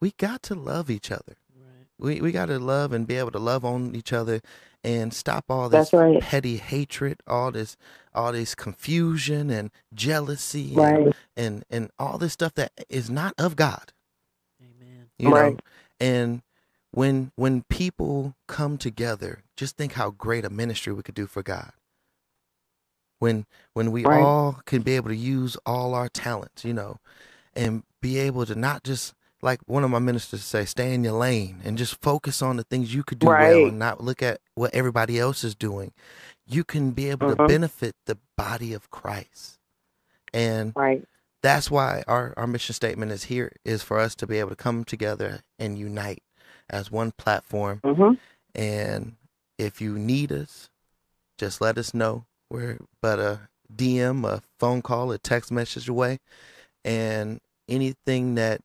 We 0.00 0.12
got 0.18 0.42
to 0.44 0.54
love 0.54 0.90
each 0.90 1.10
other. 1.10 1.36
Right. 1.58 1.86
We 1.98 2.20
we 2.20 2.32
got 2.32 2.46
to 2.46 2.58
love 2.58 2.92
and 2.92 3.06
be 3.06 3.16
able 3.16 3.30
to 3.32 3.38
love 3.38 3.64
on 3.64 3.94
each 3.96 4.12
other 4.12 4.40
and 4.84 5.12
stop 5.12 5.46
all 5.48 5.68
this 5.68 5.90
That's 5.90 5.92
right. 5.94 6.20
petty 6.20 6.58
hatred, 6.58 7.20
all 7.26 7.50
this 7.50 7.76
all 8.14 8.32
this 8.32 8.54
confusion 8.54 9.50
and 9.50 9.70
jealousy 9.94 10.72
Right. 10.74 11.14
and 11.36 11.64
and 11.70 11.90
all 11.98 12.18
this 12.18 12.34
stuff 12.34 12.54
that 12.54 12.72
is 12.88 13.10
not 13.10 13.34
of 13.38 13.56
God. 13.56 13.92
Amen. 14.62 15.08
You 15.18 15.30
know? 15.30 15.34
Right. 15.34 15.60
And 15.98 16.42
when 16.96 17.30
when 17.36 17.62
people 17.68 18.34
come 18.48 18.78
together, 18.78 19.44
just 19.54 19.76
think 19.76 19.92
how 19.94 20.10
great 20.10 20.46
a 20.46 20.50
ministry 20.50 20.94
we 20.94 21.02
could 21.04 21.14
do 21.14 21.26
for 21.26 21.42
God. 21.42 21.72
When 23.18 23.46
when 23.74 23.92
we 23.92 24.06
Right. 24.06 24.18
all 24.18 24.62
can 24.64 24.82
be 24.82 24.96
able 24.96 25.10
to 25.10 25.16
use 25.16 25.58
all 25.66 25.94
our 25.94 26.08
talents, 26.08 26.64
you 26.64 26.72
know, 26.72 26.98
and 27.54 27.84
be 28.00 28.18
able 28.18 28.46
to 28.46 28.54
not 28.54 28.82
just 28.82 29.14
like 29.42 29.60
one 29.66 29.84
of 29.84 29.90
my 29.90 29.98
ministers 29.98 30.42
say, 30.44 30.64
stay 30.64 30.94
in 30.94 31.04
your 31.04 31.12
lane 31.14 31.60
and 31.64 31.76
just 31.76 32.00
focus 32.00 32.40
on 32.42 32.56
the 32.56 32.64
things 32.64 32.94
you 32.94 33.04
could 33.04 33.18
do 33.18 33.30
well 33.32 33.66
and 33.66 33.78
not 33.78 34.02
look 34.02 34.22
at 34.22 34.40
what 34.54 34.74
everybody 34.74 35.18
else 35.18 35.44
is 35.44 35.54
doing. 35.54 35.92
You 36.46 36.64
can 36.64 36.92
be 36.92 37.10
able 37.10 37.26
to 37.26 37.36
Mhm. 37.36 37.46
benefit 37.46 37.94
the 38.06 38.18
body 38.38 38.72
of 38.72 38.90
Christ. 38.90 39.58
And 40.34 40.74
Right. 40.76 41.04
that's 41.42 41.70
why 41.70 42.04
our, 42.08 42.34
our 42.36 42.46
mission 42.46 42.74
statement 42.74 43.12
is 43.12 43.24
here 43.24 43.52
is 43.64 43.82
for 43.82 43.98
us 43.98 44.14
to 44.16 44.26
be 44.26 44.38
able 44.40 44.50
to 44.50 44.56
come 44.56 44.84
together 44.84 45.42
and 45.58 45.78
unite 45.78 46.22
as 46.70 46.90
one 46.90 47.12
platform 47.12 47.80
hmm 47.84 48.12
and 48.54 49.16
if 49.58 49.80
you 49.80 49.98
need 49.98 50.32
us 50.32 50.70
just 51.38 51.60
let 51.60 51.78
us 51.78 51.92
know 51.94 52.24
we're 52.50 52.78
but 53.00 53.18
a 53.18 53.40
dm 53.74 54.26
a 54.26 54.42
phone 54.58 54.82
call 54.82 55.12
a 55.12 55.18
text 55.18 55.50
message 55.50 55.88
away 55.88 56.18
and 56.84 57.40
anything 57.68 58.34
that 58.36 58.60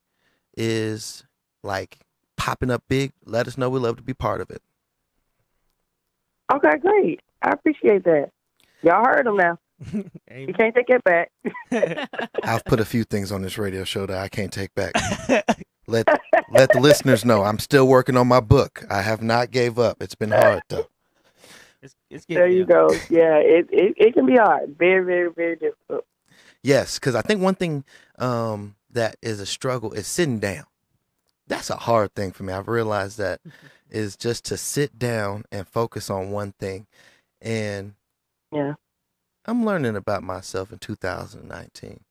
is 0.55 1.23
like 1.63 1.99
popping 2.37 2.71
up 2.71 2.83
big 2.87 3.11
let 3.25 3.47
us 3.47 3.57
know 3.57 3.69
we'd 3.69 3.79
love 3.79 3.97
to 3.97 4.03
be 4.03 4.13
part 4.13 4.41
of 4.41 4.49
it 4.49 4.61
Okay, 6.53 6.77
great. 6.79 7.21
I 7.41 7.51
appreciate 7.51 8.03
that. 8.03 8.29
Y'all 8.83 9.05
heard 9.05 9.25
him 9.27 9.37
now. 9.37 9.57
You 10.33 10.53
can't 10.53 10.73
take 10.73 10.89
it 10.89 11.03
back. 11.03 11.29
i've 12.43 12.63
put 12.65 12.79
a 12.79 12.85
few 12.85 13.03
things 13.03 13.31
on 13.31 13.41
this 13.41 13.57
radio 13.57 13.83
show 13.83 14.05
that 14.05 14.17
i 14.17 14.29
can't 14.29 14.53
take 14.53 14.73
back 14.75 14.93
let 15.87 16.07
let 16.49 16.71
the 16.71 16.79
listeners 16.79 17.25
know 17.25 17.43
i'm 17.43 17.59
still 17.59 17.87
working 17.87 18.17
on 18.17 18.27
my 18.27 18.39
book 18.39 18.83
i 18.89 19.01
have 19.01 19.21
not 19.21 19.51
gave 19.51 19.79
up 19.79 20.01
it's 20.01 20.15
been 20.15 20.31
hard 20.31 20.63
though 20.69 20.87
It's, 21.81 21.95
it's 22.09 22.25
There 22.27 22.47
you 22.47 22.65
there. 22.65 22.77
go. 22.77 23.01
Yeah, 23.09 23.37
it, 23.37 23.67
it 23.71 23.93
it 23.97 24.13
can 24.13 24.25
be 24.27 24.35
hard. 24.35 24.75
Very, 24.77 25.03
very, 25.03 25.31
very 25.35 25.55
difficult. 25.55 26.05
Yes, 26.63 26.99
because 26.99 27.15
I 27.15 27.21
think 27.21 27.41
one 27.41 27.55
thing 27.55 27.83
um, 28.19 28.75
that 28.91 29.15
is 29.21 29.39
a 29.39 29.45
struggle 29.47 29.91
is 29.93 30.05
sitting 30.07 30.39
down. 30.39 30.65
That's 31.47 31.71
a 31.71 31.75
hard 31.77 32.13
thing 32.13 32.31
for 32.31 32.43
me. 32.43 32.53
I've 32.53 32.67
realized 32.67 33.17
that 33.17 33.41
is 33.89 34.15
just 34.15 34.45
to 34.45 34.57
sit 34.57 34.99
down 34.99 35.45
and 35.51 35.67
focus 35.67 36.09
on 36.09 36.31
one 36.31 36.51
thing. 36.53 36.85
And 37.41 37.95
Yeah. 38.51 38.75
I'm 39.45 39.65
learning 39.65 39.95
about 39.95 40.21
myself 40.23 40.71
in 40.71 40.77
2019. 40.77 42.01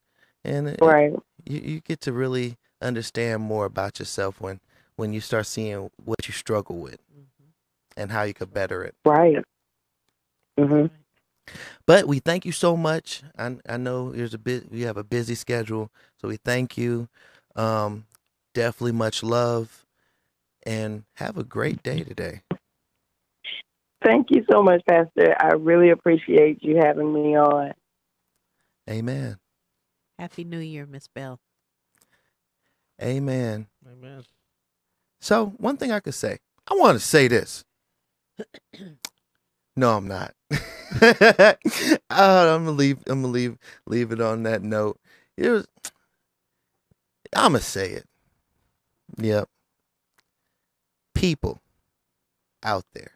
And 0.43 0.67
it- 0.67 0.79
Right. 0.81 1.13
you, 1.45 1.59
you 1.59 1.79
get 1.79 2.01
to 2.01 2.11
really 2.13 2.57
understand 2.81 3.43
more 3.43 3.65
about 3.65 3.99
yourself 3.99 4.41
when, 4.41 4.59
when 4.95 5.13
you 5.13 5.21
start 5.21 5.45
seeing 5.45 5.89
what 6.03 6.27
you 6.27 6.33
struggle 6.33 6.77
with 6.77 6.99
Mhm. 7.13 7.51
and 7.97 8.11
how 8.11 8.23
you 8.23 8.33
could 8.33 8.53
better 8.53 8.83
it. 8.83 8.95
Right. 9.05 9.43
hmm 10.57 10.87
But 11.85 12.07
we 12.07 12.19
thank 12.19 12.45
you 12.45 12.51
so 12.51 12.77
much. 12.77 13.23
I 13.37 13.57
I 13.67 13.77
know 13.77 14.11
there's 14.11 14.33
a 14.33 14.37
bit 14.39 14.71
you 14.71 14.85
have 14.85 14.97
a 14.97 15.03
busy 15.03 15.35
schedule, 15.35 15.91
so 16.17 16.27
we 16.27 16.37
thank 16.37 16.77
you. 16.77 17.07
Um, 17.55 18.05
definitely 18.53 18.93
much 18.93 19.23
love, 19.23 19.85
and 20.63 21.03
have 21.15 21.37
a 21.37 21.43
great 21.43 21.81
day 21.83 22.03
today. 22.03 22.41
Thank 24.03 24.27
you 24.31 24.43
so 24.51 24.63
much, 24.63 24.81
Pastor. 24.87 25.35
I 25.39 25.53
really 25.55 25.89
appreciate 25.91 26.63
you 26.63 26.77
having 26.83 27.13
me 27.13 27.35
on. 27.37 27.73
Amen. 28.89 29.37
Happy 30.17 30.43
New 30.43 30.59
Year, 30.59 30.85
Miss 30.85 31.07
Bell. 31.07 31.39
Amen. 33.01 33.67
Amen. 33.91 34.23
So 35.21 35.47
one 35.57 35.77
thing 35.77 35.91
I 35.91 35.99
could 36.01 36.13
say, 36.15 36.39
I 36.67 36.75
want 36.75 36.99
to 36.99 37.05
say 37.05 37.27
this. 37.27 37.65
No, 39.77 39.97
I'm 39.97 40.07
not. 40.07 40.33
uh, 41.01 41.55
I'm 42.11 42.65
gonna 42.65 42.71
leave. 42.71 42.99
I'm 43.07 43.21
gonna 43.21 43.33
leave. 43.33 43.57
Leave 43.87 44.11
it 44.11 44.21
on 44.21 44.43
that 44.43 44.63
note. 44.63 44.99
It 45.37 45.49
was. 45.49 45.67
I'm 47.35 47.53
gonna 47.53 47.61
say 47.61 47.91
it. 47.91 48.05
Yep. 49.17 49.49
people 51.15 51.61
out 52.63 52.85
there, 52.93 53.13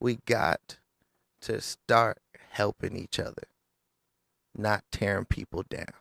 we 0.00 0.18
got 0.26 0.78
to 1.42 1.60
start 1.60 2.18
helping 2.50 2.96
each 2.96 3.18
other, 3.18 3.44
not 4.56 4.84
tearing 4.92 5.26
people 5.26 5.64
down. 5.68 5.94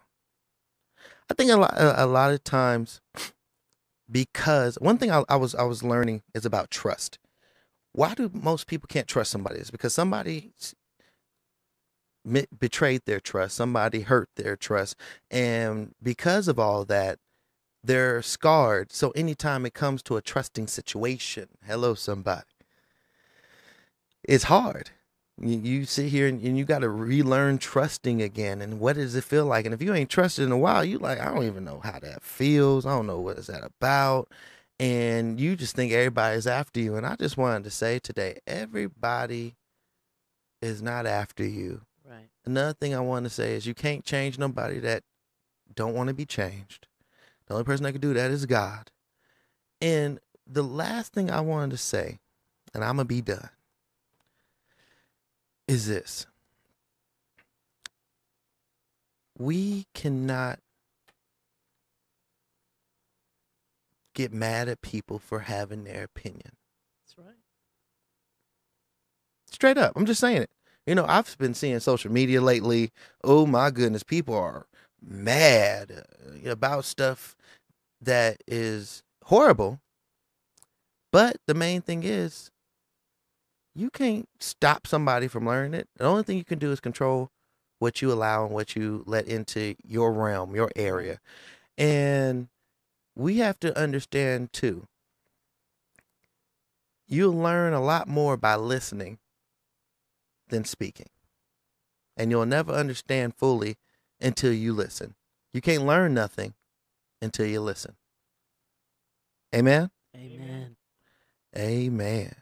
I 1.32 1.34
think 1.34 1.50
a 1.50 1.56
lot, 1.56 1.74
a 1.78 2.04
a 2.04 2.08
lot 2.08 2.34
of 2.34 2.44
times, 2.44 3.00
because 4.12 4.76
one 4.82 4.98
thing 4.98 5.12
I, 5.12 5.24
I 5.30 5.38
was 5.38 5.56
I 5.56 5.64
was 5.64 5.82
learning 5.82 6.24
is 6.36 6.46
about 6.46 6.70
trust. 6.70 7.20
Why 7.94 8.14
do 8.14 8.30
most 8.34 8.68
people 8.68 8.88
can't 8.90 9.08
trust 9.08 9.32
somebody? 9.32 9.62
Is 9.62 9.72
because 9.72 9.94
somebody 9.94 10.52
betrayed 12.60 13.04
their 13.06 13.22
trust, 13.22 13.56
somebody 13.56 14.02
hurt 14.02 14.28
their 14.36 14.58
trust, 14.58 14.98
and 15.32 15.96
because 16.04 16.50
of 16.50 16.60
all 16.60 16.84
that, 16.86 17.18
they're 17.82 18.22
scarred. 18.22 18.92
So 18.92 19.12
anytime 19.12 19.66
it 19.66 19.74
comes 19.74 20.04
to 20.04 20.18
a 20.18 20.22
trusting 20.22 20.68
situation, 20.68 21.48
hello 21.66 21.94
somebody, 21.94 22.44
it's 24.26 24.44
hard. 24.44 24.90
You, 25.44 25.86
sit 25.86 26.10
here 26.10 26.28
and, 26.28 26.42
and 26.44 26.58
you 26.58 26.66
got 26.66 26.80
to 26.80 26.90
relearn 26.90 27.58
trusting 27.58 28.22
again. 28.22 28.62
And 28.62 28.80
what 28.80 28.96
does 28.96 29.16
it 29.16 29.24
feel 29.24 29.46
like? 29.46 29.66
And 29.66 29.74
if 29.74 29.82
you 29.82 29.94
ain't 29.94 30.10
trusted 30.10 30.46
in 30.46 30.52
a 30.52 30.58
while, 30.58 30.86
you 30.86 31.00
like, 31.00 31.20
I 31.20 31.34
don't 31.34 31.46
even 31.46 31.64
know 31.64 31.80
how 31.84 32.00
that 32.00 32.22
feels. 32.22 32.86
I 32.86 32.92
don't 32.92 33.08
know 33.08 33.20
what 33.20 33.38
is 33.38 33.48
that 33.48 33.64
about. 33.64 34.30
And 34.80 35.40
you 35.40 35.56
just 35.56 35.76
think 35.76 35.92
everybody's 35.92 36.46
after 36.46 36.80
you. 36.80 36.96
And 36.96 37.06
I 37.06 37.16
just 37.16 37.38
wanted 37.38 37.64
to 37.64 37.72
say 37.72 37.98
today, 37.98 38.40
everybody 38.46 39.56
is 40.62 40.82
not 40.82 41.06
after 41.06 41.44
you. 41.44 41.82
Right. 42.08 42.30
Another 42.46 42.74
thing 42.74 42.94
I 42.94 43.00
want 43.00 43.26
to 43.26 43.30
say 43.30 43.56
is 43.56 43.66
you 43.66 43.74
can't 43.74 44.06
change 44.06 44.38
nobody 44.38 44.80
that 44.80 45.04
don't 45.76 45.96
want 45.96 46.10
to 46.10 46.14
be 46.14 46.26
changed. 46.26 46.88
The 47.48 47.54
only 47.54 47.64
person 47.64 47.84
that 47.84 47.94
can 47.94 48.02
do 48.02 48.14
that 48.14 48.32
is 48.32 48.46
God. 48.46 48.92
And 49.82 50.20
the 50.46 50.64
last 50.64 51.14
thing 51.14 51.32
I 51.32 51.42
wanted 51.42 51.72
to 51.72 51.78
say, 51.78 52.20
and 52.74 52.84
I'm 52.84 52.98
gonna 52.98 53.06
be 53.06 53.22
done, 53.22 53.50
is 55.72 55.88
this. 55.88 56.28
We 59.38 59.88
cannot 59.94 60.60
get 64.14 64.34
mad 64.34 64.68
at 64.68 64.82
people 64.82 65.18
for 65.18 65.40
having 65.40 65.86
their 65.86 66.04
opinion. 66.04 66.52
That's 67.02 67.18
right. 67.18 67.38
Straight 69.50 69.78
up. 69.78 69.94
I'm 69.96 70.06
just 70.06 70.20
saying 70.20 70.44
it. 70.44 70.52
You 70.86 70.96
know, 70.96 71.06
I've 71.08 71.38
been 71.38 71.54
seeing 71.54 71.80
social 71.80 72.12
media 72.12 72.42
lately. 72.42 72.92
Oh 73.24 73.46
my 73.46 73.72
goodness, 73.72 74.04
people 74.04 74.36
are 74.36 74.68
mad 75.02 76.06
uh, 76.46 76.50
about 76.50 76.86
stuff 76.86 77.36
that 78.02 78.44
is 78.48 79.04
horrible. 79.26 79.80
But 81.12 81.38
the 81.48 81.54
main 81.54 81.82
thing 81.82 82.04
is, 82.04 82.52
you 83.74 83.90
can't 83.90 84.28
stop 84.40 84.86
somebody 84.86 85.28
from 85.28 85.46
learning 85.46 85.74
it. 85.74 85.88
The 85.98 86.06
only 86.06 86.24
thing 86.24 86.38
you 86.38 86.44
can 86.44 86.60
do 86.60 86.72
is 86.72 86.80
control 86.80 87.32
what 87.80 88.02
you 88.02 88.12
allow 88.12 88.46
and 88.46 88.54
what 88.54 88.76
you 88.76 89.04
let 89.08 89.26
into 89.28 89.76
your 89.84 90.12
realm, 90.12 90.56
your 90.56 90.68
mm-hmm. 90.70 90.88
area. 90.88 91.20
And 91.78 92.50
we 93.16 93.38
have 93.38 93.60
to 93.62 93.78
understand 93.78 94.54
too, 94.54 94.88
you'll 97.08 97.34
learn 97.34 97.74
a 97.74 97.82
lot 97.82 98.08
more 98.08 98.38
by 98.38 98.56
listening 98.56 99.18
than 100.50 100.64
speaking. 100.64 101.10
And 102.18 102.30
you'll 102.30 102.46
never 102.46 102.74
understand 102.74 103.36
fully 103.36 103.78
until 104.20 104.54
you 104.54 104.74
listen. 104.74 105.16
You 105.54 105.62
can't 105.62 105.86
learn 105.86 106.14
nothing 106.14 106.54
until 107.22 107.46
you 107.46 107.62
listen. 107.62 107.96
Amen? 109.56 109.90
Amen. 110.16 110.76
Amen. 111.58 112.36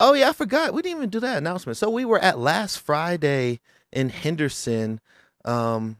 Oh, 0.00 0.14
yeah, 0.14 0.30
I 0.30 0.32
forgot. 0.32 0.74
We 0.74 0.82
didn't 0.82 0.98
even 0.98 1.10
do 1.10 1.20
that 1.20 1.38
announcement. 1.38 1.76
So 1.76 1.88
we 1.88 2.04
were 2.04 2.18
at 2.18 2.38
last 2.38 2.80
Friday 2.80 3.60
in 3.92 4.08
Henderson, 4.08 5.00
um, 5.44 5.96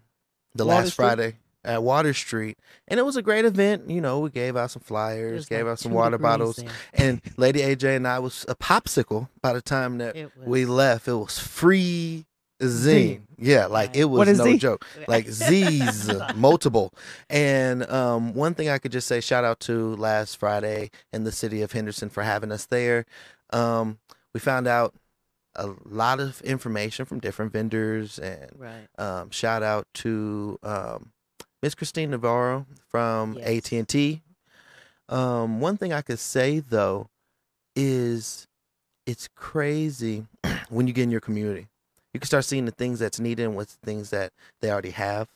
the 0.54 0.66
Water 0.66 0.80
last 0.80 0.92
Street? 0.92 1.04
Friday 1.04 1.34
at 1.64 1.82
Water 1.82 2.12
Street. 2.12 2.58
And 2.88 2.98
it 2.98 3.04
was 3.04 3.16
a 3.16 3.22
great 3.22 3.44
event. 3.44 3.88
You 3.88 4.00
know, 4.00 4.18
we 4.18 4.30
gave 4.30 4.56
out 4.56 4.72
some 4.72 4.82
flyers, 4.82 5.46
gave 5.46 5.66
like 5.66 5.72
out 5.72 5.78
some 5.78 5.92
water 5.92 6.18
bottles. 6.18 6.56
there. 6.56 6.68
And 6.94 7.20
Lady 7.36 7.60
AJ 7.60 7.96
and 7.96 8.08
I 8.08 8.18
was 8.18 8.44
a 8.48 8.56
popsicle 8.56 9.28
by 9.40 9.52
the 9.52 9.62
time 9.62 9.98
that 9.98 10.16
we 10.44 10.64
left. 10.64 11.06
It 11.06 11.14
was 11.14 11.38
free 11.38 12.26
Zine. 12.62 13.22
Yeah, 13.38 13.66
like 13.66 13.96
it 13.96 14.04
was 14.04 14.38
no 14.38 14.44
Z? 14.44 14.58
joke. 14.58 14.86
Like 15.08 15.26
Z's 15.28 16.10
multiple. 16.34 16.92
And 17.28 17.88
um, 17.90 18.34
one 18.34 18.54
thing 18.54 18.68
I 18.68 18.78
could 18.78 18.92
just 18.92 19.06
say 19.08 19.20
shout 19.20 19.44
out 19.44 19.60
to 19.60 19.96
last 19.96 20.36
Friday 20.36 20.90
in 21.12 21.24
the 21.24 21.32
city 21.32 21.62
of 21.62 21.72
Henderson 21.72 22.08
for 22.08 22.22
having 22.22 22.52
us 22.52 22.66
there. 22.66 23.04
Um, 23.52 23.98
we 24.32 24.40
found 24.40 24.66
out 24.66 24.94
a 25.56 25.70
lot 25.84 26.20
of 26.20 26.40
information 26.42 27.04
from 27.04 27.20
different 27.20 27.52
vendors 27.52 28.18
and 28.18 28.50
Right. 28.56 28.86
um, 28.96 29.30
shout 29.30 29.62
out 29.62 29.86
to 29.94 30.58
um, 30.62 31.12
Miss 31.62 31.74
Christine 31.74 32.10
Navarro 32.10 32.66
from 32.88 33.34
Yes. 33.38 33.48
AT 33.66 33.72
and 33.78 33.88
T. 33.88 34.22
Um, 35.08 35.60
one 35.60 35.76
thing 35.76 35.92
I 35.92 36.00
could 36.00 36.18
say 36.20 36.60
though 36.60 37.08
is 37.76 38.46
it's 39.06 39.28
crazy 39.34 40.26
when 40.70 40.86
you 40.86 40.92
get 40.92 41.02
in 41.02 41.10
your 41.10 41.20
community. 41.20 41.66
You 42.12 42.20
can 42.20 42.26
start 42.26 42.44
seeing 42.44 42.66
the 42.66 42.72
things 42.72 42.98
that's 42.98 43.20
needed 43.20 43.44
and 43.44 43.56
what's 43.56 43.76
the 43.76 43.86
things 43.86 44.10
that 44.10 44.32
they 44.60 44.70
already 44.70 44.90
have. 44.90 45.28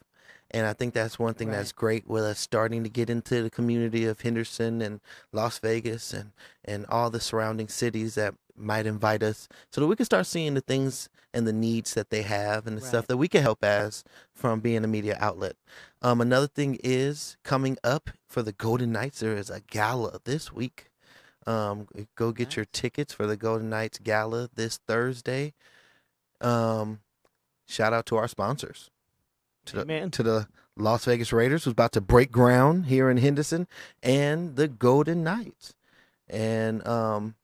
And 0.51 0.67
I 0.67 0.75
think 0.75 0.95
that's 0.95 1.19
one 1.19 1.35
thing 1.35 1.51
that's 1.51 1.73
great 1.73 2.07
with 2.07 2.23
us 2.23 2.39
starting 2.39 2.85
to 2.85 2.89
get 2.89 3.11
into 3.11 3.43
the 3.43 3.51
community 3.51 4.05
of 4.05 4.21
Henderson 4.21 4.81
and 4.81 5.01
Las 5.33 5.59
Vegas 5.59 6.13
and, 6.13 6.31
and 6.65 6.87
all 6.87 7.11
the 7.11 7.21
surrounding 7.21 7.69
cities 7.69 8.15
that 8.15 8.35
might 8.57 8.87
invite 8.87 9.23
us 9.23 9.49
so 9.71 9.81
that 9.81 9.87
we 9.87 9.97
can 9.97 10.07
start 10.07 10.25
seeing 10.27 10.55
the 10.55 10.61
things 10.61 11.09
and 11.35 11.47
the 11.47 11.53
needs 11.53 11.95
that 11.95 12.11
they 12.11 12.23
have 12.23 12.67
and 12.67 12.79
the 12.79 12.81
stuff 12.81 13.07
that 13.09 13.17
we 13.17 13.29
can 13.29 13.43
help 13.43 13.63
as 13.63 14.05
from 14.33 14.61
being 14.61 14.85
a 14.85 14.89
media 14.89 15.17
outlet. 15.21 15.57
Um, 16.01 16.21
another 16.21 16.47
thing 16.47 16.79
is 16.83 17.37
coming 17.43 17.77
up 17.85 18.11
for 18.27 18.43
the 18.43 18.53
Golden 18.53 18.93
Knights, 18.93 19.21
there 19.21 19.37
is 19.37 19.51
a 19.51 19.61
gala 19.61 20.21
this 20.25 20.53
week. 20.53 20.91
Um, 21.47 21.89
go 22.15 22.33
get 22.33 22.57
your 22.57 22.65
tickets 22.65 23.13
for 23.13 23.27
the 23.27 23.37
Golden 23.37 23.69
Knights 23.69 23.99
gala 23.99 24.49
this 24.55 24.79
Thursday. 24.79 25.53
Um, 26.41 27.01
shout 27.67 27.93
out 27.93 28.07
to 28.07 28.17
our 28.17 28.29
sponsors, 28.29 28.91
to 29.67 29.77
the, 29.77 29.83
Amen. 29.83 30.11
to 30.13 30.23
the 30.23 30.49
Las 30.77 31.05
Vegas 31.05 31.33
Raiders, 31.33 31.65
who's 31.65 31.73
about 31.73 31.93
to 31.93 32.01
break 32.01 32.31
ground 32.31 32.87
here 32.87 33.09
in 33.11 33.17
Henderson, 33.17 33.67
and 34.03 34.57
the 34.57 34.69
Golden 34.69 35.25
Knights. 35.25 35.75
And 36.29 36.87
um, 36.87 37.35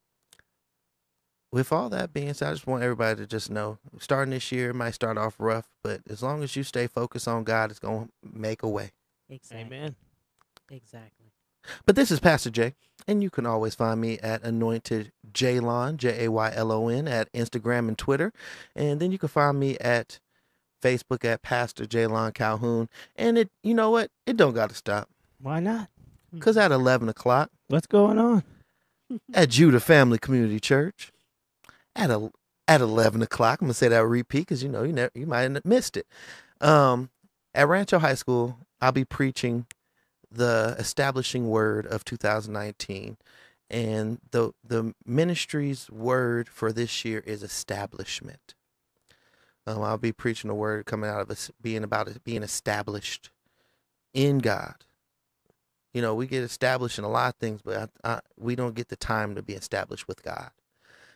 with 1.51 1.72
all 1.72 1.88
that 1.90 2.12
being 2.12 2.32
said, 2.34 2.49
I 2.49 2.53
just 2.53 2.66
want 2.66 2.82
everybody 2.82 3.16
to 3.20 3.26
just 3.26 3.51
know, 3.51 3.78
starting 3.99 4.32
this 4.32 4.51
year 4.53 4.72
might 4.72 4.93
start 4.95 5.18
off 5.18 5.36
rough, 5.38 5.70
but 5.82 6.01
as 6.09 6.22
long 6.22 6.43
as 6.43 6.57
you 6.57 6.62
stay 6.62 6.86
focused 6.86 7.28
on 7.28 7.45
God, 7.45 7.70
it's 7.70 7.80
gonna 7.80 8.09
make 8.22 8.62
a 8.62 8.68
way. 8.68 8.93
Exactly. 9.28 9.61
Amen. 9.61 9.97
Exactly. 10.70 11.32
But 11.86 11.95
this 11.97 12.11
is 12.11 12.20
Pastor 12.20 12.51
Jay, 12.51 12.74
and 13.07 13.22
you 13.22 13.30
can 13.30 13.47
always 13.47 13.74
find 13.74 14.01
me 14.01 14.18
at 14.18 14.43
Anointed 14.43 15.12
Jaylon, 15.32 15.96
J 15.96 16.24
A 16.24 16.30
Y 16.30 16.52
L 16.54 16.72
O 16.72 16.88
N, 16.88 17.08
at 17.08 17.32
Instagram 17.32 17.88
and 17.88 17.98
Twitter. 17.98 18.32
And 18.74 19.00
then 19.00 19.12
you 19.12 19.18
can 19.18 19.28
find 19.28 19.58
me 19.58 19.76
at 19.78 20.18
Facebook 20.82 21.24
at 21.24 21.42
Pastor 21.42 21.84
Jaylon 21.84 22.34
Calhoun. 22.34 22.88
And 23.16 23.38
it, 23.38 23.50
you 23.62 23.74
know 23.74 23.90
what? 23.90 24.10
It 24.26 24.36
don't 24.36 24.54
got 24.54 24.70
to 24.70 24.74
stop. 24.74 25.08
Why 25.40 25.60
not? 25.60 25.88
Because 26.32 26.56
at 26.56 26.72
11 26.72 27.08
o'clock 27.08 27.50
What's 27.68 27.86
going 27.86 28.18
on? 28.18 28.42
at 29.34 29.48
Judah 29.48 29.80
Family 29.80 30.18
Community 30.18 30.60
Church, 30.60 31.10
at 31.96 32.10
a, 32.10 32.30
at 32.68 32.82
11 32.82 33.22
o'clock, 33.22 33.62
I'm 33.62 33.66
going 33.68 33.72
to 33.72 33.78
say 33.78 33.88
that 33.88 34.04
repeat 34.04 34.40
because 34.40 34.62
you 34.62 34.68
know, 34.68 34.82
you, 34.82 34.92
never, 34.92 35.10
you 35.14 35.26
might 35.26 35.50
have 35.50 35.64
missed 35.64 35.96
it. 35.96 36.06
Um, 36.60 37.08
at 37.54 37.68
Rancho 37.68 37.98
High 37.98 38.14
School, 38.14 38.58
I'll 38.80 38.92
be 38.92 39.06
preaching 39.06 39.66
the 40.30 40.76
establishing 40.78 41.48
word 41.48 41.86
of 41.86 42.04
2019 42.04 43.16
and 43.72 44.20
the 44.30 44.52
the 44.62 44.94
ministry's 45.04 45.90
word 45.90 46.48
for 46.48 46.70
this 46.72 47.04
year 47.04 47.20
is 47.26 47.42
establishment 47.42 48.54
um, 49.66 49.82
i'll 49.82 49.98
be 49.98 50.12
preaching 50.12 50.50
a 50.50 50.54
word 50.54 50.86
coming 50.86 51.10
out 51.10 51.20
of 51.20 51.30
us 51.30 51.50
being 51.60 51.82
about 51.82 52.06
it 52.06 52.22
being 52.22 52.42
established 52.42 53.30
in 54.14 54.38
god 54.38 54.74
you 55.92 56.02
know 56.02 56.14
we 56.14 56.26
get 56.26 56.44
established 56.44 56.98
in 56.98 57.04
a 57.04 57.10
lot 57.10 57.34
of 57.34 57.40
things 57.40 57.60
but 57.62 57.90
I, 58.04 58.12
I, 58.12 58.20
we 58.38 58.54
don't 58.54 58.74
get 58.74 58.88
the 58.88 58.96
time 58.96 59.34
to 59.34 59.42
be 59.42 59.54
established 59.54 60.06
with 60.06 60.22
god 60.22 60.50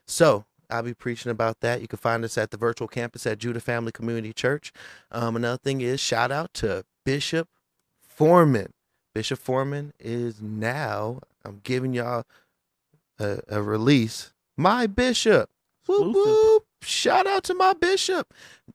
so 0.07 0.47
I'll 0.71 0.83
be 0.83 0.95
preaching 0.95 1.31
about 1.31 1.61
that. 1.61 1.81
You 1.81 1.89
can 1.89 1.99
find 1.99 2.25
us 2.25 2.37
at 2.37 2.51
the 2.51 2.57
virtual 2.57 2.89
campus 2.89 3.27
at 3.27 3.39
Judah 3.39 3.61
Family 3.61 3.93
Community 3.93 4.33
Church. 4.33 4.73
Um, 5.13 5.37
another 5.37 5.59
thing 5.59 5.81
is 5.81 6.01
shout 6.01 6.33
out 6.33 6.55
to 6.55 6.85
Bishop 7.05 7.49
Foreman. 8.01 8.73
Bishop 9.15 9.39
Foreman 9.39 9.93
is 9.99 10.43
now, 10.43 11.21
I'm 11.45 11.61
giving 11.63 11.95
y'all 11.95 12.25
a, 13.19 13.41
a 13.49 13.63
release. 13.63 14.33
My 14.57 14.87
bishop. 14.87 15.51
Whoop, 15.87 16.15
whoop. 16.15 16.65
Shout 16.83 17.27
out 17.27 17.45
to 17.45 17.55
my 17.55 17.73
bishop. 17.75 18.33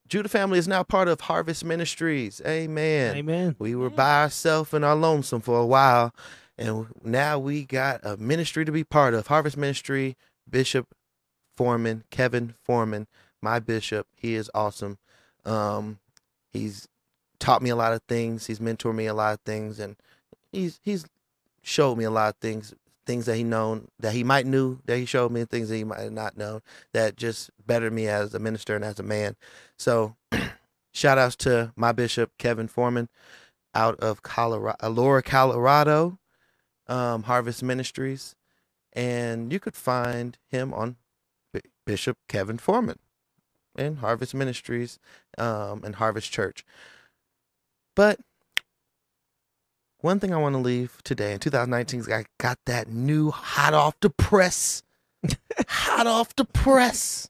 Judah 0.07 0.29
family 0.29 0.59
is 0.59 0.67
now 0.67 0.83
part 0.83 1.07
of 1.07 1.21
Harvest 1.21 1.63
Ministries. 1.63 2.41
Amen. 2.45 3.15
Amen. 3.15 3.55
We 3.59 3.75
were 3.75 3.89
by 3.89 4.23
ourselves 4.23 4.73
and 4.73 4.83
our 4.83 4.95
lonesome 4.95 5.41
for 5.41 5.59
a 5.59 5.65
while, 5.65 6.13
and 6.57 6.87
now 7.03 7.39
we 7.39 7.65
got 7.65 8.01
a 8.03 8.17
ministry 8.17 8.65
to 8.65 8.71
be 8.71 8.83
part 8.83 9.13
of. 9.13 9.27
Harvest 9.27 9.57
Ministry, 9.57 10.17
Bishop 10.49 10.87
Foreman, 11.55 12.03
Kevin 12.09 12.55
Foreman, 12.63 13.07
my 13.41 13.59
bishop. 13.59 14.07
He 14.15 14.35
is 14.35 14.49
awesome. 14.53 14.97
Um, 15.45 15.99
he's 16.51 16.87
taught 17.39 17.61
me 17.61 17.69
a 17.69 17.75
lot 17.75 17.93
of 17.93 18.01
things. 18.07 18.47
He's 18.47 18.59
mentored 18.59 18.95
me 18.95 19.05
a 19.05 19.13
lot 19.13 19.33
of 19.33 19.39
things, 19.41 19.79
and 19.79 19.95
he's 20.51 20.79
he's 20.83 21.05
showed 21.61 21.97
me 21.97 22.03
a 22.03 22.11
lot 22.11 22.29
of 22.29 22.35
things, 22.41 22.73
things 23.11 23.25
that 23.25 23.35
he 23.35 23.43
known 23.43 23.89
that 23.99 24.13
he 24.13 24.23
might 24.23 24.45
knew 24.45 24.79
that 24.85 24.95
he 24.95 25.03
showed 25.03 25.33
me, 25.33 25.43
things 25.43 25.67
that 25.67 25.75
he 25.75 25.83
might 25.83 26.09
not 26.13 26.37
known 26.37 26.61
that 26.93 27.17
just 27.17 27.49
bettered 27.67 27.91
me 27.91 28.07
as 28.07 28.33
a 28.33 28.39
minister 28.39 28.73
and 28.73 28.85
as 28.85 28.99
a 28.99 29.03
man. 29.03 29.35
So, 29.77 30.15
shout 30.93 31.17
outs 31.17 31.35
to 31.37 31.73
my 31.75 31.91
bishop 31.91 32.31
Kevin 32.37 32.69
Foreman 32.69 33.09
out 33.75 33.99
of 33.99 34.23
Colorado, 34.23 34.77
Aurora, 34.81 35.21
Colorado, 35.21 36.19
um, 36.87 37.23
Harvest 37.23 37.61
Ministries, 37.61 38.33
and 38.93 39.51
you 39.51 39.59
could 39.59 39.75
find 39.75 40.37
him 40.49 40.73
on 40.73 40.95
B- 41.51 41.59
Bishop 41.85 42.17
Kevin 42.29 42.59
Foreman 42.59 42.99
in 43.77 43.97
Harvest 43.97 44.33
Ministries 44.33 44.99
um, 45.37 45.81
and 45.83 45.95
Harvest 45.95 46.31
Church. 46.31 46.63
But 47.93 48.21
one 50.01 50.19
thing 50.19 50.33
I 50.33 50.37
want 50.37 50.53
to 50.53 50.59
leave 50.59 50.97
today 51.03 51.33
in 51.33 51.39
2019 51.39 52.01
is 52.01 52.09
I 52.09 52.25
got 52.39 52.59
that 52.65 52.89
new 52.89 53.31
hot 53.31 53.73
off 53.73 53.95
the 54.01 54.09
press, 54.09 54.83
hot 55.67 56.07
off 56.07 56.35
the 56.35 56.45
press. 56.45 57.29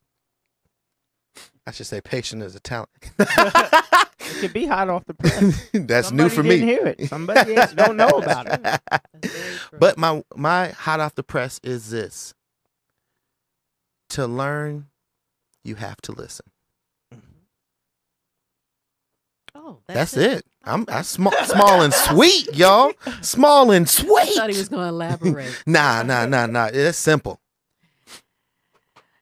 I 1.67 1.71
should 1.71 1.87
say 1.87 2.01
patient 2.01 2.43
is 2.43 2.55
a 2.55 2.59
talent. 2.59 2.89
It 3.19 4.37
could 4.39 4.53
be 4.53 4.65
hot 4.65 4.89
off 4.89 5.05
the 5.05 5.13
press. 5.13 5.69
That's 5.73 6.07
Somebody 6.09 6.29
new 6.29 6.29
for 6.29 6.43
didn't 6.43 6.61
me. 6.61 6.65
hear 6.65 6.87
it. 6.87 7.09
Somebody 7.09 7.55
else 7.55 7.73
don't 7.73 7.97
know 7.97 8.09
about 8.09 8.47
it. 8.47 8.61
That's 8.63 9.33
very 9.33 9.57
true. 9.57 9.79
But 9.79 9.97
my 9.97 10.23
my 10.35 10.69
hot 10.69 10.99
off 10.99 11.15
the 11.15 11.23
press 11.23 11.59
is 11.63 11.89
this. 11.91 12.33
To 14.11 14.27
learn, 14.27 14.87
you 15.63 15.75
have 15.75 16.01
to 16.01 16.11
listen. 16.11 16.45
Oh, 19.61 19.79
That's, 19.87 20.15
it. 20.17 20.45
I'm 20.63 20.85
I 20.89 21.01
small 21.01 21.33
small 21.43 21.81
and 21.81 21.93
sweet, 21.93 22.47
y'all. 22.55 22.93
Small 23.21 23.71
and 23.71 23.87
I 23.87 23.89
sweet. 23.89 24.35
thought 24.35 24.49
he 24.49 24.57
was 24.57 24.69
going 24.69 24.83
to 24.83 24.89
elaborate. 24.89 25.63
Nah, 25.67 26.03
nah, 26.03 26.25
nah, 26.25 26.45
nah. 26.45 26.69
It's 26.71 26.97
simple. 26.97 27.39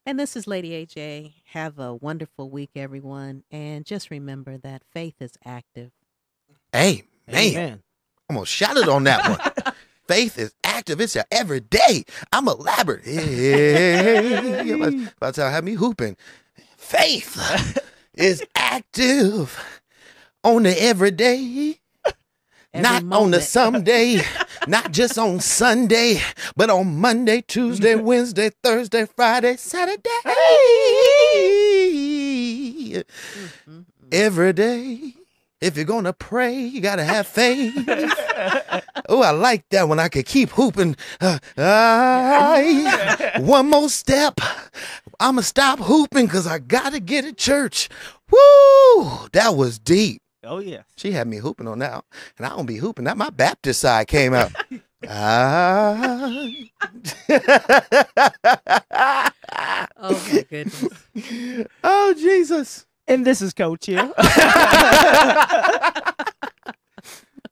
And 0.05 0.19
this 0.19 0.35
is 0.35 0.47
Lady 0.47 0.71
AJ. 0.71 1.33
Have 1.51 1.77
a 1.79 1.93
wonderful 1.93 2.49
week, 2.49 2.71
everyone. 2.75 3.43
And 3.51 3.85
just 3.85 4.09
remember 4.09 4.57
that 4.57 4.81
faith 4.91 5.15
is 5.19 5.33
active. 5.45 5.91
Hey, 6.73 7.03
man. 7.27 7.35
Amen. 7.37 7.83
I'm 8.29 8.35
gonna 8.35 8.45
shout 8.45 8.77
it 8.77 8.87
on 8.87 9.03
that 9.05 9.27
one. 9.27 9.73
Faith 10.07 10.39
is 10.39 10.53
active. 10.63 10.99
It's 11.01 11.15
a 11.15 11.23
every 11.31 11.59
day. 11.59 12.03
I'm 12.33 12.47
elaborate. 12.47 13.05
Hey, 13.05 14.71
by 15.19 15.27
the 15.27 15.33
time 15.33 15.47
I 15.47 15.51
have 15.51 15.63
me 15.63 15.73
hooping, 15.73 16.17
faith 16.77 17.77
is 18.15 18.43
active 18.55 19.78
on 20.43 20.63
the 20.63 20.81
everyday, 20.81 21.79
Every 22.73 22.81
not 22.81 22.97
on 22.97 23.09
the 23.09 23.15
moment. 23.15 23.43
someday, 23.43 24.21
not 24.67 24.91
just 24.91 25.17
on 25.17 25.39
Sunday, 25.39 26.21
but 26.55 26.69
on 26.69 26.99
Monday, 26.99 27.41
Tuesday, 27.41 27.95
Wednesday, 28.09 28.51
Thursday, 28.63 29.05
Friday, 29.05 29.57
Saturday. 29.57 30.09
Mhm, 32.95 33.03
mhm. 33.69 33.85
Every 34.11 34.53
day. 34.53 35.13
If 35.61 35.75
you're 35.75 35.83
gonna 35.85 36.13
pray, 36.13 36.57
you 36.57 36.79
gotta 36.79 37.03
have 37.03 37.27
faith. 37.27 37.73
oh, 39.09 39.21
I 39.21 39.31
like 39.31 39.67
that 39.71 39.89
one. 39.89 39.99
I 39.99 40.07
could 40.07 40.25
keep 40.25 40.51
hooping. 40.51 40.95
Uh, 41.19 41.37
aye. 41.57 43.33
one 43.41 43.69
more 43.69 43.89
step. 43.89 44.39
I'ma 45.19 45.41
stop 45.41 45.79
hooping 45.79 46.27
because 46.27 46.47
I 46.47 46.59
gotta 46.59 47.01
get 47.01 47.25
to 47.25 47.33
church. 47.33 47.89
Woo! 48.31 49.27
That 49.33 49.55
was 49.57 49.79
deep. 49.79 50.18
Oh 50.43 50.59
yeah. 50.59 50.83
She 50.95 51.11
had 51.11 51.27
me 51.27 51.37
hooping 51.37 51.67
on 51.67 51.79
that, 51.79 52.03
and 52.37 52.45
I 52.45 52.49
don't 52.49 52.65
be 52.65 52.77
hooping. 52.77 53.05
That 53.05 53.17
my 53.17 53.29
Baptist 53.29 53.81
side 53.81 54.07
came 54.07 54.33
out. 54.33 54.51
Oh, 60.01 60.13
my 60.33 60.45
goodness. 60.49 60.85
oh 61.83 62.13
Jesus. 62.17 62.85
And 63.07 63.25
this 63.25 63.41
is 63.41 63.53
Coach 63.53 63.87
here. 63.87 63.97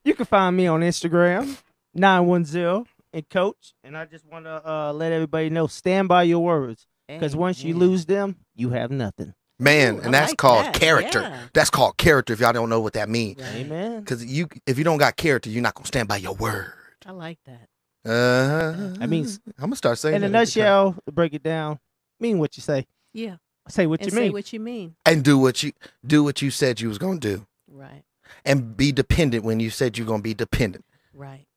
you 0.03 0.13
can 0.13 0.25
find 0.25 0.55
me 0.55 0.67
on 0.67 0.81
Instagram, 0.81 1.57
910 1.93 2.85
and 3.13 3.29
Coach. 3.29 3.73
And 3.83 3.97
I 3.97 4.05
just 4.05 4.25
want 4.25 4.45
to 4.45 4.61
uh, 4.69 4.93
let 4.93 5.11
everybody 5.11 5.49
know 5.49 5.67
stand 5.67 6.07
by 6.07 6.23
your 6.23 6.43
words. 6.43 6.85
Because 7.07 7.35
once 7.35 7.63
you 7.63 7.75
lose 7.75 8.05
them, 8.05 8.35
you 8.55 8.69
have 8.69 8.91
nothing. 8.91 9.33
Man, 9.59 9.95
Ooh, 9.95 10.01
I 10.01 10.05
and 10.05 10.13
that's 10.13 10.31
like 10.31 10.37
called 10.37 10.65
that. 10.65 10.73
character. 10.75 11.21
Yeah. 11.21 11.39
That's 11.53 11.69
called 11.71 11.97
character 11.97 12.33
if 12.33 12.39
y'all 12.39 12.53
don't 12.53 12.69
know 12.69 12.79
what 12.79 12.93
that 12.93 13.09
means. 13.09 13.41
Right. 13.41 13.55
Amen. 13.55 13.99
Because 14.01 14.23
you, 14.25 14.47
if 14.67 14.77
you 14.77 14.83
don't 14.83 14.97
got 14.99 15.15
character, 15.15 15.49
you're 15.49 15.63
not 15.63 15.73
gonna 15.73 15.87
stand 15.87 16.07
by 16.07 16.17
your 16.17 16.35
word. 16.35 16.73
I 17.05 17.11
like 17.11 17.39
that. 17.45 17.67
Uh, 18.09 18.95
I 19.01 19.05
mean, 19.07 19.25
I'm 19.57 19.65
gonna 19.65 19.75
start 19.75 19.97
saying 19.97 20.15
In 20.15 20.23
a 20.23 20.29
that 20.29 20.37
every 20.37 20.39
nutshell, 20.45 20.95
to 21.05 21.11
break 21.11 21.33
it 21.33 21.43
down, 21.43 21.79
mean 22.19 22.37
what 22.39 22.55
you 22.55 22.61
say. 22.61 22.85
Yeah. 23.13 23.37
Say 23.67 23.85
what 23.87 23.99
and 24.01 24.11
you 24.11 24.15
say 24.15 24.21
mean. 24.23 24.31
what 24.33 24.53
you 24.53 24.59
mean. 24.61 24.95
and 25.05 25.23
do 25.23 25.37
what 25.37 25.61
you 25.63 25.73
do 26.05 26.23
what 26.23 26.41
you 26.41 26.49
said 26.51 26.79
you 26.79 26.87
was 26.87 26.97
gonna 26.97 27.19
do, 27.19 27.47
Right. 27.69 28.03
and 28.45 28.77
be 28.77 28.91
dependent 28.93 29.43
when 29.43 29.59
you 29.59 29.69
said 29.69 29.97
you're 29.97 30.07
gonna 30.07 30.21
be 30.21 30.33
dependent. 30.33 30.85
Right. 31.13 31.47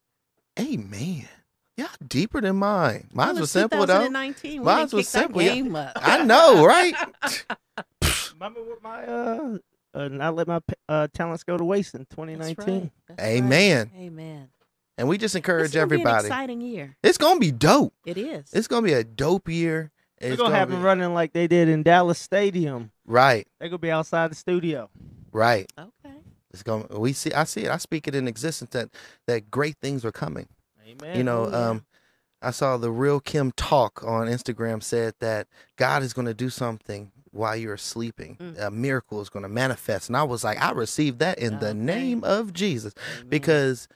Amen. 0.59 1.29
Y'all 1.81 1.89
deeper 2.07 2.41
than 2.41 2.57
mine. 2.57 3.09
Mine 3.13 3.35
Well, 3.35 3.41
was 3.43 3.51
simple 3.51 3.81
though. 3.81 4.07
2019. 4.07 4.63
Mine 4.65 4.81
was 4.83 4.91
kick 4.93 4.99
that 4.99 5.07
simple, 5.07 5.43
yeah. 5.43 5.81
Up. 5.81 5.93
I 5.97 6.25
know, 6.25 6.65
right? 6.67 6.95
Remember 8.35 8.63
what 8.63 8.83
my 8.83 9.05
uh, 9.05 9.59
uh 9.95 10.09
not 10.09 10.35
let 10.35 10.47
my 10.49 10.61
uh 10.89 11.09
talents 11.13 11.45
go 11.45 11.57
to 11.57 11.65
waste 11.65 11.95
in 11.95 12.01
That's 12.01 12.11
2019. 12.17 12.81
right. 12.81 12.91
That's 13.09 13.23
Amen. 13.23 13.91
Right. 13.95 14.03
Amen. 14.03 14.49
And 14.99 15.09
we 15.09 15.17
just 15.19 15.35
encourage 15.35 15.73
gonna 15.73 15.87
be 15.87 15.95
an 15.97 16.01
everybody. 16.01 16.27
exciting 16.27 16.61
year. 16.61 16.97
It's 17.03 17.19
gonna 17.19 17.41
be 17.41 17.53
dope. 17.53 17.95
It 18.05 18.19
is. 18.19 18.51
It's 18.53 18.67
gonna 18.69 18.87
be 18.87 18.93
a 18.93 19.05
dope 19.05 19.49
year. 19.49 19.91
We're 20.21 20.33
It's 20.33 20.37
gonna 20.41 20.55
have 20.55 20.69
be- 20.69 20.75
them 20.75 20.83
running 20.83 21.15
like 21.15 21.33
they 21.33 21.47
did 21.47 21.69
in 21.69 21.83
Dallas 21.83 22.19
Stadium. 22.19 22.91
right, 23.07 23.47
They're 23.59 23.69
gonna 23.71 23.79
be 23.79 23.91
outside 23.91 24.31
the 24.31 24.35
studio. 24.35 24.91
right. 25.33 25.71
okay. 25.79 26.15
It's 26.53 26.63
going. 26.65 26.87
to 26.89 26.99
We 26.99 27.13
see. 27.13 27.33
I 27.33 27.45
see 27.45 27.65
it. 27.65 27.71
I 27.71 27.77
speak 27.77 28.09
it 28.09 28.15
in 28.17 28.27
existence 28.27 28.71
that 28.71 28.89
that 29.29 29.51
great 29.53 29.77
things 29.81 30.05
are 30.05 30.11
coming. 30.11 30.49
Amen. 30.91 31.17
You 31.17 31.25
know, 31.25 31.53
um, 31.53 31.85
I 32.43 32.51
saw 32.51 32.77
the 32.77 32.91
real 32.91 33.21
Kim 33.21 33.53
talk 33.53 34.03
on 34.05 34.27
Instagram 34.27 34.83
said 34.83 35.15
that 35.21 35.47
God 35.77 36.03
is 36.03 36.13
going 36.13 36.27
to 36.27 36.35
do 36.35 36.49
something 36.51 37.13
while 37.33 37.57
you're 37.57 37.77
sleeping. 37.77 38.37
Mm. 38.41 38.61
A 38.67 38.71
miracle 38.71 39.21
is 39.21 39.29
going 39.29 39.43
to 39.43 39.49
manifest, 39.49 40.09
and 40.09 40.17
I 40.17 40.23
was 40.23 40.43
like, 40.43 40.61
I 40.61 40.73
received 40.73 41.19
that 41.21 41.39
in 41.39 41.59
the 41.59 41.75
name 41.75 42.25
of 42.25 42.53
Jesus 42.53 42.95
Amen. 43.19 43.29
because 43.29 43.89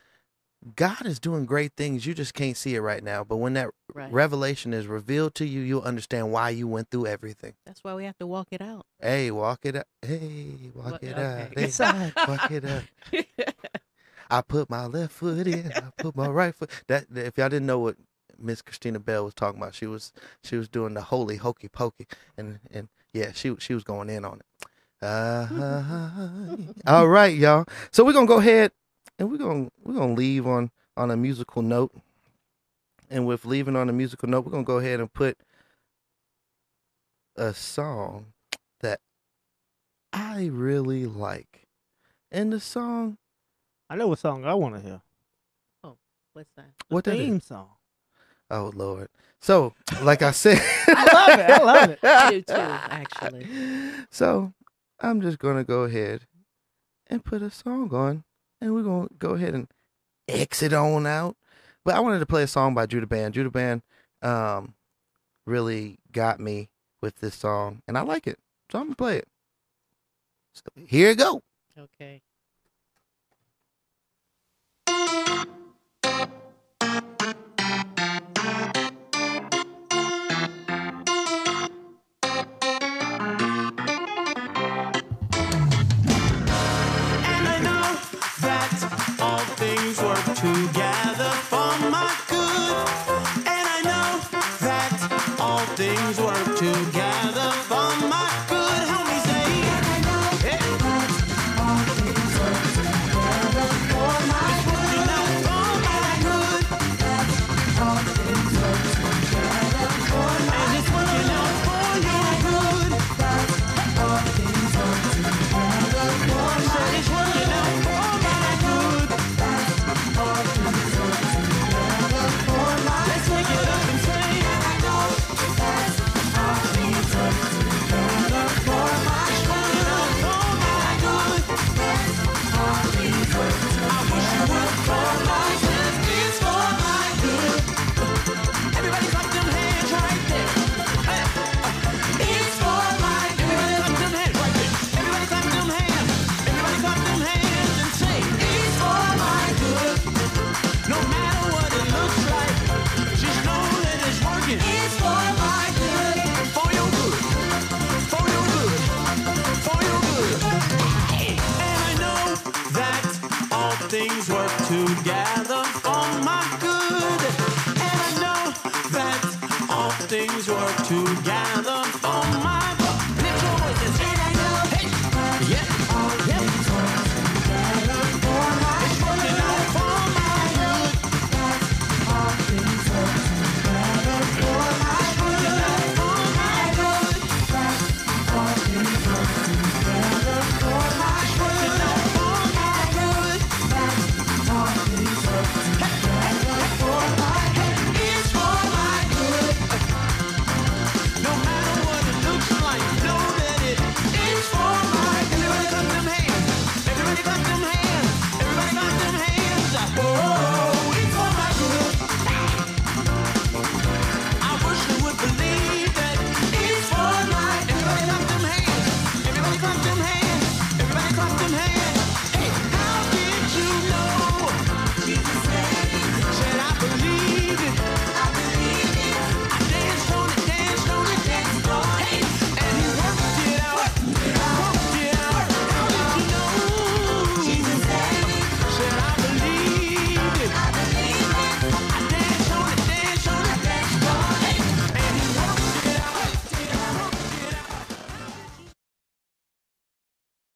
God 0.76 1.04
is 1.04 1.18
doing 1.18 1.44
great 1.44 1.72
things. 1.76 2.06
You 2.06 2.14
just 2.14 2.32
can't 2.32 2.56
see 2.56 2.74
it 2.74 2.80
right 2.80 3.02
now, 3.02 3.24
but 3.24 3.36
when 3.36 3.54
that 3.54 3.70
right. 3.92 4.12
revelation 4.12 4.72
is 4.72 4.86
revealed 4.86 5.34
to 5.36 5.46
you, 5.46 5.60
you'll 5.60 5.82
understand 5.82 6.32
why 6.32 6.50
you 6.50 6.66
went 6.68 6.90
through 6.90 7.06
everything. 7.06 7.54
That's 7.66 7.82
why 7.82 7.94
we 7.94 8.04
have 8.04 8.16
to 8.18 8.26
walk 8.26 8.48
it 8.50 8.62
out. 8.62 8.86
Hey, 9.00 9.30
walk 9.30 9.60
it 9.64 9.76
out. 9.76 9.86
Hey, 10.00 10.70
walk 10.74 10.92
What- 10.92 11.02
it 11.02 11.18
okay. 11.18 11.42
out. 11.42 11.58
Hey, 11.58 12.12
walk 12.28 12.50
it 12.50 12.64
out. 12.64 12.82
I 14.34 14.40
put 14.42 14.68
my 14.68 14.86
left 14.86 15.12
foot 15.12 15.46
in. 15.46 15.70
I 15.72 15.90
put 15.96 16.16
my 16.16 16.26
right 16.28 16.52
foot. 16.52 16.68
That 16.88 17.06
if 17.14 17.38
y'all 17.38 17.48
didn't 17.48 17.66
know 17.66 17.78
what 17.78 17.96
Miss 18.36 18.62
Christina 18.62 18.98
Bell 18.98 19.24
was 19.24 19.34
talking 19.34 19.60
about, 19.60 19.76
she 19.76 19.86
was 19.86 20.12
she 20.42 20.56
was 20.56 20.68
doing 20.68 20.94
the 20.94 21.02
holy 21.02 21.36
hokey 21.36 21.68
pokey, 21.68 22.08
and 22.36 22.58
and 22.72 22.88
yeah, 23.12 23.30
she 23.32 23.54
she 23.58 23.74
was 23.74 23.84
going 23.84 24.10
in 24.10 24.24
on 24.24 24.40
it. 24.40 24.66
Uh, 25.00 26.56
all 26.86 27.06
right, 27.06 27.36
y'all. 27.36 27.64
So 27.92 28.04
we're 28.04 28.12
gonna 28.12 28.26
go 28.26 28.38
ahead 28.38 28.72
and 29.20 29.30
we're 29.30 29.38
gonna 29.38 29.68
we're 29.84 29.94
gonna 29.94 30.14
leave 30.14 30.48
on 30.48 30.72
on 30.96 31.12
a 31.12 31.16
musical 31.16 31.62
note. 31.62 31.92
And 33.10 33.26
with 33.26 33.44
leaving 33.44 33.76
on 33.76 33.88
a 33.88 33.92
musical 33.92 34.28
note, 34.28 34.46
we're 34.46 34.52
gonna 34.52 34.64
go 34.64 34.78
ahead 34.78 34.98
and 34.98 35.12
put 35.12 35.38
a 37.36 37.54
song 37.54 38.32
that 38.80 38.98
I 40.12 40.46
really 40.46 41.06
like. 41.06 41.68
And 42.32 42.52
the 42.52 42.58
song, 42.58 43.18
I 43.94 43.96
know 43.96 44.08
what 44.08 44.18
song 44.18 44.44
I 44.44 44.54
want 44.54 44.74
to 44.74 44.80
hear. 44.80 45.00
Oh, 45.84 45.96
what's 46.32 46.50
that? 46.56 46.66
The 46.88 46.94
What 46.96 47.04
that 47.04 47.12
is? 47.12 47.18
theme 47.18 47.40
song. 47.40 47.68
oh 48.50 48.72
Lord. 48.74 49.08
So, 49.40 49.72
like 50.02 50.20
I 50.20 50.32
said, 50.32 50.60
I 50.88 51.04
love 51.12 51.38
it. 51.38 51.42
I 51.44 51.62
love 51.62 51.90
it. 51.90 51.98
I 52.02 52.30
do 52.32 52.42
too, 52.42 52.54
actually. 52.54 53.46
So, 54.10 54.52
I'm 54.98 55.20
just 55.20 55.38
gonna 55.38 55.62
go 55.62 55.84
ahead 55.84 56.26
and 57.06 57.24
put 57.24 57.40
a 57.40 57.52
song 57.52 57.94
on, 57.94 58.24
and 58.60 58.74
we're 58.74 58.82
gonna 58.82 59.06
go 59.16 59.34
ahead 59.34 59.54
and 59.54 59.68
exit 60.26 60.72
on 60.72 61.06
out. 61.06 61.36
But 61.84 61.94
I 61.94 62.00
wanted 62.00 62.18
to 62.18 62.26
play 62.26 62.42
a 62.42 62.48
song 62.48 62.74
by 62.74 62.86
Judah 62.86 63.06
Band. 63.06 63.34
Judah 63.34 63.48
Band, 63.50 63.82
um, 64.22 64.74
really 65.46 66.00
got 66.10 66.40
me 66.40 66.68
with 67.00 67.14
this 67.20 67.36
song, 67.36 67.80
and 67.86 67.96
I 67.96 68.00
like 68.02 68.26
it, 68.26 68.40
so 68.72 68.80
I'm 68.80 68.86
gonna 68.86 68.96
play 68.96 69.18
it. 69.18 69.28
So 70.52 70.62
here 70.84 71.10
you 71.10 71.14
go. 71.14 71.42
Okay. 71.78 72.22